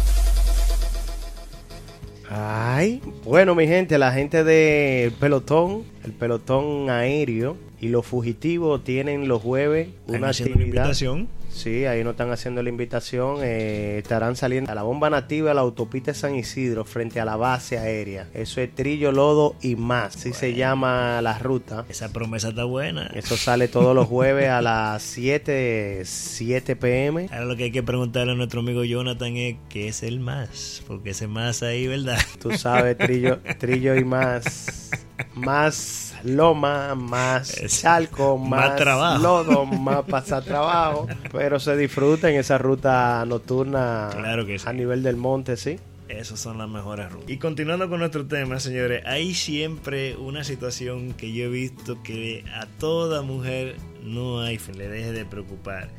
Ay, 2.30 3.00
bueno, 3.24 3.54
mi 3.54 3.66
gente, 3.66 3.96
la 3.96 4.12
gente 4.12 4.44
del 4.44 5.12
pelotón, 5.12 5.84
el 6.04 6.12
pelotón 6.12 6.90
aéreo 6.90 7.56
y 7.80 7.88
los 7.88 8.04
fugitivos 8.04 8.84
tienen 8.84 9.28
los 9.28 9.42
jueves 9.42 9.88
una 10.06 10.28
actividad. 10.28 10.60
invitación. 10.60 11.28
Sí, 11.58 11.86
ahí 11.86 12.04
nos 12.04 12.12
están 12.12 12.30
haciendo 12.30 12.62
la 12.62 12.68
invitación. 12.68 13.38
eh, 13.42 13.98
estarán 13.98 14.36
saliendo 14.36 14.70
a 14.70 14.76
la 14.76 14.84
bomba 14.84 15.10
nativa 15.10 15.48
de 15.48 15.56
la 15.56 15.62
autopista 15.62 16.12
de 16.12 16.18
San 16.18 16.36
Isidro 16.36 16.84
frente 16.84 17.18
a 17.18 17.24
la 17.24 17.34
base 17.34 17.78
aérea. 17.78 18.28
Eso 18.32 18.60
es 18.60 18.72
trillo, 18.72 19.10
lodo 19.10 19.56
y 19.60 19.74
más. 19.74 20.14
Así 20.14 20.32
se 20.32 20.54
llama 20.54 21.20
la 21.20 21.36
ruta. 21.38 21.84
Esa 21.88 22.12
promesa 22.12 22.50
está 22.50 22.62
buena. 22.62 23.10
Eso 23.12 23.36
sale 23.36 23.66
todos 23.66 23.92
los 23.92 24.06
jueves 24.06 24.48
a 24.48 24.62
las 24.62 25.02
7, 25.02 26.02
7 26.04 26.76
pm. 26.76 27.26
Ahora 27.32 27.44
lo 27.46 27.56
que 27.56 27.64
hay 27.64 27.72
que 27.72 27.82
preguntarle 27.82 28.34
a 28.34 28.36
nuestro 28.36 28.60
amigo 28.60 28.84
Jonathan 28.84 29.36
es 29.36 29.56
qué 29.68 29.88
es 29.88 30.04
el 30.04 30.20
más, 30.20 30.84
porque 30.86 31.10
ese 31.10 31.26
más 31.26 31.64
ahí, 31.64 31.88
¿verdad? 31.88 32.20
Tú 32.40 32.52
sabes, 32.52 32.96
trillo, 32.96 33.40
trillo 33.58 33.96
y 33.96 34.04
más. 34.04 34.90
Más 35.34 36.07
loma, 36.24 36.94
más 36.94 37.56
Es- 37.58 37.80
charco, 37.82 38.36
más 38.38 38.68
más, 38.70 38.76
trabajo. 38.76 39.22
lodo, 39.22 39.64
más 39.66 40.04
pasar 40.04 40.42
trabajo. 40.44 41.06
Pero 41.32 41.58
se 41.60 41.76
disfruta 41.76 42.30
en 42.30 42.36
esa 42.36 42.58
ruta 42.58 43.24
nocturna 43.26 44.10
Claro 44.12 44.46
que 44.46 44.58
sí. 44.58 44.64
a 44.68 44.72
nivel 44.72 45.02
del 45.02 45.16
monte, 45.16 45.56
sí. 45.56 45.78
Esas 46.08 46.40
son 46.40 46.56
las 46.56 46.68
mejores 46.70 47.12
rutas. 47.12 47.28
Y 47.28 47.36
continuando 47.36 47.88
con 47.90 47.98
nuestro 48.00 48.26
tema, 48.26 48.58
señores, 48.60 49.04
hay 49.06 49.34
siempre 49.34 50.16
una 50.16 50.42
situación 50.42 51.12
que 51.12 51.32
yo 51.34 51.44
he 51.44 51.48
visto 51.48 52.02
que 52.02 52.44
a 52.54 52.66
toda 52.78 53.20
mujer 53.22 53.76
no 54.02 54.40
hay 54.40 54.58
le 54.74 54.88
deje 54.88 55.12
de 55.12 55.26
preocupar. 55.26 55.90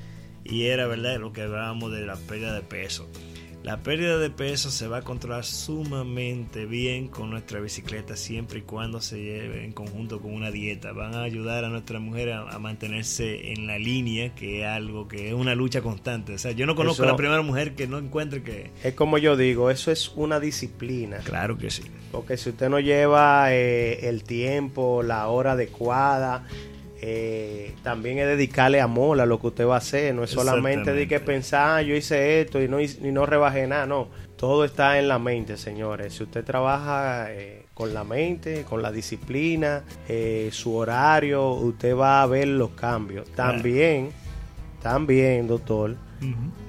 Y 0.43 0.63
era, 0.65 0.87
¿verdad?, 0.87 1.17
lo 1.19 1.31
que 1.31 1.43
hablábamos 1.43 1.91
de 1.91 2.07
la 2.07 2.15
pérdida 2.15 2.53
de 2.55 2.61
peso. 2.61 3.07
La 3.69 3.77
pérdida 3.77 4.17
de 4.17 4.31
peso 4.31 4.71
se 4.71 4.87
va 4.87 4.97
a 4.97 5.01
controlar 5.03 5.45
sumamente 5.45 6.65
bien 6.65 7.07
con 7.07 7.29
nuestra 7.29 7.59
bicicleta 7.59 8.15
siempre 8.15 8.57
y 8.57 8.61
cuando 8.63 8.99
se 8.99 9.21
lleve 9.21 9.63
en 9.63 9.73
conjunto 9.73 10.19
con 10.19 10.33
una 10.33 10.49
dieta. 10.49 10.91
Van 10.91 11.13
a 11.13 11.21
ayudar 11.21 11.65
a 11.65 11.69
nuestra 11.69 11.99
mujer 11.99 12.31
a, 12.31 12.49
a 12.49 12.57
mantenerse 12.57 13.51
en 13.53 13.67
la 13.67 13.77
línea, 13.77 14.33
que 14.33 14.61
es 14.61 14.65
algo 14.67 15.07
que 15.07 15.27
es 15.27 15.35
una 15.35 15.53
lucha 15.53 15.83
constante. 15.83 16.33
O 16.33 16.39
sea, 16.39 16.51
yo 16.51 16.65
no 16.65 16.73
conozco 16.73 17.03
Eso- 17.03 17.09
a 17.09 17.11
la 17.11 17.15
primera 17.15 17.43
mujer 17.43 17.75
que 17.75 17.85
no 17.85 17.99
encuentre 17.99 18.41
que... 18.41 18.71
Es 18.83 18.95
como 18.95 19.19
yo 19.19 19.37
digo, 19.37 19.69
eso 19.69 19.91
es 19.91 20.13
una 20.15 20.39
disciplina. 20.39 21.17
Claro 21.17 21.55
que 21.59 21.69
sí. 21.69 21.83
Porque 22.11 22.37
si 22.37 22.49
usted 22.49 22.69
no 22.69 22.79
lleva 22.79 23.53
eh, 23.53 24.09
el 24.09 24.23
tiempo, 24.23 25.03
la 25.03 25.27
hora 25.27 25.51
adecuada, 25.51 26.43
eh, 27.01 27.73
también 27.83 28.19
es 28.19 28.27
dedicarle 28.27 28.81
amor 28.81 29.21
a 29.21 29.25
lo 29.25 29.39
que 29.39 29.47
usted 29.47 29.65
va 29.67 29.75
a 29.75 29.77
hacer. 29.77 30.13
No 30.13 30.23
es 30.23 30.31
solamente 30.31 30.93
de 30.93 31.07
que 31.07 31.19
pensar, 31.19 31.77
"Ah, 31.77 31.81
yo 31.81 31.95
hice 31.95 32.41
esto 32.41 32.61
y 32.61 32.67
no, 32.67 32.81
y 32.81 32.87
no 33.11 33.25
rebajé 33.25 33.67
nada. 33.67 33.85
No, 33.85 34.09
todo 34.35 34.65
está 34.65 34.99
en 34.99 35.07
la 35.07 35.19
mente, 35.19 35.57
señores. 35.57 36.13
Si 36.13 36.23
usted 36.23 36.43
trabaja 36.43 37.31
eh, 37.31 37.65
con 37.73 37.93
la 37.93 38.03
mente, 38.03 38.63
con 38.63 38.81
la 38.81 38.91
disciplina, 38.91 39.83
eh, 40.07 40.49
su 40.51 40.75
horario, 40.75 41.51
usted 41.51 41.95
va 41.95 42.21
a 42.21 42.25
ver 42.25 42.47
los 42.47 42.71
cambios. 42.71 43.29
También, 43.31 44.11
también, 44.81 45.47
doctor, 45.47 45.95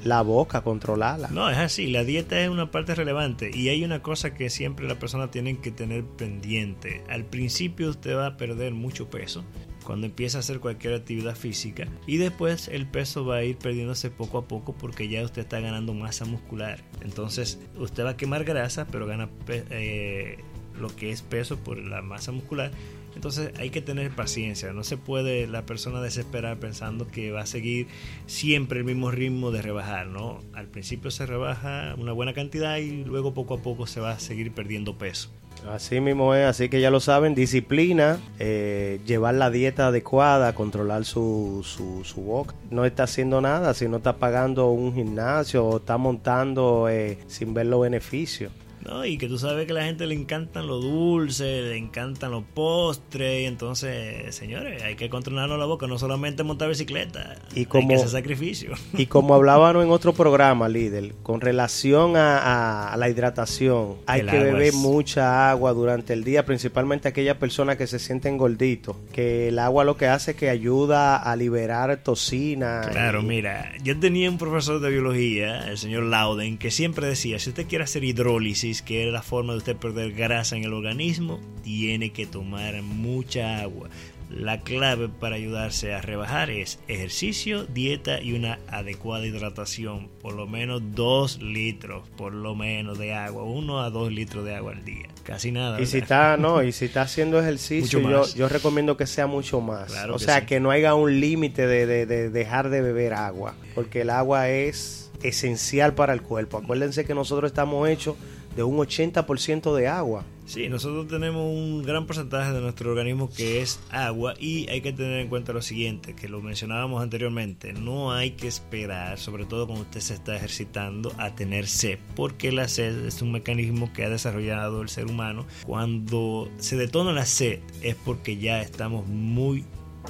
la 0.04 0.22
boca, 0.22 0.60
controlarla. 0.62 1.28
No, 1.32 1.50
es 1.50 1.58
así, 1.58 1.88
la 1.88 2.04
dieta 2.04 2.40
es 2.40 2.48
una 2.48 2.70
parte 2.70 2.94
relevante 2.94 3.50
y 3.52 3.68
hay 3.68 3.84
una 3.84 4.00
cosa 4.00 4.32
que 4.32 4.48
siempre 4.48 4.86
la 4.86 4.94
persona 5.00 5.30
tiene 5.32 5.58
que 5.58 5.72
tener 5.72 6.04
pendiente. 6.04 7.02
Al 7.08 7.24
principio 7.24 7.90
usted 7.90 8.16
va 8.16 8.26
a 8.26 8.36
perder 8.36 8.72
mucho 8.72 9.10
peso 9.10 9.44
cuando 9.90 10.06
empieza 10.06 10.38
a 10.38 10.40
hacer 10.42 10.60
cualquier 10.60 10.94
actividad 10.94 11.34
física 11.34 11.88
y 12.06 12.18
después 12.18 12.68
el 12.68 12.86
peso 12.86 13.24
va 13.24 13.38
a 13.38 13.42
ir 13.42 13.56
perdiéndose 13.56 14.08
poco 14.08 14.38
a 14.38 14.46
poco 14.46 14.72
porque 14.72 15.08
ya 15.08 15.24
usted 15.24 15.42
está 15.42 15.58
ganando 15.58 15.94
masa 15.94 16.24
muscular. 16.26 16.78
Entonces 17.00 17.58
usted 17.76 18.04
va 18.04 18.10
a 18.10 18.16
quemar 18.16 18.44
grasa 18.44 18.86
pero 18.86 19.08
gana 19.08 19.28
eh, 19.48 20.38
lo 20.78 20.94
que 20.94 21.10
es 21.10 21.22
peso 21.22 21.58
por 21.58 21.76
la 21.76 22.02
masa 22.02 22.30
muscular. 22.30 22.70
Entonces 23.16 23.52
hay 23.58 23.70
que 23.70 23.82
tener 23.82 24.12
paciencia, 24.12 24.72
no 24.72 24.84
se 24.84 24.96
puede 24.96 25.48
la 25.48 25.66
persona 25.66 26.00
desesperar 26.00 26.60
pensando 26.60 27.08
que 27.08 27.32
va 27.32 27.40
a 27.40 27.46
seguir 27.46 27.88
siempre 28.26 28.78
el 28.78 28.84
mismo 28.84 29.10
ritmo 29.10 29.50
de 29.50 29.60
rebajar, 29.60 30.06
¿no? 30.06 30.38
Al 30.52 30.68
principio 30.68 31.10
se 31.10 31.26
rebaja 31.26 31.96
una 31.98 32.12
buena 32.12 32.32
cantidad 32.32 32.76
y 32.76 33.02
luego 33.02 33.34
poco 33.34 33.54
a 33.54 33.58
poco 33.60 33.88
se 33.88 33.98
va 33.98 34.12
a 34.12 34.20
seguir 34.20 34.52
perdiendo 34.52 34.98
peso. 34.98 35.32
Así 35.68 36.00
mismo 36.00 36.34
es, 36.34 36.46
así 36.46 36.68
que 36.68 36.80
ya 36.80 36.90
lo 36.90 37.00
saben, 37.00 37.34
disciplina, 37.34 38.18
eh, 38.38 39.00
llevar 39.04 39.34
la 39.34 39.50
dieta 39.50 39.88
adecuada, 39.88 40.54
controlar 40.54 41.04
su, 41.04 41.60
su, 41.64 42.02
su 42.04 42.22
boca. 42.22 42.54
No 42.70 42.84
está 42.84 43.02
haciendo 43.02 43.40
nada 43.40 43.74
si 43.74 43.86
no 43.86 43.98
está 43.98 44.16
pagando 44.16 44.70
un 44.70 44.94
gimnasio 44.94 45.66
o 45.66 45.76
está 45.76 45.98
montando 45.98 46.88
eh, 46.88 47.18
sin 47.26 47.52
ver 47.52 47.66
los 47.66 47.82
beneficios. 47.82 48.52
¿No? 48.90 49.04
Y 49.06 49.16
que 49.16 49.28
tú 49.28 49.38
sabes 49.38 49.64
que 49.66 49.72
a 49.72 49.76
la 49.76 49.84
gente 49.84 50.06
le 50.06 50.14
encantan 50.14 50.66
lo 50.66 50.78
dulce, 50.80 51.62
le 51.62 51.76
encantan 51.78 52.30
los 52.32 52.42
postres, 52.42 53.42
y 53.42 53.44
entonces, 53.46 54.34
señores, 54.34 54.82
hay 54.82 54.96
que 54.96 55.08
controlarnos 55.08 55.58
la 55.58 55.64
boca, 55.64 55.86
no 55.86 55.98
solamente 55.98 56.42
montar 56.42 56.68
bicicleta, 56.68 57.36
Y 57.54 57.60
hay 57.60 57.66
como- 57.66 57.88
que 57.88 57.94
hacer 57.94 58.08
sacrificio. 58.08 58.72
Y 58.94 59.06
como 59.06 59.34
hablábamos 59.34 59.84
en 59.84 59.90
otro 59.90 60.12
programa, 60.12 60.68
líder, 60.68 61.14
con 61.22 61.40
relación 61.40 62.16
a, 62.16 62.38
a- 62.38 62.92
a 62.92 62.96
la 62.96 63.08
hidratación, 63.08 63.96
hay 64.06 64.20
El 64.20 64.26
que 64.30 64.38
beber 64.38 64.62
es- 64.62 64.74
mucha 64.74 65.50
agua 65.50 65.72
durante 65.72 66.12
el 66.12 66.24
día, 66.24 66.44
principalmente 66.44 67.08
aquellas 67.08 67.36
personas 67.36 67.76
que 67.76 67.86
se 67.86 67.98
sienten 68.00 68.36
gorditos, 68.36 68.96
que 69.12 69.48
el 69.48 69.58
agua 69.60 69.84
lo 69.84 69.96
que 69.96 70.06
hace 70.08 70.32
es 70.32 70.36
que 70.36 70.50
ayuda 70.50 71.16
a 71.16 71.36
liberar 71.36 72.02
toxina. 72.02 72.82
Claro, 72.90 73.20
y- 73.22 73.26
mira, 73.26 73.72
yo 73.84 73.98
tenía 73.98 74.28
un 74.28 74.38
profesor 74.38 74.80
de 74.80 74.90
biología, 74.90 75.68
el 75.68 75.78
señor 75.78 76.04
Lauden, 76.04 76.58
que 76.58 76.70
siempre 76.70 77.06
decía, 77.06 77.38
si 77.38 77.50
usted 77.50 77.66
quiere 77.68 77.84
hacer 77.84 78.02
hidrólisis, 78.04 78.79
que 78.82 79.06
es 79.06 79.12
la 79.12 79.22
forma 79.22 79.52
de 79.52 79.58
usted 79.58 79.76
perder 79.76 80.12
grasa 80.12 80.56
en 80.56 80.64
el 80.64 80.72
organismo, 80.72 81.40
tiene 81.62 82.10
que 82.10 82.26
tomar 82.26 82.82
mucha 82.82 83.60
agua. 83.60 83.88
La 84.30 84.60
clave 84.60 85.08
para 85.08 85.34
ayudarse 85.34 85.92
a 85.92 86.00
rebajar 86.00 86.50
es 86.50 86.78
ejercicio, 86.86 87.64
dieta 87.64 88.20
y 88.22 88.32
una 88.34 88.60
adecuada 88.68 89.26
hidratación. 89.26 90.08
Por 90.22 90.34
lo 90.34 90.46
menos 90.46 90.80
dos 90.94 91.42
litros, 91.42 92.08
por 92.16 92.32
lo 92.32 92.54
menos, 92.54 92.96
de 92.96 93.12
agua. 93.12 93.42
Uno 93.42 93.80
a 93.80 93.90
dos 93.90 94.12
litros 94.12 94.44
de 94.44 94.54
agua 94.54 94.70
al 94.70 94.84
día. 94.84 95.08
Casi 95.24 95.50
nada. 95.50 95.80
Y 95.80 95.86
si 95.86 95.98
está, 95.98 96.36
no, 96.36 96.62
y 96.62 96.70
si 96.72 96.84
está 96.84 97.02
haciendo 97.02 97.40
ejercicio, 97.40 98.00
yo, 98.00 98.24
yo 98.36 98.48
recomiendo 98.48 98.96
que 98.96 99.08
sea 99.08 99.26
mucho 99.26 99.60
más. 99.60 99.90
Claro 99.90 100.14
o 100.14 100.18
que 100.18 100.24
sea, 100.26 100.38
sí. 100.40 100.46
que 100.46 100.60
no 100.60 100.70
haya 100.70 100.94
un 100.94 101.18
límite 101.18 101.66
de, 101.66 101.86
de- 101.86 102.06
de 102.06 102.30
dejar 102.30 102.70
de 102.70 102.82
beber 102.82 103.14
agua, 103.14 103.56
porque 103.74 104.02
el 104.02 104.10
agua 104.10 104.48
es 104.48 105.10
esencial 105.24 105.94
para 105.94 106.12
el 106.12 106.22
cuerpo. 106.22 106.58
Acuérdense 106.58 107.04
que 107.04 107.14
nosotros 107.16 107.50
estamos 107.50 107.88
hechos 107.88 108.14
de 108.56 108.62
un 108.62 108.76
80% 108.78 109.74
de 109.74 109.88
agua. 109.88 110.24
Sí, 110.46 110.68
nosotros 110.68 111.06
tenemos 111.06 111.44
un 111.44 111.84
gran 111.84 112.06
porcentaje 112.06 112.52
de 112.52 112.60
nuestro 112.60 112.90
organismo 112.90 113.30
que 113.30 113.62
es 113.62 113.78
agua 113.90 114.34
y 114.36 114.68
hay 114.68 114.80
que 114.80 114.92
tener 114.92 115.20
en 115.20 115.28
cuenta 115.28 115.52
lo 115.52 115.62
siguiente, 115.62 116.16
que 116.16 116.28
lo 116.28 116.42
mencionábamos 116.42 117.04
anteriormente, 117.04 117.72
no 117.72 118.10
hay 118.10 118.32
que 118.32 118.48
esperar, 118.48 119.16
sobre 119.20 119.44
todo 119.44 119.66
cuando 119.66 119.84
usted 119.84 120.00
se 120.00 120.14
está 120.14 120.34
ejercitando, 120.34 121.12
a 121.18 121.36
tener 121.36 121.68
sed, 121.68 122.00
porque 122.16 122.50
la 122.50 122.66
sed 122.66 123.06
es 123.06 123.22
un 123.22 123.30
mecanismo 123.30 123.92
que 123.92 124.04
ha 124.04 124.10
desarrollado 124.10 124.82
el 124.82 124.88
ser 124.88 125.06
humano. 125.06 125.46
Cuando 125.64 126.50
se 126.58 126.76
detona 126.76 127.12
la 127.12 127.26
sed 127.26 127.60
es 127.82 127.94
porque 127.94 128.36
ya 128.36 128.60
estamos 128.60 129.06
muy 129.06 129.64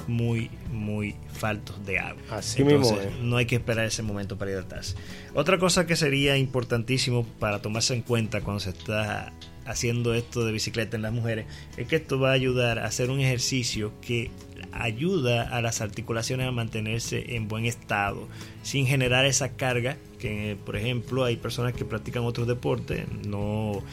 muy, 0.07 0.49
muy 0.71 1.15
faltos 1.33 1.85
de 1.85 1.99
agua. 1.99 2.21
Así 2.31 2.63
mismo. 2.63 2.97
No 3.21 3.37
hay 3.37 3.45
que 3.45 3.55
esperar 3.55 3.85
ese 3.85 4.03
momento 4.03 4.37
para 4.37 4.51
hidratarse. 4.51 4.95
Otra 5.33 5.57
cosa 5.57 5.85
que 5.85 5.95
sería 5.95 6.37
importantísimo 6.37 7.25
para 7.39 7.61
tomarse 7.61 7.93
en 7.93 8.01
cuenta 8.01 8.41
cuando 8.41 8.59
se 8.59 8.71
está 8.71 9.33
haciendo 9.65 10.13
esto 10.13 10.45
de 10.45 10.51
bicicleta 10.51 10.95
en 10.95 11.03
las 11.03 11.13
mujeres 11.13 11.45
es 11.77 11.87
que 11.87 11.97
esto 11.97 12.19
va 12.19 12.29
a 12.29 12.33
ayudar 12.33 12.79
a 12.79 12.85
hacer 12.85 13.09
un 13.09 13.19
ejercicio 13.19 13.93
que 14.01 14.31
ayuda 14.71 15.43
a 15.43 15.61
las 15.61 15.81
articulaciones 15.81 16.47
a 16.47 16.51
mantenerse 16.51 17.35
en 17.35 17.47
buen 17.47 17.65
estado 17.65 18.27
sin 18.63 18.87
generar 18.87 19.25
esa 19.25 19.49
carga 19.49 19.97
que 20.19 20.57
por 20.65 20.75
ejemplo 20.77 21.23
hay 21.25 21.35
personas 21.35 21.73
que 21.73 21.85
practican 21.85 22.23
otros 22.23 22.47
deportes 22.47 23.05
no 23.27 23.83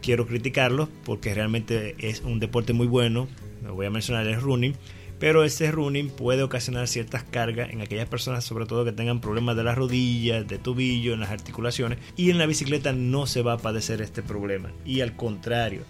quiero 0.00 0.26
criticarlos 0.26 0.88
porque 1.04 1.34
realmente 1.34 1.94
es 1.98 2.20
un 2.22 2.40
deporte 2.40 2.72
muy 2.72 2.86
bueno 2.86 3.28
me 3.62 3.70
voy 3.70 3.86
a 3.86 3.90
mencionar 3.90 4.26
el 4.26 4.40
running 4.40 4.74
pero 5.18 5.44
ese 5.44 5.70
running 5.70 6.10
puede 6.10 6.42
ocasionar 6.42 6.88
ciertas 6.88 7.24
cargas 7.24 7.70
en 7.70 7.80
aquellas 7.80 8.08
personas, 8.08 8.44
sobre 8.44 8.66
todo 8.66 8.84
que 8.84 8.92
tengan 8.92 9.20
problemas 9.20 9.56
de 9.56 9.64
las 9.64 9.76
rodillas, 9.76 10.46
de 10.46 10.58
tobillo, 10.58 11.14
en 11.14 11.20
las 11.20 11.30
articulaciones, 11.30 11.98
y 12.16 12.30
en 12.30 12.38
la 12.38 12.46
bicicleta 12.46 12.92
no 12.92 13.26
se 13.26 13.42
va 13.42 13.54
a 13.54 13.58
padecer 13.58 14.02
este 14.02 14.22
problema. 14.22 14.70
Y 14.84 15.00
al 15.00 15.16
contrario, 15.16 15.82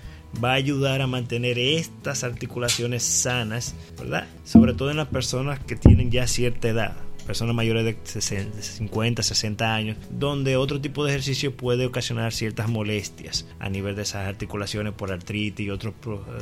va 0.43 0.53
a 0.53 0.55
ayudar 0.55 1.03
a 1.03 1.07
mantener 1.07 1.59
estas 1.59 2.25
articulaciones 2.25 3.03
sanas, 3.03 3.75
¿verdad? 3.99 4.27
Sobre 4.45 4.75
todo 4.75 4.91
en 4.91 4.99
las 4.99 5.09
personas 5.09 5.59
que 5.61 5.77
tienen 5.77 6.11
ya 6.11 6.27
cierta 6.27 6.69
edad 6.69 7.08
personas 7.29 7.55
mayores 7.55 7.85
de 7.85 7.97
50, 8.63 9.23
60 9.23 9.75
años, 9.75 9.99
donde 10.11 10.57
otro 10.57 10.81
tipo 10.81 11.05
de 11.05 11.11
ejercicio 11.11 11.55
puede 11.55 11.85
ocasionar 11.85 12.33
ciertas 12.33 12.71
molestias 12.71 13.47
a 13.61 13.69
nivel 13.69 13.95
de 13.97 14.03
esas 14.03 14.27
articulaciones 14.27 14.95
por 14.95 15.13
artritis 15.13 15.67
y 15.67 15.71
otros, 15.71 15.93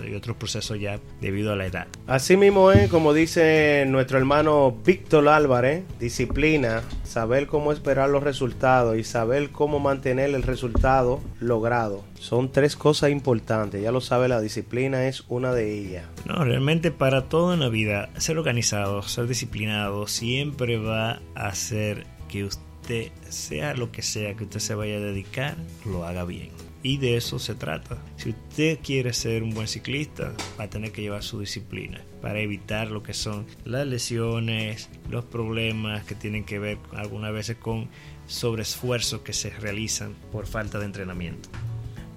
y 0.08 0.14
otros 0.14 0.36
procesos 0.36 0.78
ya 0.78 1.00
debido 1.20 1.52
a 1.52 1.56
la 1.56 1.66
edad. 1.66 1.88
Así 2.06 2.36
mismo 2.36 2.70
es, 2.70 2.88
como 2.88 3.12
dice 3.12 3.84
nuestro 3.88 4.16
hermano 4.16 4.78
Víctor 4.86 5.28
Álvarez, 5.28 5.82
disciplina, 5.98 6.82
saber 7.02 7.48
cómo 7.48 7.72
esperar 7.72 8.08
los 8.08 8.22
resultados 8.22 8.96
y 8.96 9.02
saber 9.02 9.50
cómo 9.50 9.80
mantener 9.80 10.30
el 10.30 10.44
resultado 10.44 11.20
logrado. 11.40 12.04
Son 12.20 12.52
tres 12.52 12.76
cosas 12.76 13.10
importantes, 13.10 13.82
ya 13.82 13.90
lo 13.90 14.00
sabe, 14.00 14.28
la 14.28 14.40
disciplina 14.40 15.08
es 15.08 15.24
una 15.28 15.52
de 15.52 15.78
ellas. 15.78 16.04
No, 16.24 16.44
realmente 16.44 16.90
para 16.92 17.28
todo 17.28 17.52
en 17.54 17.60
la 17.60 17.68
vida, 17.68 18.08
ser 18.18 18.38
organizado, 18.38 19.02
ser 19.02 19.26
disciplinado, 19.26 20.06
siempre 20.06 20.75
va 20.76 21.20
a 21.34 21.48
hacer 21.48 22.06
que 22.28 22.44
usted, 22.44 23.10
sea 23.28 23.74
lo 23.74 23.90
que 23.90 24.02
sea 24.02 24.34
que 24.34 24.44
usted 24.44 24.60
se 24.60 24.74
vaya 24.74 24.96
a 24.96 25.00
dedicar, 25.00 25.56
lo 25.84 26.04
haga 26.04 26.24
bien. 26.24 26.50
Y 26.82 26.98
de 26.98 27.16
eso 27.16 27.40
se 27.40 27.56
trata. 27.56 27.98
Si 28.16 28.30
usted 28.30 28.78
quiere 28.80 29.12
ser 29.12 29.42
un 29.42 29.50
buen 29.50 29.66
ciclista, 29.66 30.32
va 30.58 30.64
a 30.64 30.70
tener 30.70 30.92
que 30.92 31.02
llevar 31.02 31.24
su 31.24 31.40
disciplina 31.40 32.00
para 32.22 32.38
evitar 32.38 32.90
lo 32.90 33.02
que 33.02 33.12
son 33.12 33.46
las 33.64 33.86
lesiones, 33.86 34.88
los 35.10 35.24
problemas 35.24 36.04
que 36.04 36.14
tienen 36.14 36.44
que 36.44 36.60
ver 36.60 36.78
algunas 36.92 37.32
veces 37.32 37.56
con 37.56 37.88
sobreesfuerzos 38.26 39.22
que 39.22 39.32
se 39.32 39.50
realizan 39.50 40.14
por 40.30 40.46
falta 40.46 40.78
de 40.78 40.86
entrenamiento. 40.86 41.48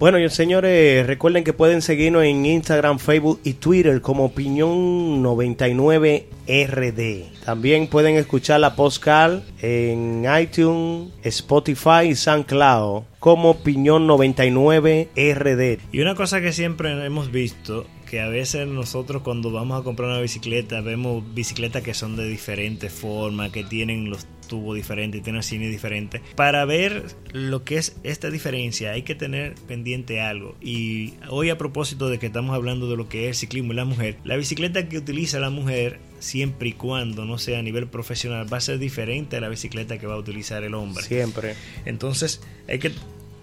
Bueno, 0.00 0.18
y 0.18 0.28
señores, 0.30 1.06
recuerden 1.06 1.44
que 1.44 1.52
pueden 1.52 1.82
seguirnos 1.82 2.24
en 2.24 2.46
Instagram, 2.46 2.98
Facebook 2.98 3.38
y 3.44 3.52
Twitter 3.52 4.00
como 4.00 4.24
Opinión 4.24 5.22
99RD. 5.22 7.26
También 7.44 7.86
pueden 7.86 8.16
escuchar 8.16 8.60
la 8.60 8.76
postcard 8.76 9.40
en 9.60 10.24
iTunes, 10.40 11.12
Spotify 11.22 12.06
y 12.08 12.14
SoundCloud 12.14 13.02
como 13.18 13.50
Opinión 13.50 14.08
99RD. 14.08 15.80
Y 15.92 16.00
una 16.00 16.14
cosa 16.14 16.40
que 16.40 16.52
siempre 16.52 17.04
hemos 17.04 17.30
visto 17.30 17.84
que 18.10 18.20
a 18.20 18.28
veces 18.28 18.66
nosotros 18.66 19.22
cuando 19.22 19.52
vamos 19.52 19.80
a 19.80 19.84
comprar 19.84 20.08
una 20.10 20.20
bicicleta 20.20 20.80
vemos 20.80 21.22
bicicletas 21.32 21.84
que 21.84 21.94
son 21.94 22.16
de 22.16 22.28
diferente 22.28 22.90
forma, 22.90 23.52
que 23.52 23.62
tienen 23.62 24.10
los 24.10 24.26
tubos 24.48 24.74
diferentes, 24.74 25.22
tienen 25.22 25.44
cine 25.44 25.68
diferente. 25.68 26.20
Para 26.34 26.64
ver 26.64 27.04
lo 27.32 27.62
que 27.62 27.76
es 27.76 27.96
esta 28.02 28.28
diferencia 28.28 28.90
hay 28.90 29.02
que 29.02 29.14
tener 29.14 29.54
pendiente 29.68 30.20
algo. 30.20 30.56
Y 30.60 31.14
hoy 31.28 31.50
a 31.50 31.56
propósito 31.56 32.08
de 32.08 32.18
que 32.18 32.26
estamos 32.26 32.52
hablando 32.52 32.90
de 32.90 32.96
lo 32.96 33.08
que 33.08 33.28
es 33.28 33.28
el 33.28 33.34
ciclismo 33.36 33.74
y 33.74 33.76
la 33.76 33.84
mujer, 33.84 34.16
la 34.24 34.36
bicicleta 34.36 34.88
que 34.88 34.98
utiliza 34.98 35.38
la 35.38 35.50
mujer 35.50 36.00
siempre 36.18 36.70
y 36.70 36.72
cuando 36.72 37.24
no 37.24 37.38
sea 37.38 37.60
a 37.60 37.62
nivel 37.62 37.86
profesional 37.86 38.52
va 38.52 38.56
a 38.56 38.60
ser 38.60 38.80
diferente 38.80 39.36
a 39.36 39.40
la 39.40 39.48
bicicleta 39.48 39.98
que 39.98 40.08
va 40.08 40.14
a 40.14 40.18
utilizar 40.18 40.64
el 40.64 40.74
hombre. 40.74 41.04
Siempre. 41.04 41.54
Entonces 41.84 42.42
hay 42.68 42.80
que 42.80 42.90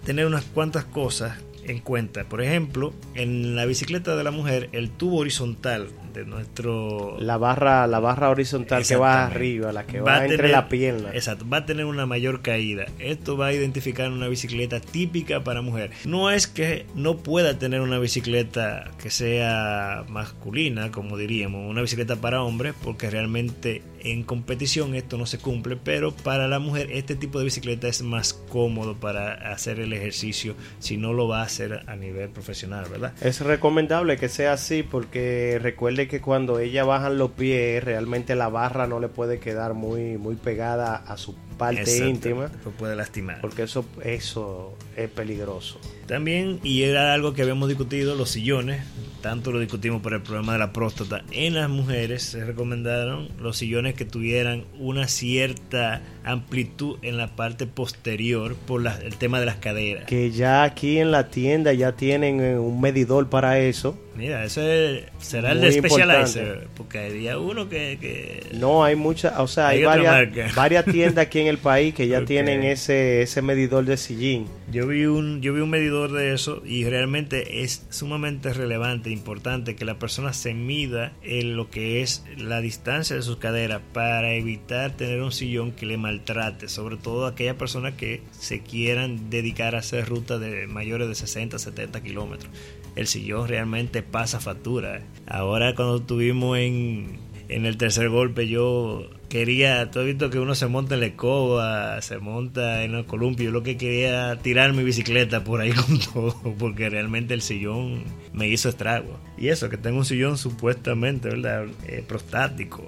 tener 0.03 0.25
unas 0.25 0.43
cuantas 0.43 0.83
cosas 0.83 1.37
en 1.67 1.79
cuenta. 1.79 2.23
Por 2.23 2.41
ejemplo, 2.41 2.93
en 3.13 3.55
la 3.55 3.65
bicicleta 3.65 4.15
de 4.15 4.23
la 4.23 4.31
mujer, 4.31 4.69
el 4.71 4.89
tubo 4.89 5.17
horizontal 5.17 5.89
de 6.13 6.25
nuestro... 6.25 7.17
La 7.19 7.37
barra, 7.37 7.85
la 7.87 7.99
barra 7.99 8.29
horizontal 8.29 8.85
que 8.85 8.95
va 8.95 9.25
arriba, 9.25 9.71
la 9.71 9.85
que 9.85 10.01
va, 10.01 10.25
entre 10.25 10.49
la 10.49 10.69
pierna. 10.69 11.09
Exacto, 11.13 11.45
va 11.47 11.57
a 11.57 11.65
tener 11.65 11.85
una 11.85 12.05
mayor 12.05 12.41
caída. 12.41 12.85
Esto 12.99 13.37
va 13.37 13.47
a 13.47 13.53
identificar 13.53 14.11
una 14.11 14.27
bicicleta 14.27 14.79
típica 14.79 15.43
para 15.43 15.61
mujer. 15.61 15.91
No 16.05 16.31
es 16.31 16.47
que 16.47 16.85
no 16.95 17.17
pueda 17.17 17.59
tener 17.59 17.81
una 17.81 17.99
bicicleta 17.99 18.91
que 19.01 19.09
sea 19.09 20.05
masculina, 20.09 20.91
como 20.91 21.17
diríamos, 21.17 21.69
una 21.69 21.81
bicicleta 21.81 22.15
para 22.15 22.41
hombres, 22.41 22.73
porque 22.83 23.09
realmente 23.09 23.83
en 24.01 24.23
competición 24.23 24.95
esto 24.95 25.17
no 25.17 25.25
se 25.25 25.37
cumple, 25.37 25.77
pero 25.77 26.11
para 26.11 26.47
la 26.47 26.59
mujer 26.59 26.91
este 26.91 27.15
tipo 27.15 27.39
de 27.39 27.45
bicicleta 27.45 27.87
es 27.87 28.01
más 28.01 28.33
cómodo 28.33 28.95
para 28.95 29.33
hacer 29.51 29.79
el 29.79 29.93
ejercicio 29.93 30.55
si 30.79 30.97
no 30.97 31.13
lo 31.13 31.27
va 31.27 31.41
a 31.41 31.43
hacer 31.43 31.83
a 31.87 31.95
nivel 31.95 32.29
profesional, 32.29 32.85
¿verdad? 32.89 33.13
Es 33.21 33.41
recomendable 33.41 34.17
que 34.17 34.29
sea 34.29 34.53
así 34.53 34.83
porque 34.83 35.59
recuerde 35.61 36.07
que 36.07 36.21
cuando 36.21 36.59
ella 36.59 36.83
baja 36.83 37.09
los 37.09 37.31
pies 37.31 37.83
realmente 37.83 38.35
la 38.35 38.49
barra 38.49 38.87
no 38.87 38.99
le 38.99 39.07
puede 39.07 39.39
quedar 39.39 39.73
muy, 39.73 40.17
muy 40.17 40.35
pegada 40.35 40.95
a 40.95 41.17
su 41.17 41.35
parte 41.57 41.97
íntima. 41.97 42.51
Eso 42.59 42.71
puede 42.71 42.95
lastimar. 42.95 43.41
Porque 43.41 43.63
eso, 43.63 43.85
eso 44.03 44.75
es 44.95 45.09
peligroso. 45.09 45.79
También, 46.07 46.59
y 46.63 46.83
era 46.83 47.13
algo 47.13 47.33
que 47.33 47.41
habíamos 47.41 47.67
discutido, 47.67 48.15
los 48.15 48.29
sillones, 48.29 48.81
tanto 49.21 49.51
lo 49.51 49.59
discutimos 49.59 50.01
por 50.01 50.13
el 50.13 50.21
problema 50.21 50.53
de 50.53 50.59
la 50.59 50.71
próstata, 50.71 51.23
en 51.31 51.55
las 51.55 51.69
mujeres 51.69 52.23
se 52.23 52.45
recomendaron 52.45 53.27
los 53.39 53.57
sillones 53.57 53.93
que 53.93 54.05
tuvieran 54.05 54.63
una 54.79 55.09
cierta 55.09 56.01
amplitud 56.27 56.97
en 57.01 57.17
la 57.17 57.35
parte 57.35 57.65
posterior 57.65 58.55
por 58.55 58.85
el 58.85 59.15
tema 59.17 59.39
de 59.39 59.45
las 59.45 59.55
caderas. 59.55 60.05
Que 60.05 60.31
ya 60.31 60.63
aquí 60.63 60.99
en 60.99 61.11
la 61.11 61.29
tienda 61.29 61.73
ya 61.73 61.93
tienen 61.93 62.39
eh, 62.41 62.57
un 62.57 62.79
medidor 62.81 63.29
para 63.29 63.59
eso. 63.59 63.97
Mira, 64.17 64.43
ese 64.43 65.05
será 65.19 65.51
el 65.51 65.61
de 65.61 65.73
Specialized, 65.73 66.67
porque 66.75 66.97
hay 66.97 67.13
día 67.13 67.37
uno 67.37 67.69
que, 67.69 68.47
No, 68.53 68.83
hay 68.83 68.95
muchas, 68.95 69.37
o 69.37 69.47
sea, 69.47 69.67
hay, 69.67 69.83
varias, 69.83 70.55
varias, 70.55 70.85
tiendas 70.85 71.27
aquí 71.27 71.39
en 71.39 71.47
el 71.47 71.59
país 71.59 71.93
que 71.93 72.07
ya 72.07 72.25
tienen 72.25 72.63
ese, 72.63 73.21
ese 73.21 73.43
medidor 73.43 73.85
de 73.85 73.95
sillín. 73.95 74.47
Yo 74.71 74.87
vi, 74.87 75.05
un, 75.05 75.41
yo 75.41 75.53
vi 75.53 75.61
un 75.61 75.69
medidor 75.69 76.11
de 76.11 76.33
eso 76.33 76.63
y 76.65 76.83
realmente 76.85 77.61
es 77.61 77.85
sumamente 77.91 78.53
relevante, 78.53 79.11
importante 79.11 79.75
que 79.75 79.85
la 79.85 79.99
persona 79.99 80.33
se 80.33 80.55
mida 80.55 81.13
en 81.21 81.55
lo 81.55 81.69
que 81.69 82.01
es 82.01 82.25
la 82.37 82.59
distancia 82.59 83.15
de 83.15 83.21
sus 83.21 83.37
caderas 83.37 83.81
para 83.93 84.33
evitar 84.33 84.91
tener 84.97 85.21
un 85.21 85.31
sillón 85.31 85.71
que 85.71 85.85
le 85.85 85.97
maltrate, 86.17 86.67
sobre 86.67 86.97
todo 86.97 87.25
aquellas 87.25 87.55
personas 87.55 87.93
que 87.93 88.21
se 88.31 88.61
quieran 88.61 89.29
dedicar 89.29 89.75
a 89.75 89.79
hacer 89.79 90.07
rutas 90.07 90.39
de 90.39 90.67
mayores 90.67 91.07
de 91.07 91.15
60, 91.15 91.59
70 91.59 92.01
kilómetros 92.01 92.51
el 92.97 93.07
sillón 93.07 93.47
realmente 93.47 94.01
pasa 94.01 94.39
factura. 94.39 95.01
Ahora 95.27 95.75
cuando 95.75 95.97
estuvimos 95.97 96.57
en, 96.57 97.19
en 97.47 97.65
el 97.67 97.77
tercer 97.77 98.09
golpe 98.09 98.47
yo 98.47 99.07
quería, 99.29 99.91
tú 99.91 99.99
has 99.99 100.05
visto 100.05 100.29
que 100.31 100.39
uno 100.39 100.55
se 100.55 100.65
monta 100.67 100.95
en 100.95 101.01
la 101.01 101.05
escoba, 101.07 102.01
se 102.01 102.17
monta 102.17 102.83
en 102.83 102.95
el 102.95 103.05
columpio, 103.05 103.45
yo 103.45 103.51
lo 103.51 103.61
que 103.61 103.77
quería 103.77 104.37
tirar 104.41 104.73
mi 104.73 104.83
bicicleta 104.83 105.43
por 105.43 105.61
ahí 105.61 105.71
con 105.73 105.99
todo, 105.99 106.55
porque 106.57 106.89
realmente 106.89 107.35
el 107.35 107.43
sillón 107.43 108.03
me 108.33 108.47
hizo 108.47 108.67
estrago. 108.67 109.19
Y 109.37 109.49
eso, 109.49 109.69
que 109.69 109.77
tengo 109.77 109.99
un 109.99 110.05
sillón 110.05 110.37
supuestamente, 110.37 111.29
¿verdad? 111.29 111.67
Eh, 111.87 112.03
prostático 112.07 112.83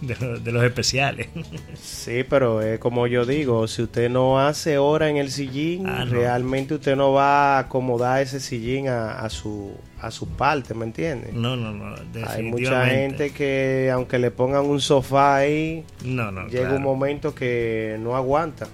de, 0.00 0.52
los 0.52 0.64
especiales. 0.64 1.28
Sí, 1.74 2.24
pero 2.28 2.62
es 2.62 2.78
como 2.78 3.06
yo 3.06 3.24
digo, 3.24 3.66
si 3.68 3.82
usted 3.82 4.10
no 4.10 4.40
hace 4.40 4.78
hora 4.78 5.08
en 5.08 5.16
el 5.16 5.30
sillín, 5.30 5.86
ah, 5.86 6.04
realmente 6.04 6.74
usted 6.74 6.96
no 6.96 7.12
va 7.12 7.56
a 7.56 7.58
acomodar 7.60 8.22
ese 8.22 8.40
sillín 8.40 8.88
a, 8.88 9.28
su 9.30 9.72
a 10.00 10.10
su 10.10 10.28
parte, 10.28 10.74
¿me 10.74 10.84
entiende? 10.84 11.30
No, 11.32 11.56
no, 11.56 11.72
no. 11.72 11.94
Hay 12.26 12.42
mucha 12.42 12.86
gente 12.86 13.30
que 13.30 13.90
aunque 13.92 14.18
le 14.18 14.30
pongan 14.30 14.64
un 14.64 14.80
sofá 14.80 15.36
ahí, 15.36 15.84
no, 16.04 16.30
no, 16.30 16.48
llega 16.48 16.74
un 16.74 16.82
momento 16.82 17.34
que 17.34 17.96
no 18.00 18.16
aguanta. 18.16 18.68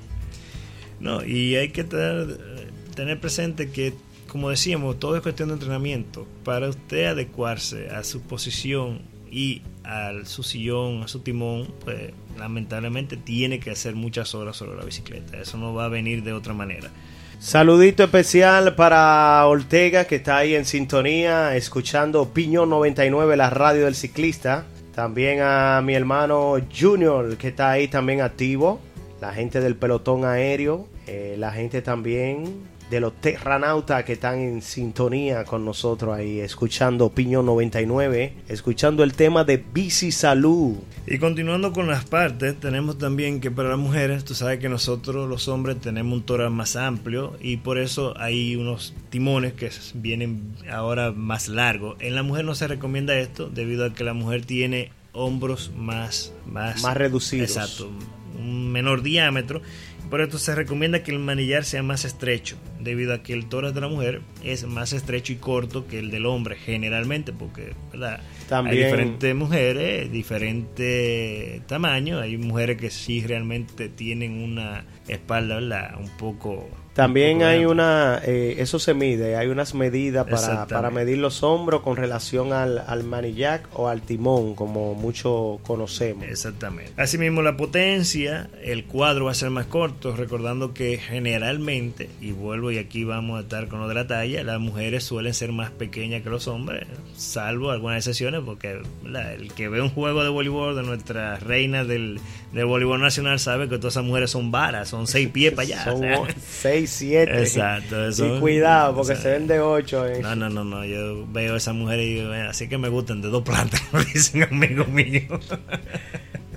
No, 0.99 1.25
y 1.25 1.57
hay 1.57 1.71
que 1.71 1.85
tener 1.85 2.57
tener 2.97 3.21
presente 3.21 3.71
que, 3.71 3.95
como 4.27 4.51
decíamos, 4.51 4.99
todo 4.99 5.15
es 5.15 5.23
cuestión 5.23 5.51
de 5.51 5.55
entrenamiento. 5.55 6.27
Para 6.43 6.69
usted 6.69 7.05
adecuarse 7.05 7.91
a 7.91 8.03
su 8.03 8.23
posición 8.23 9.03
y 9.31 9.63
a 9.87 10.13
su 10.25 10.43
sillón, 10.43 11.03
a 11.05 11.09
su 11.09 11.21
timón, 11.21 11.69
pues 11.85 12.13
lamentablemente 12.37 13.17
tiene 13.17 13.61
que 13.61 13.71
hacer 13.71 13.95
muchas 13.95 14.35
horas 14.35 14.57
sobre 14.57 14.77
la 14.77 14.85
bicicleta. 14.85 15.39
Eso 15.39 15.57
no 15.59 15.73
va 15.75 15.85
a 15.85 15.89
venir 15.89 16.25
de 16.25 16.33
otra 16.33 16.53
manera. 16.53 16.91
Saludito 17.39 18.03
especial 18.03 18.75
para 18.75 19.47
Ortega 19.47 20.05
que 20.07 20.17
está 20.17 20.39
ahí 20.39 20.55
en 20.55 20.65
sintonía, 20.65 21.55
escuchando 21.55 22.31
Piñón 22.31 22.71
99, 22.71 23.37
la 23.37 23.51
radio 23.51 23.85
del 23.85 23.95
ciclista. 23.95 24.65
También 24.95 25.41
a 25.43 25.81
mi 25.83 25.95
hermano 25.95 26.57
Junior 26.77 27.37
que 27.37 27.49
está 27.49 27.71
ahí 27.71 27.89
también 27.89 28.23
activo. 28.23 28.81
La 29.21 29.33
gente 29.33 29.61
del 29.61 29.77
pelotón 29.77 30.25
aéreo. 30.25 30.89
Eh, 31.07 31.37
la 31.39 31.53
gente 31.53 31.83
también 31.83 32.67
de 32.91 33.01
los 33.01 33.15
terranautas 33.21 34.05
que 34.05 34.13
están 34.13 34.39
en 34.39 34.63
sintonía 34.63 35.45
con 35.45 35.65
nosotros 35.65 36.17
ahí, 36.17 36.41
escuchando 36.41 37.11
Piñón 37.11 37.47
99, 37.47 38.33
escuchando 38.49 39.03
el 39.03 39.15
tema 39.15 39.45
de 39.45 39.57
Bici 39.57 40.13
Salud. 40.13 40.77
Y 41.07 41.19
continuando 41.19 41.73
con 41.73 41.89
las 41.89 42.05
partes, 42.05 42.59
tenemos 42.61 42.99
también 42.99 43.41
que 43.41 43.51
para 43.51 43.71
las 43.71 43.79
mujeres, 43.79 44.25
tú 44.25 44.35
sabes 44.35 44.61
que 44.61 44.69
nosotros 44.69 45.29
los 45.29 45.49
hombres 45.49 45.81
tenemos 45.81 46.19
un 46.19 46.23
tórax 46.25 46.53
más 46.53 46.77
amplio 46.77 47.37
y 47.41 47.57
por 47.59 47.79
eso 47.79 48.15
hay 48.19 48.57
unos 48.57 48.95
timones 49.11 49.53
que 49.55 49.71
vienen 49.95 50.55
ahora 50.71 51.13
más 51.13 51.49
largos. 51.49 51.97
En 52.01 52.15
la 52.15 52.23
mujer 52.23 52.45
no 52.45 52.55
se 52.55 52.69
recomienda 52.69 53.19
esto 53.19 53.49
debido 53.49 53.85
a 53.85 53.95
que 53.95 54.05
la 54.05 54.15
mujer 54.15 54.45
tiene 54.45 54.91
hombros 55.13 55.73
más, 55.75 56.33
más, 56.47 56.83
más 56.83 56.97
reducidos. 56.97 57.51
Exacto, 57.51 57.91
un 58.39 58.71
menor 58.71 59.03
diámetro 59.03 59.63
por 60.11 60.21
esto 60.21 60.39
se 60.39 60.55
recomienda 60.55 61.03
que 61.03 61.11
el 61.11 61.19
manillar 61.19 61.65
sea 61.65 61.83
más 61.83 62.05
estrecho, 62.05 62.57
debido 62.81 63.15
a 63.15 63.23
que 63.23 63.33
el 63.33 63.49
tórax 63.49 63.75
de 63.75 63.81
la 63.81 63.89
mujer 63.89 64.21
es 64.45 64.65
más 64.65 64.93
estrecho 64.93 65.33
y 65.33 65.37
corto 65.37 65.87
que 65.87 65.99
el 65.99 66.11
del 66.11 66.27
hombre, 66.27 66.57
generalmente, 66.57 67.33
porque 67.33 67.75
¿verdad? 67.93 68.21
hay 68.51 68.77
diferentes 68.77 69.35
mujeres, 69.35 70.11
diferente 70.11 71.63
tamaño. 71.67 72.21
Hay 72.21 72.37
mujeres 72.37 72.77
que 72.77 72.91
sí 72.91 73.25
realmente 73.27 73.89
tienen 73.89 74.43
una 74.43 74.85
espalda 75.09 75.57
¿verdad? 75.57 75.97
un 75.99 76.09
poco 76.17 76.69
también 76.97 77.43
hay 77.43 77.67
una, 77.67 78.23
eh, 78.25 78.57
eso 78.57 78.79
se 78.79 78.95
mide, 78.95 79.37
hay 79.37 79.49
unas 79.49 79.75
medidas 79.75 80.27
para, 80.27 80.67
para 80.67 80.91
medir 80.91 81.19
los 81.19 81.43
hombros 81.43 81.83
con 81.83 81.95
relación 81.95 82.55
al, 82.55 82.79
al 82.79 83.05
manillac 83.05 83.69
o 83.75 83.89
al 83.89 84.01
timón, 84.01 84.55
como 84.55 84.95
muchos 84.95 85.61
conocemos. 85.61 86.25
Exactamente. 86.25 86.95
Asimismo, 86.97 87.43
la 87.43 87.59
potencia, 87.59 88.49
el 88.65 88.87
cuadro 88.87 89.27
va 89.27 89.33
a 89.33 89.35
ser 89.35 89.51
más 89.51 89.67
corto, 89.67 90.17
recordando 90.17 90.73
que 90.73 90.97
generalmente, 90.97 92.09
y 92.23 92.33
vuelvo 92.33 92.71
y 92.71 92.79
aquí 92.79 93.05
vamos 93.05 93.41
a 93.41 93.43
estar 93.43 93.69
con 93.69 93.81
lo 93.81 93.89
de 93.89 93.95
la 93.95 94.07
talla, 94.07 94.43
las 94.43 94.59
mujeres 94.59 95.05
suelen 95.05 95.35
ser 95.35 95.53
más 95.53 95.71
pequeñas 95.71 96.23
que 96.23 96.31
los 96.31 96.49
hombres, 96.49 96.87
salvo 97.15 97.73
algunas 97.73 97.99
excepciones, 97.99 98.41
porque 98.43 98.81
el 99.05 99.53
que 99.53 99.69
ve 99.69 99.83
un 99.83 99.91
juego 99.91 100.23
de 100.23 100.31
voleibol 100.31 100.75
de 100.75 100.83
nuestras 100.83 101.43
reinas 101.43 101.87
del, 101.87 102.21
del 102.55 102.65
voleibol 102.65 103.03
nacional 103.03 103.39
sabe 103.39 103.69
que 103.69 103.77
todas 103.77 103.93
esas 103.93 104.05
mujeres 104.05 104.31
son 104.31 104.51
varas, 104.51 104.89
son 104.89 105.07
seis 105.07 105.29
pies 105.29 105.53
para 105.53 105.63
allá. 105.65 105.85
Son 105.85 106.03
seis 106.41 106.86
7. 106.87 107.41
Exacto. 107.41 108.07
Eso, 108.07 108.37
y 108.37 108.41
cuidado, 108.41 108.95
porque 108.95 109.17
se 109.17 109.31
ven 109.31 109.47
de 109.47 109.61
8. 109.61 110.07
Eh. 110.09 110.19
No, 110.23 110.37
no, 110.37 110.49
no, 110.49 110.65
no. 110.65 110.85
Yo 110.85 111.27
veo 111.29 111.55
a 111.55 111.57
esa 111.57 111.73
mujer 111.73 112.01
y 112.01 112.15
digo, 112.15 112.33
así 112.33 112.69
que 112.69 112.79
me 112.79 112.89
gustan 112.89 113.21
de 113.23 113.29
dos 113.29 113.43
plantas, 113.43 113.83
dicen 114.15 114.45
amigos 114.45 114.89
míos. 114.89 115.49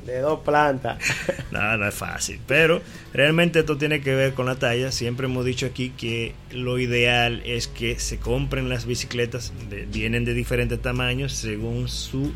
de 0.06 0.20
dos 0.20 0.40
plantas. 0.42 0.98
No, 1.52 1.78
no 1.78 1.88
es 1.88 1.96
fácil. 1.96 2.40
Pero 2.46 2.80
realmente 3.12 3.60
esto 3.60 3.76
tiene 3.76 4.02
que 4.02 4.14
ver 4.14 4.36
con 4.36 4.46
la 4.46 4.56
talla. 4.56 4.92
Siempre 4.92 5.26
hemos 5.26 5.46
dicho 5.46 5.66
aquí 5.66 5.90
que 5.90 6.36
lo 6.52 6.78
ideal 6.78 7.42
es 7.44 7.68
que 7.68 8.00
se 8.00 8.20
compren 8.20 8.70
las 8.70 8.86
bicicletas, 8.86 9.52
vienen 9.92 10.26
de 10.26 10.36
diferentes 10.36 10.80
tamaños 10.80 11.34
según 11.34 11.88
su, 11.88 12.32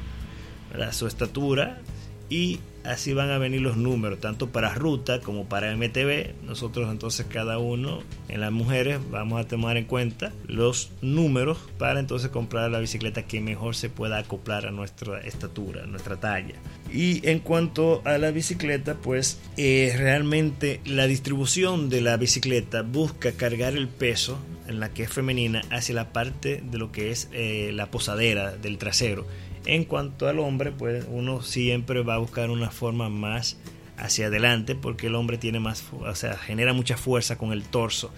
su 0.92 1.06
estatura 1.08 1.80
y 2.28 2.60
así 2.84 3.14
van 3.14 3.32
a 3.32 3.38
venir 3.38 3.62
los 3.62 3.78
números, 3.78 4.20
tanto 4.20 4.50
para 4.50 4.74
ruta 4.74 5.22
como 5.22 5.46
para 5.46 5.76
MTB. 5.76 6.44
Nosotros 6.44 6.92
entonces 6.92 7.26
cada 7.30 7.58
uno 7.58 8.02
en 8.30 8.42
las 8.42 8.52
mujeres 8.52 9.00
vamos 9.10 9.40
a 9.40 9.48
tomar 9.48 9.78
en 9.78 9.86
cuenta 9.86 10.32
los 10.48 10.92
números 11.02 11.58
para 11.78 12.00
entonces 12.00 12.30
comprar 12.30 12.72
la 12.72 12.80
bicicleta 12.80 13.24
que 13.24 13.42
mejor 13.42 13.76
se 13.76 13.90
pueda 13.90 14.18
acoplar 14.18 14.66
a 14.66 14.72
nuestra 14.72 15.20
estatura, 15.22 15.84
a 15.84 15.88
nuestra 15.88 16.18
talla. 16.20 16.56
Y 16.92 17.28
en 17.28 17.40
cuanto 17.40 18.02
a 18.06 18.18
la 18.18 18.32
bicicleta, 18.32 18.96
pues 18.96 19.40
eh, 19.58 19.94
realmente 19.98 20.82
la 20.86 21.08
distribución 21.08 21.90
de 21.90 22.02
la 22.02 22.18
bicicleta 22.18 22.82
busca 22.82 23.32
cargar 23.32 23.74
el 23.74 23.88
peso 23.88 24.38
en 24.68 24.80
la 24.80 24.94
que 24.94 25.04
es 25.04 25.10
femenina 25.10 25.62
hacia 25.70 25.96
la 25.96 26.14
parte 26.14 26.64
de 26.64 26.78
lo 26.78 26.92
que 26.92 27.12
es 27.12 27.30
eh, 27.34 27.72
la 27.74 27.92
posadera 27.92 28.56
del 28.56 28.78
trasero 28.78 29.26
en 29.66 29.86
cuanto 29.86 30.28
al 30.28 30.40
hombre, 30.40 30.72
pues 30.72 31.06
uno 31.10 31.42
siempre 31.42 32.02
va 32.04 32.16
a 32.16 32.20
buscar 32.20 32.50
una 32.50 32.70
forma 32.70 33.10
más 33.10 33.58
hacia 33.98 34.28
adelante 34.28 34.76
porque 34.76 35.08
el 35.08 35.16
hombre 35.16 35.38
tiene 35.38 35.60
más, 35.60 35.84
o 35.92 36.16
sea, 36.16 36.38
genera 36.38 36.74
mucha 36.74 36.98
fuerza 36.98 37.38
con 37.38 37.52
el 37.52 37.64
torso. 37.64 38.12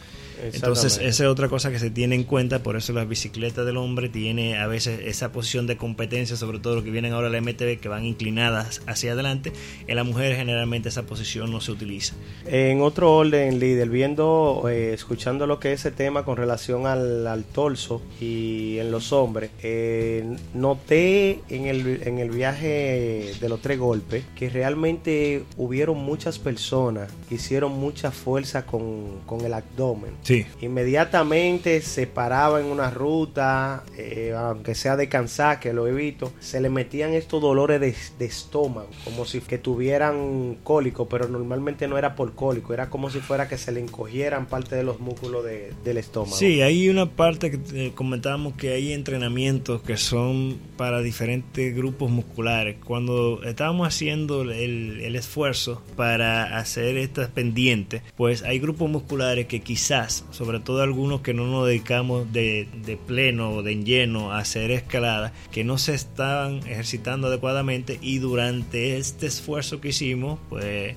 Entonces, 0.53 0.99
esa 1.01 1.23
es 1.23 1.29
otra 1.29 1.49
cosa 1.49 1.71
que 1.71 1.79
se 1.79 1.89
tiene 1.89 2.15
en 2.15 2.23
cuenta, 2.23 2.63
por 2.63 2.75
eso 2.75 2.93
las 2.93 3.07
bicicletas 3.07 3.65
del 3.65 3.77
hombre 3.77 4.09
tiene 4.09 4.57
a 4.57 4.67
veces 4.67 5.01
esa 5.05 5.31
posición 5.31 5.67
de 5.67 5.77
competencia, 5.77 6.35
sobre 6.35 6.59
todo 6.59 6.75
lo 6.75 6.83
que 6.83 6.91
vienen 6.91 7.13
ahora 7.13 7.29
la 7.29 7.41
MTB, 7.41 7.79
que 7.79 7.87
van 7.87 8.05
inclinadas 8.05 8.81
hacia 8.87 9.13
adelante. 9.13 9.53
En 9.87 9.95
la 9.95 10.03
mujer 10.03 10.35
generalmente 10.35 10.89
esa 10.89 11.03
posición 11.03 11.51
no 11.51 11.61
se 11.61 11.71
utiliza. 11.71 12.15
En 12.45 12.81
otro 12.81 13.15
orden, 13.15 13.59
líder, 13.59 13.89
viendo, 13.89 14.63
eh, 14.69 14.93
escuchando 14.93 15.47
lo 15.47 15.59
que 15.59 15.73
es 15.73 15.81
ese 15.81 15.91
tema 15.91 16.25
con 16.25 16.37
relación 16.37 16.87
al, 16.87 17.27
al 17.27 17.43
torso 17.43 18.01
y 18.19 18.77
en 18.79 18.91
los 18.91 19.13
hombres, 19.13 19.51
eh, 19.61 20.37
noté 20.53 21.41
en 21.49 21.65
el, 21.65 22.01
en 22.03 22.17
el 22.17 22.31
viaje 22.31 23.33
de 23.39 23.49
los 23.49 23.61
tres 23.61 23.77
golpes 23.77 24.23
que 24.35 24.49
realmente 24.49 25.43
hubieron 25.57 25.97
muchas 25.97 26.39
personas 26.39 27.11
que 27.29 27.35
hicieron 27.35 27.73
mucha 27.73 28.11
fuerza 28.11 28.65
con, 28.65 29.19
con 29.25 29.41
el 29.41 29.53
abdomen 29.53 30.11
Inmediatamente 30.61 31.81
se 31.81 32.07
paraba 32.07 32.59
en 32.59 32.65
una 32.65 32.89
ruta, 32.89 33.83
eh, 33.97 34.33
aunque 34.35 34.75
sea 34.75 34.95
de 34.95 35.07
cansar, 35.07 35.59
que 35.59 35.73
lo 35.73 35.87
he 35.87 35.91
visto, 35.91 36.33
se 36.39 36.59
le 36.59 36.69
metían 36.69 37.13
estos 37.13 37.41
dolores 37.41 37.79
de, 37.79 38.25
estómago, 38.25 38.89
como 39.03 39.25
si 39.25 39.39
que 39.41 39.57
tuvieran 39.57 40.57
cólico, 40.63 41.07
pero 41.07 41.27
normalmente 41.27 41.87
no 41.87 41.97
era 41.97 42.15
por 42.15 42.33
cólico, 42.33 42.73
era 42.73 42.89
como 42.89 43.09
si 43.09 43.19
fuera 43.19 43.47
que 43.47 43.57
se 43.57 43.71
le 43.71 43.79
encogieran 43.79 44.47
parte 44.47 44.75
de 44.75 44.83
los 44.83 44.99
músculos 44.99 45.45
del 45.45 45.97
estómago. 45.97 46.35
Sí, 46.35 46.61
hay 46.61 46.89
una 46.89 47.05
parte 47.05 47.51
que 47.51 47.91
comentábamos 47.93 48.53
que 48.55 48.73
hay 48.73 48.93
entrenamientos 48.93 49.81
que 49.83 49.97
son 49.97 50.57
para 50.77 51.01
diferentes 51.01 51.75
grupos 51.75 52.09
musculares. 52.09 52.77
Cuando 52.83 53.43
estábamos 53.43 53.87
haciendo 53.87 54.41
el, 54.41 55.01
el 55.01 55.15
esfuerzo 55.15 55.83
para 55.95 56.57
hacer 56.57 56.97
estas 56.97 57.29
pendientes, 57.29 58.01
pues 58.15 58.41
hay 58.41 58.59
grupos 58.59 58.89
musculares 58.89 59.45
que 59.45 59.59
quizás 59.59 60.14
sobre 60.31 60.59
todo 60.59 60.81
algunos 60.81 61.21
que 61.21 61.33
no 61.33 61.45
nos 61.47 61.67
dedicamos 61.67 62.31
de, 62.31 62.67
de 62.85 62.97
pleno 62.97 63.51
o 63.51 63.63
de 63.63 63.83
lleno 63.83 64.31
a 64.31 64.39
hacer 64.39 64.71
escalada, 64.71 65.33
que 65.51 65.63
no 65.63 65.77
se 65.77 65.93
estaban 65.93 66.57
ejercitando 66.67 67.27
adecuadamente 67.27 67.99
y 68.01 68.19
durante 68.19 68.97
este 68.97 69.27
esfuerzo 69.27 69.81
que 69.81 69.89
hicimos, 69.89 70.39
pues 70.49 70.95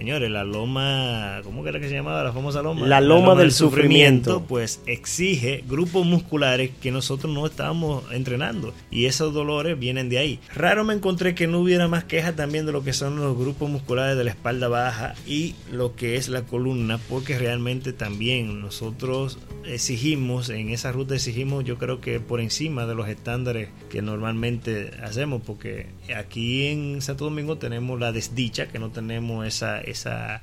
Señores, 0.00 0.30
la 0.30 0.44
loma, 0.44 1.42
¿cómo 1.44 1.66
era 1.68 1.78
que 1.78 1.90
se 1.90 1.94
llamaba 1.94 2.24
la 2.24 2.32
famosa 2.32 2.62
loma? 2.62 2.86
La 2.86 3.02
loma, 3.02 3.34
del, 3.34 3.52
sufrimiento, 3.52 4.42
pues 4.48 4.80
exige 4.86 5.62
grupos 5.68 6.06
musculares 6.06 6.70
que 6.80 6.90
nosotros 6.90 7.30
no 7.30 7.44
estábamos 7.44 8.10
entrenando 8.10 8.72
y 8.90 9.04
esos 9.04 9.34
dolores 9.34 9.78
vienen 9.78 10.08
de 10.08 10.16
ahí. 10.16 10.40
Raro 10.54 10.84
me 10.84 10.94
encontré 10.94 11.34
que 11.34 11.46
no 11.46 11.58
hubiera 11.58 11.86
más 11.86 12.04
quejas 12.04 12.34
también 12.34 12.64
de 12.64 12.72
lo 12.72 12.82
que 12.82 12.94
son 12.94 13.16
los 13.16 13.36
grupos 13.36 13.68
musculares 13.68 14.16
de 14.16 14.24
la 14.24 14.30
espalda 14.30 14.68
baja 14.68 15.14
y 15.26 15.54
lo 15.70 15.94
que 15.94 16.16
es 16.16 16.30
la 16.30 16.46
columna, 16.46 16.96
porque 17.10 17.38
realmente 17.38 17.92
también 17.92 18.62
nosotros 18.62 19.38
exigimos, 19.66 20.48
en 20.48 20.70
esa 20.70 20.92
ruta 20.92 21.14
exigimos 21.14 21.62
yo 21.66 21.76
creo 21.76 22.00
que 22.00 22.20
por 22.20 22.40
encima 22.40 22.86
de 22.86 22.94
los 22.94 23.06
estándares 23.06 23.68
que 23.90 24.00
normalmente 24.00 24.92
hacemos, 25.02 25.42
porque 25.44 25.88
aquí 26.16 26.68
en 26.68 27.02
Santo 27.02 27.24
Domingo 27.24 27.58
tenemos 27.58 28.00
la 28.00 28.12
desdicha 28.12 28.68
que 28.68 28.78
no 28.78 28.88
tenemos 28.88 29.46
esa 29.46 29.82
esa 29.90 30.42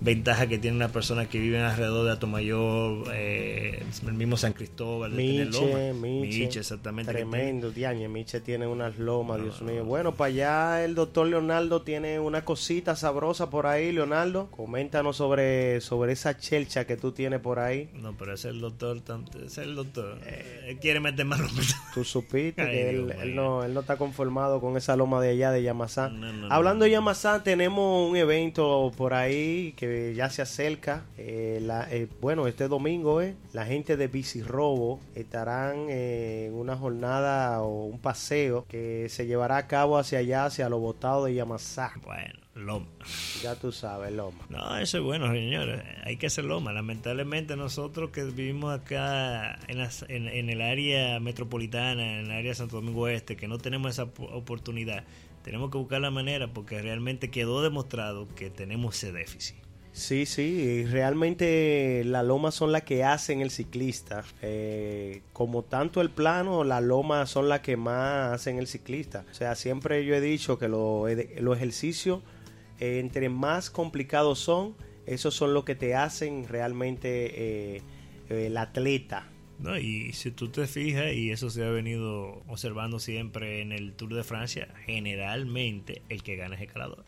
ventaja 0.00 0.46
que 0.46 0.58
tiene 0.58 0.76
una 0.76 0.88
persona 0.88 1.28
que 1.28 1.38
vive 1.38 1.60
alrededor 1.60 2.06
de 2.06 2.12
Atomayor, 2.12 3.08
eh, 3.12 3.82
el 4.06 4.12
mismo 4.14 4.36
San 4.36 4.52
Cristóbal, 4.52 5.12
Miche, 5.12 5.92
Miche, 5.92 6.60
exactamente. 6.60 7.12
Tremendo, 7.12 7.70
Diañe, 7.70 8.08
Miche 8.08 8.40
tiene 8.40 8.66
unas 8.66 8.98
lomas, 8.98 9.42
Dios 9.42 9.62
mío. 9.62 9.84
Bueno, 9.84 10.14
para 10.14 10.28
allá 10.28 10.84
el 10.84 10.94
doctor 10.94 11.26
Leonardo 11.26 11.82
tiene 11.82 12.20
una 12.20 12.44
cosita 12.44 12.96
sabrosa 12.96 13.50
por 13.50 13.66
ahí, 13.66 13.92
Leonardo. 13.92 14.48
Coméntanos 14.50 15.16
sobre, 15.16 15.80
sobre 15.80 16.12
esa 16.12 16.38
chelcha 16.38 16.86
que 16.86 16.96
tú 16.96 17.12
tienes 17.12 17.40
por 17.40 17.58
ahí. 17.58 17.90
No, 17.94 18.16
pero 18.16 18.34
es 18.34 18.44
el 18.44 18.60
doctor, 18.60 19.02
es 19.44 19.58
el 19.58 19.74
doctor. 19.74 20.18
Eh, 20.24 20.66
él 20.68 20.78
quiere 20.78 21.00
meter 21.00 21.24
más 21.24 21.40
Tú 21.94 22.04
supiste 22.04 22.64
que 22.64 22.90
él, 22.90 23.34
no, 23.34 23.64
él 23.64 23.74
no 23.74 23.80
está 23.80 23.96
conformado 23.96 24.60
con 24.60 24.76
esa 24.76 24.96
loma 24.96 25.20
de 25.20 25.30
allá 25.30 25.50
de 25.50 25.62
Yamasán. 25.62 26.48
Hablando 26.50 26.84
de 26.84 26.92
Yamasán, 26.92 27.42
tenemos 27.42 28.08
un 28.08 28.16
evento 28.16 28.92
por 28.96 29.14
ahí 29.14 29.72
que 29.76 29.87
que 29.88 30.14
ya 30.14 30.30
se 30.30 30.42
acerca. 30.42 31.04
Eh, 31.16 31.60
la, 31.62 31.88
eh, 31.90 32.08
bueno, 32.20 32.46
este 32.46 32.68
domingo 32.68 33.20
eh, 33.22 33.36
la 33.52 33.64
gente 33.64 33.96
de 33.96 34.08
Bici 34.08 34.42
Robo 34.42 35.00
estarán 35.14 35.88
en 35.88 36.54
una 36.54 36.76
jornada 36.76 37.62
o 37.62 37.84
un 37.84 37.98
paseo 37.98 38.66
que 38.68 39.08
se 39.08 39.26
llevará 39.26 39.56
a 39.56 39.66
cabo 39.66 39.98
hacia 39.98 40.18
allá, 40.18 40.46
hacia 40.46 40.68
los 40.68 40.80
botados 40.80 41.26
de 41.26 41.34
Yamasá. 41.34 41.92
Bueno, 42.04 42.34
Loma. 42.54 42.86
Ya 43.42 43.54
tú 43.54 43.72
sabes, 43.72 44.12
Loma. 44.12 44.38
No, 44.48 44.78
eso 44.78 44.98
es 44.98 45.04
bueno, 45.04 45.32
señores. 45.32 45.82
Hay 46.04 46.16
que 46.16 46.26
hacer 46.26 46.44
Loma. 46.44 46.72
Lamentablemente 46.72 47.56
nosotros 47.56 48.10
que 48.10 48.24
vivimos 48.24 48.78
acá 48.78 49.58
en, 49.68 49.80
en, 50.08 50.28
en 50.28 50.50
el 50.50 50.60
área 50.60 51.20
metropolitana, 51.20 52.20
en 52.20 52.26
el 52.26 52.30
área 52.32 52.50
de 52.50 52.54
Santo 52.54 52.76
Domingo 52.76 53.08
Este, 53.08 53.36
que 53.36 53.48
no 53.48 53.58
tenemos 53.58 53.92
esa 53.92 54.04
oportunidad, 54.04 55.04
tenemos 55.42 55.70
que 55.70 55.78
buscar 55.78 56.00
la 56.00 56.10
manera 56.10 56.52
porque 56.52 56.82
realmente 56.82 57.30
quedó 57.30 57.62
demostrado 57.62 58.28
que 58.34 58.50
tenemos 58.50 58.96
ese 58.96 59.12
déficit. 59.12 59.67
Sí, 59.92 60.26
sí, 60.26 60.84
realmente 60.86 62.02
las 62.04 62.24
lomas 62.24 62.54
son 62.54 62.70
las 62.70 62.82
que 62.82 63.02
hacen 63.04 63.40
el 63.40 63.50
ciclista. 63.50 64.24
Eh, 64.42 65.22
como 65.32 65.64
tanto 65.64 66.00
el 66.00 66.10
plano, 66.10 66.62
las 66.62 66.82
lomas 66.82 67.30
son 67.30 67.48
las 67.48 67.60
que 67.60 67.76
más 67.76 68.32
hacen 68.32 68.58
el 68.58 68.68
ciclista. 68.68 69.24
O 69.30 69.34
sea, 69.34 69.54
siempre 69.56 70.04
yo 70.04 70.14
he 70.14 70.20
dicho 70.20 70.58
que 70.58 70.68
los 70.68 71.56
ejercicios, 71.56 72.22
eh, 72.78 73.00
entre 73.00 73.28
más 73.28 73.70
complicados 73.70 74.38
son, 74.38 74.76
esos 75.06 75.34
son 75.34 75.52
los 75.52 75.64
que 75.64 75.74
te 75.74 75.96
hacen 75.96 76.46
realmente 76.46 77.76
eh, 77.76 77.82
el 78.28 78.56
atleta. 78.56 79.28
No, 79.58 79.76
y 79.76 80.12
si 80.12 80.30
tú 80.30 80.48
te 80.48 80.68
fijas, 80.68 81.12
y 81.12 81.32
eso 81.32 81.50
se 81.50 81.64
ha 81.64 81.70
venido 81.70 82.42
observando 82.46 83.00
siempre 83.00 83.60
en 83.60 83.72
el 83.72 83.94
Tour 83.94 84.14
de 84.14 84.22
Francia, 84.22 84.68
generalmente 84.86 86.02
el 86.08 86.22
que 86.22 86.36
gana 86.36 86.54
es 86.54 86.60
escalador. 86.62 87.04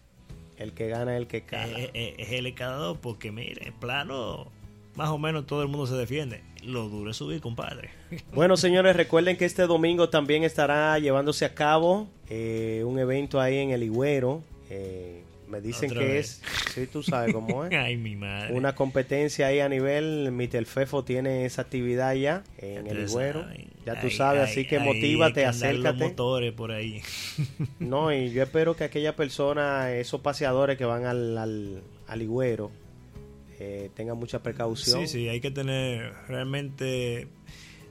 El 0.60 0.74
que 0.74 0.88
gana 0.88 1.14
es 1.16 1.22
el 1.22 1.26
que 1.26 1.42
cala. 1.42 1.78
Es, 1.78 1.90
es, 1.94 2.32
el 2.32 2.46
escalador 2.46 2.98
porque, 3.00 3.32
mire, 3.32 3.72
plano, 3.80 4.52
más 4.94 5.08
o 5.08 5.16
menos 5.16 5.46
todo 5.46 5.62
el 5.62 5.68
mundo 5.68 5.86
se 5.86 5.94
defiende. 5.94 6.42
Lo 6.62 6.90
duro 6.90 7.12
es 7.12 7.16
subir, 7.16 7.40
compadre. 7.40 7.88
Bueno, 8.34 8.58
señores, 8.58 8.94
recuerden 8.94 9.38
que 9.38 9.46
este 9.46 9.62
domingo 9.62 10.10
también 10.10 10.44
estará 10.44 10.98
llevándose 10.98 11.46
a 11.46 11.54
cabo 11.54 12.08
eh, 12.28 12.84
un 12.86 12.98
evento 12.98 13.40
ahí 13.40 13.56
en 13.56 13.70
el 13.70 13.82
Higüero. 13.82 14.42
Eh, 14.68 15.19
me 15.50 15.60
dicen 15.60 15.90
que 15.90 16.18
es, 16.18 16.40
sí, 16.72 16.86
tú 16.86 17.02
sabes 17.02 17.34
cómo 17.34 17.64
es. 17.64 17.72
Ay, 17.76 17.96
mi 17.96 18.16
madre. 18.16 18.54
Una 18.54 18.74
competencia 18.74 19.48
ahí 19.48 19.60
a 19.60 19.68
nivel, 19.68 20.30
Mitel 20.32 20.66
Fefo 20.66 21.04
tiene 21.04 21.44
esa 21.44 21.62
actividad 21.62 22.14
ya 22.14 22.44
en 22.58 22.86
el 22.86 23.08
Higüero. 23.08 23.44
Ya 23.84 24.00
tú 24.00 24.10
sabes, 24.10 24.42
así 24.42 24.66
que 24.66 24.78
motívate, 24.78 25.44
acércate. 25.44 25.98
Los 25.98 26.10
motores 26.10 26.52
por 26.52 26.72
ahí. 26.72 27.02
no, 27.78 28.12
y 28.12 28.30
yo 28.30 28.42
espero 28.42 28.76
que 28.76 28.84
aquella 28.84 29.16
persona, 29.16 29.92
esos 29.92 30.20
paseadores 30.20 30.78
que 30.78 30.84
van 30.84 31.04
al, 31.04 31.36
al, 31.36 31.82
al 32.06 32.22
Higüero, 32.22 32.70
eh, 33.58 33.90
tengan 33.94 34.16
mucha 34.18 34.42
precaución. 34.42 35.00
Sí, 35.00 35.06
sí, 35.06 35.28
hay 35.28 35.40
que 35.40 35.50
tener 35.50 36.12
realmente... 36.28 37.28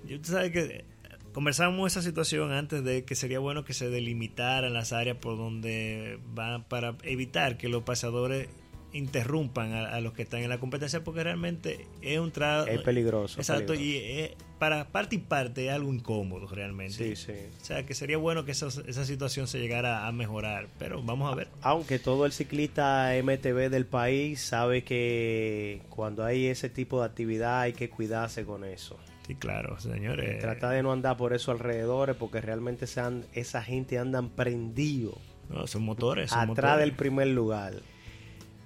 Tú 0.07 0.23
sabes 0.23 0.51
que 0.51 0.85
conversamos 1.33 1.91
esa 1.91 2.01
situación 2.01 2.51
antes 2.51 2.83
de 2.83 3.03
que 3.03 3.15
sería 3.15 3.39
bueno 3.39 3.63
que 3.63 3.73
se 3.73 3.89
delimitaran 3.89 4.73
las 4.73 4.93
áreas 4.93 5.17
por 5.17 5.37
donde 5.37 6.19
van 6.33 6.63
para 6.63 6.95
evitar 7.03 7.57
que 7.57 7.69
los 7.69 7.83
pasadores 7.83 8.47
interrumpan 8.91 9.71
a, 9.73 9.99
los 10.01 10.13
que 10.13 10.23
están 10.23 10.41
en 10.41 10.49
la 10.49 10.59
competencia 10.59 11.03
porque 11.03 11.23
realmente 11.23 11.85
es 12.01 12.19
un 12.19 12.31
trato 12.31 12.71
es 12.71 12.81
peligroso 12.81 13.39
exacto 13.39 13.75
y 13.75 14.31
para 14.57 14.87
parte 14.89 15.15
y 15.15 15.19
parte 15.19 15.67
es 15.67 15.71
algo 15.71 15.93
incómodo 15.93 16.47
realmente. 16.47 17.15
Sí, 17.15 17.15
sí. 17.15 17.33
o 17.61 17.65
sea 17.65 17.85
que 17.85 17.93
sería 17.93 18.17
bueno 18.17 18.45
que 18.45 18.51
esa, 18.51 18.67
esa 18.87 19.05
situación 19.05 19.47
se 19.47 19.59
llegara 19.59 20.07
a 20.07 20.11
mejorar 20.11 20.67
pero 20.79 21.01
vamos 21.03 21.31
a 21.31 21.35
ver. 21.35 21.49
Aunque 21.61 21.99
todo 21.99 22.25
el 22.25 22.31
ciclista 22.31 23.11
MTV 23.23 23.69
del 23.69 23.85
país 23.85 24.41
sabe 24.41 24.83
que 24.83 25.81
cuando 25.89 26.25
hay 26.25 26.47
ese 26.47 26.69
tipo 26.69 26.99
de 26.99 27.05
actividad 27.05 27.61
hay 27.61 27.73
que 27.73 27.89
cuidarse 27.89 28.43
con 28.43 28.63
eso 28.63 28.97
Sí, 29.29 29.35
claro, 29.35 29.79
señores. 29.79 30.39
Trata 30.39 30.71
de 30.71 30.81
no 30.81 30.91
andar 30.91 31.15
por 31.15 31.33
esos 31.33 31.49
alrededores 31.49 32.15
porque 32.15 32.41
realmente 32.41 32.85
esa 32.85 33.61
gente 33.61 33.99
andan 33.99 34.29
prendidos. 34.29 35.19
No, 35.49 35.67
son 35.67 35.83
motores. 35.83 36.31
Son 36.31 36.49
atrás 36.49 36.79
del 36.79 36.93
primer 36.93 37.27
lugar. 37.27 37.75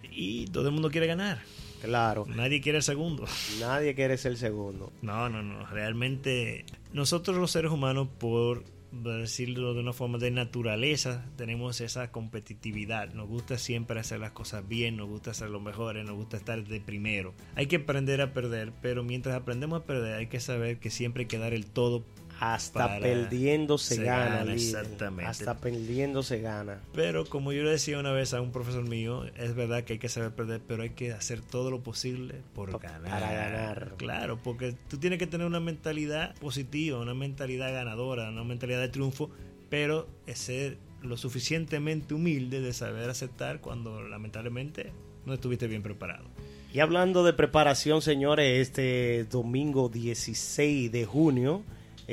Y 0.09 0.45
todo 0.47 0.69
el 0.69 0.73
mundo 0.73 0.89
quiere 0.89 1.05
ganar. 1.05 1.39
Claro. 1.81 2.25
Nadie 2.29 2.61
quiere 2.61 2.77
el 2.77 2.83
segundo. 2.83 3.25
Nadie 3.59 3.93
quiere 3.93 4.17
ser 4.17 4.31
el 4.31 4.37
segundo. 4.37 4.93
No, 5.01 5.27
no, 5.27 5.43
no. 5.43 5.65
Realmente 5.65 6.63
nosotros 6.93 7.35
los 7.35 7.51
seres 7.51 7.69
humanos, 7.69 8.07
por 8.17 8.63
decirlo 9.01 9.73
de 9.73 9.79
una 9.79 9.93
forma 9.93 10.17
de 10.17 10.31
naturaleza, 10.31 11.25
tenemos 11.35 11.81
esa 11.81 12.11
competitividad. 12.11 13.13
Nos 13.13 13.27
gusta 13.27 13.57
siempre 13.57 13.99
hacer 13.99 14.19
las 14.19 14.31
cosas 14.31 14.67
bien, 14.67 14.97
nos 14.97 15.09
gusta 15.09 15.31
hacer 15.31 15.49
lo 15.49 15.59
mejor, 15.59 15.95
nos 15.95 16.15
gusta 16.15 16.37
estar 16.37 16.63
de 16.63 16.79
primero. 16.79 17.33
Hay 17.55 17.67
que 17.67 17.77
aprender 17.77 18.21
a 18.21 18.33
perder, 18.33 18.71
pero 18.81 19.03
mientras 19.03 19.35
aprendemos 19.35 19.81
a 19.81 19.85
perder 19.85 20.15
hay 20.15 20.27
que 20.27 20.39
saber 20.39 20.79
que 20.79 20.89
siempre 20.89 21.21
hay 21.21 21.27
que 21.27 21.37
dar 21.37 21.53
el 21.53 21.65
todo 21.65 22.03
hasta 22.43 22.99
perdiendo 22.99 23.77
se, 23.77 24.03
gana, 24.03 24.39
gana 24.39 24.53
exactamente. 24.53 25.29
Hasta 25.29 25.55
perdiendo 25.55 26.23
se 26.23 26.41
gana. 26.41 26.81
Pero 26.93 27.25
como 27.25 27.53
yo 27.53 27.63
le 27.63 27.71
decía 27.71 27.97
una 27.97 28.11
vez 28.11 28.33
a 28.33 28.41
un 28.41 28.51
profesor 28.51 28.83
mío, 28.83 29.23
es 29.37 29.55
verdad 29.55 29.85
que 29.85 29.93
hay 29.93 29.99
que 29.99 30.09
saber 30.09 30.31
perder, 30.31 30.59
pero 30.67 30.83
hay 30.83 30.89
que 30.89 31.13
hacer 31.13 31.39
todo 31.39 31.71
lo 31.71 31.79
posible 31.83 32.41
por 32.53 32.77
ganar. 32.81 33.09
Para 33.09 33.31
ganar. 33.31 33.93
Claro, 33.95 34.39
porque 34.43 34.75
tú 34.89 34.97
tienes 34.97 35.19
que 35.19 35.27
tener 35.27 35.47
una 35.47 35.61
mentalidad 35.61 36.35
positiva, 36.35 36.99
una 36.99 37.13
mentalidad 37.13 37.71
ganadora, 37.71 38.27
una 38.29 38.43
mentalidad 38.43 38.81
de 38.81 38.89
triunfo, 38.89 39.29
pero 39.69 40.09
ser 40.33 40.77
lo 41.01 41.15
suficientemente 41.15 42.13
humilde 42.13 42.59
de 42.59 42.73
saber 42.73 43.09
aceptar 43.09 43.61
cuando 43.61 44.01
lamentablemente 44.01 44.91
no 45.25 45.33
estuviste 45.33 45.67
bien 45.67 45.81
preparado. 45.81 46.25
Y 46.73 46.81
hablando 46.81 47.23
de 47.23 47.31
preparación, 47.31 48.01
señores, 48.01 48.67
este 48.67 49.23
domingo 49.31 49.87
16 49.87 50.91
de 50.91 51.05
junio 51.05 51.63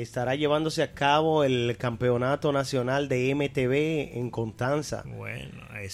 estará 0.01 0.35
llevándose 0.35 0.83
a 0.83 0.93
cabo 0.93 1.43
el 1.43 1.75
campeonato 1.77 2.51
nacional 2.51 3.07
de 3.07 3.33
MTV 3.35 4.17
en 4.17 4.29
Constanza. 4.29 5.03
Bueno, 5.05 5.61
ahí, 5.69 5.87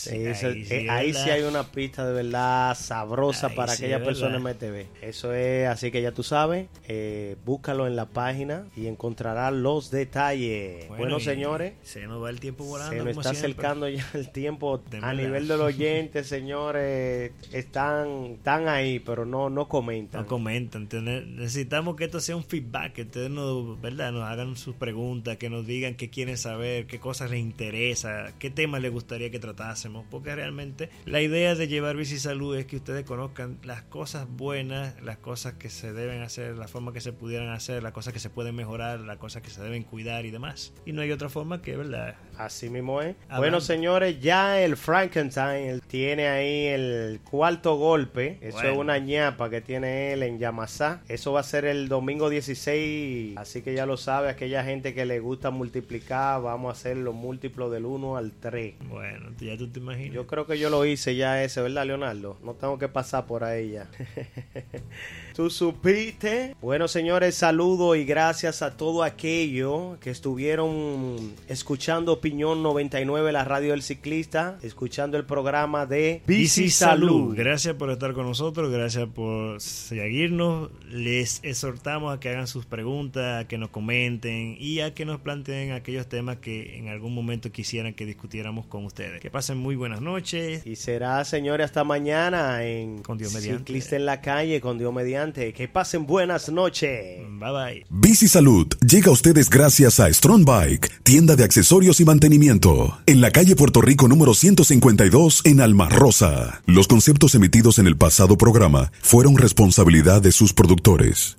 ahí, 0.90 1.14
sí, 1.14 1.30
hay 1.30 1.44
una 1.44 1.64
pista 1.64 2.06
de 2.06 2.14
verdad 2.14 2.76
sabrosa 2.76 3.50
para 3.50 3.74
aquella 3.74 4.04
persona 4.04 4.40
MTV. 4.40 4.88
Eso 5.02 5.34
es, 5.34 5.68
así 5.68 5.92
que 5.92 6.02
ya 6.02 6.12
tú 6.12 6.24
sabes, 6.24 6.68
eh, 6.88 7.36
búscalo 7.46 7.88
en 7.88 7.96
la 7.96 8.06
página 8.06 8.66
y 8.76 8.88
encontrarás 8.88 9.54
los 9.54 9.92
detalles. 9.92 10.88
Bueno, 10.90 11.20
señores, 11.20 11.74
se 11.84 12.08
nos 12.08 12.24
va 12.24 12.30
el 12.30 12.40
tiempo 12.40 12.64
volando. 12.64 12.96
Se 12.96 13.04
nos 13.04 13.18
está 13.18 13.32
acercando 13.32 13.88
ya 13.90 14.06
el 14.14 14.30
tiempo 14.32 14.82
a 15.02 15.14
nivel 15.14 15.48
del 15.48 15.62
oyente, 15.68 16.24
señores, 16.24 17.32
están, 17.52 18.36
están 18.38 18.68
ahí, 18.68 19.00
pero 19.00 19.26
no, 19.26 19.50
no 19.50 19.68
comentan. 19.68 20.22
No 20.22 20.28
comentan. 20.28 20.88
necesitamos 20.90 21.96
que 21.96 22.06
esto 22.06 22.20
sea 22.20 22.36
un 22.36 22.44
feedback, 22.44 22.94
que 22.94 23.02
ustedes 23.04 23.30
nos 23.30 23.80
Nos 23.98 24.24
hagan 24.24 24.56
sus 24.56 24.76
preguntas, 24.76 25.38
que 25.38 25.50
nos 25.50 25.66
digan 25.66 25.96
qué 25.96 26.10
quieren 26.10 26.38
saber, 26.38 26.86
qué 26.86 27.00
cosas 27.00 27.32
les 27.32 27.40
interesa, 27.40 28.34
qué 28.38 28.50
temas 28.50 28.82
les 28.82 28.92
gustaría 28.92 29.32
que 29.32 29.40
tratásemos, 29.40 30.06
porque 30.10 30.36
realmente 30.36 30.90
la 31.06 31.22
idea 31.22 31.56
de 31.56 31.68
llevar 31.68 31.98
Bici 31.98 32.20
Salud 32.20 32.56
es 32.56 32.66
que 32.66 32.78
ustedes 32.78 33.06
conozcan 33.06 33.58
las 33.64 33.82
cosas 33.82 34.28
buenas, 34.30 35.02
las 35.02 35.18
cosas 35.18 35.54
que 35.54 35.70
se 35.70 35.94
deben 35.94 36.22
hacer, 36.22 36.56
la 36.56 36.68
forma 36.68 36.94
que 36.94 37.02
se 37.02 37.12
pudieran 37.12 37.50
hacer, 37.50 37.82
las 37.82 37.92
cosas 37.92 38.14
que 38.14 38.20
se 38.20 38.30
pueden 38.30 38.56
mejorar, 38.56 39.00
las 39.00 39.18
cosas 39.18 39.42
que 39.42 39.50
se 39.50 39.62
deben 39.62 39.84
cuidar 39.84 40.26
y 40.26 40.32
demás. 40.32 40.74
Y 40.86 40.92
no 40.94 41.02
hay 41.02 41.12
otra 41.12 41.30
forma 41.30 41.62
que, 41.62 41.76
¿verdad? 41.76 42.16
Así 42.38 42.70
mismo 42.70 43.02
es. 43.02 43.16
Bueno, 43.36 43.62
señores, 43.62 44.20
ya 44.20 44.62
el 44.62 44.78
Frankenstein 44.78 45.82
tiene 45.88 46.28
ahí 46.28 46.68
el 46.68 47.20
cuarto 47.30 47.76
golpe. 47.76 48.38
Eso 48.42 48.62
es 48.62 48.78
una 48.78 48.98
ñapa 49.00 49.50
que 49.50 49.62
tiene 49.62 50.14
él 50.14 50.24
en 50.24 50.40
Yamasá. 50.40 51.02
Eso 51.08 51.34
va 51.34 51.40
a 51.42 51.44
ser 51.44 51.66
el 51.66 51.88
domingo 51.88 52.30
16, 52.30 53.38
así 53.38 53.62
que 53.62 53.74
ya 53.74 53.86
lo 53.86 53.98
sabe, 53.98 54.30
aquella 54.30 54.64
gente 54.64 54.94
que 54.94 55.06
le 55.06 55.20
gusta 55.20 55.50
multiplicar, 55.50 56.42
vamos 56.42 56.70
a 56.70 56.72
hacer 56.74 56.98
los 56.98 57.16
múltiplos 57.16 57.72
del 57.72 57.86
1 57.86 58.18
al 58.18 58.32
3. 58.32 58.76
Bueno, 58.90 59.30
ya 59.40 59.58
tú 59.58 59.68
te 59.70 59.80
imaginas. 59.80 60.14
Yo 60.14 60.28
creo 60.28 60.46
que 60.46 60.60
yo 60.60 60.70
lo 60.70 60.86
hice 60.86 61.16
ya 61.16 61.44
ese, 61.44 61.62
¿verdad, 61.62 61.86
Leonardo? 61.86 62.38
No 62.44 62.54
tengo 62.54 62.78
que 62.78 62.88
pasar 62.88 63.26
por 63.26 63.44
ahí 63.44 63.72
ya. 63.72 63.90
¿Tú 65.38 65.52
supiste? 65.52 66.56
Bueno, 66.64 66.88
señores, 66.88 67.36
saludo 67.36 67.94
y 67.94 68.06
gracias 68.06 68.64
a 68.64 68.76
todo 68.76 69.04
aquello 69.04 70.00
que 70.02 70.10
estuvieron 70.10 71.36
escuchando 71.48 72.14
Opinión 72.14 72.64
99, 72.64 73.32
la 73.32 73.44
radio 73.44 73.70
del 73.70 73.84
ciclista, 73.84 74.58
escuchando 74.64 75.16
el 75.16 75.26
programa 75.26 75.86
de 75.86 76.24
Bici 76.26 76.72
Salud. 76.72 77.36
Gracias 77.38 77.76
por 77.76 77.92
estar 77.92 78.14
con 78.14 78.26
nosotros, 78.26 78.72
gracias 78.72 79.08
por 79.10 79.62
seguirnos. 79.62 80.72
Les 80.90 81.40
exhortamos 81.44 82.16
a 82.16 82.20
que 82.20 82.30
hagan 82.30 82.48
sus 82.48 82.66
preguntas, 82.66 83.44
a 83.44 83.48
que 83.48 83.60
nos 83.60 83.70
comenten 83.70 84.58
y 84.60 84.80
a 84.80 84.96
que 84.96 85.06
nos 85.06 85.22
planteen 85.22 85.72
aquellos 85.72 86.08
temas 86.08 86.38
que 86.38 86.80
en 86.80 86.88
algún 86.88 87.14
momento 87.14 87.52
quisieran 87.52 87.94
que 87.94 88.08
discutiéramos 88.08 88.66
con 88.66 88.86
ustedes. 88.86 89.22
Que 89.22 89.30
pasen 89.30 89.60
muy 89.60 89.76
buenas 89.76 90.02
noches. 90.02 90.66
Y 90.66 90.78
será, 90.78 91.24
señores, 91.26 91.66
hasta 91.66 91.84
mañana 91.84 92.64
en 92.64 93.04
con 93.04 93.20
Dios 93.20 93.36
mediante. 93.36 93.60
Ciclista 93.60 93.96
en 93.96 94.08
la 94.08 94.20
calle, 94.20 94.60
con 94.62 94.80
Dios 94.80 94.92
mediante. 94.92 95.27
Que 95.34 95.68
pasen 95.68 96.06
buenas 96.06 96.50
noches. 96.50 97.20
Bye 97.40 97.52
bye. 97.52 97.86
Bici 97.90 98.28
Salud 98.28 98.68
llega 98.86 99.10
a 99.10 99.14
ustedes 99.14 99.50
gracias 99.50 100.00
a 100.00 100.12
Strong 100.12 100.46
Bike, 100.46 100.92
tienda 101.04 101.36
de 101.36 101.44
accesorios 101.44 102.00
y 102.00 102.06
mantenimiento 102.06 102.18
mantenimiento. 102.18 102.98
En 103.06 103.22
la 103.22 103.32
calle 103.32 103.56
Puerto 103.56 103.80
Rico 103.80 104.08
número 104.08 104.34
152 104.34 105.42
en 105.46 105.62
Alma 105.62 105.88
Rosa. 105.88 106.62
Los 106.66 106.88
conceptos 106.88 107.36
emitidos 107.36 107.80
en 107.80 107.88
el 107.88 107.96
pasado 107.96 108.38
programa 108.38 108.92
fueron 109.02 109.38
responsabilidad 109.38 110.22
de 110.22 110.32
sus 110.32 110.54
productores. 110.54 111.38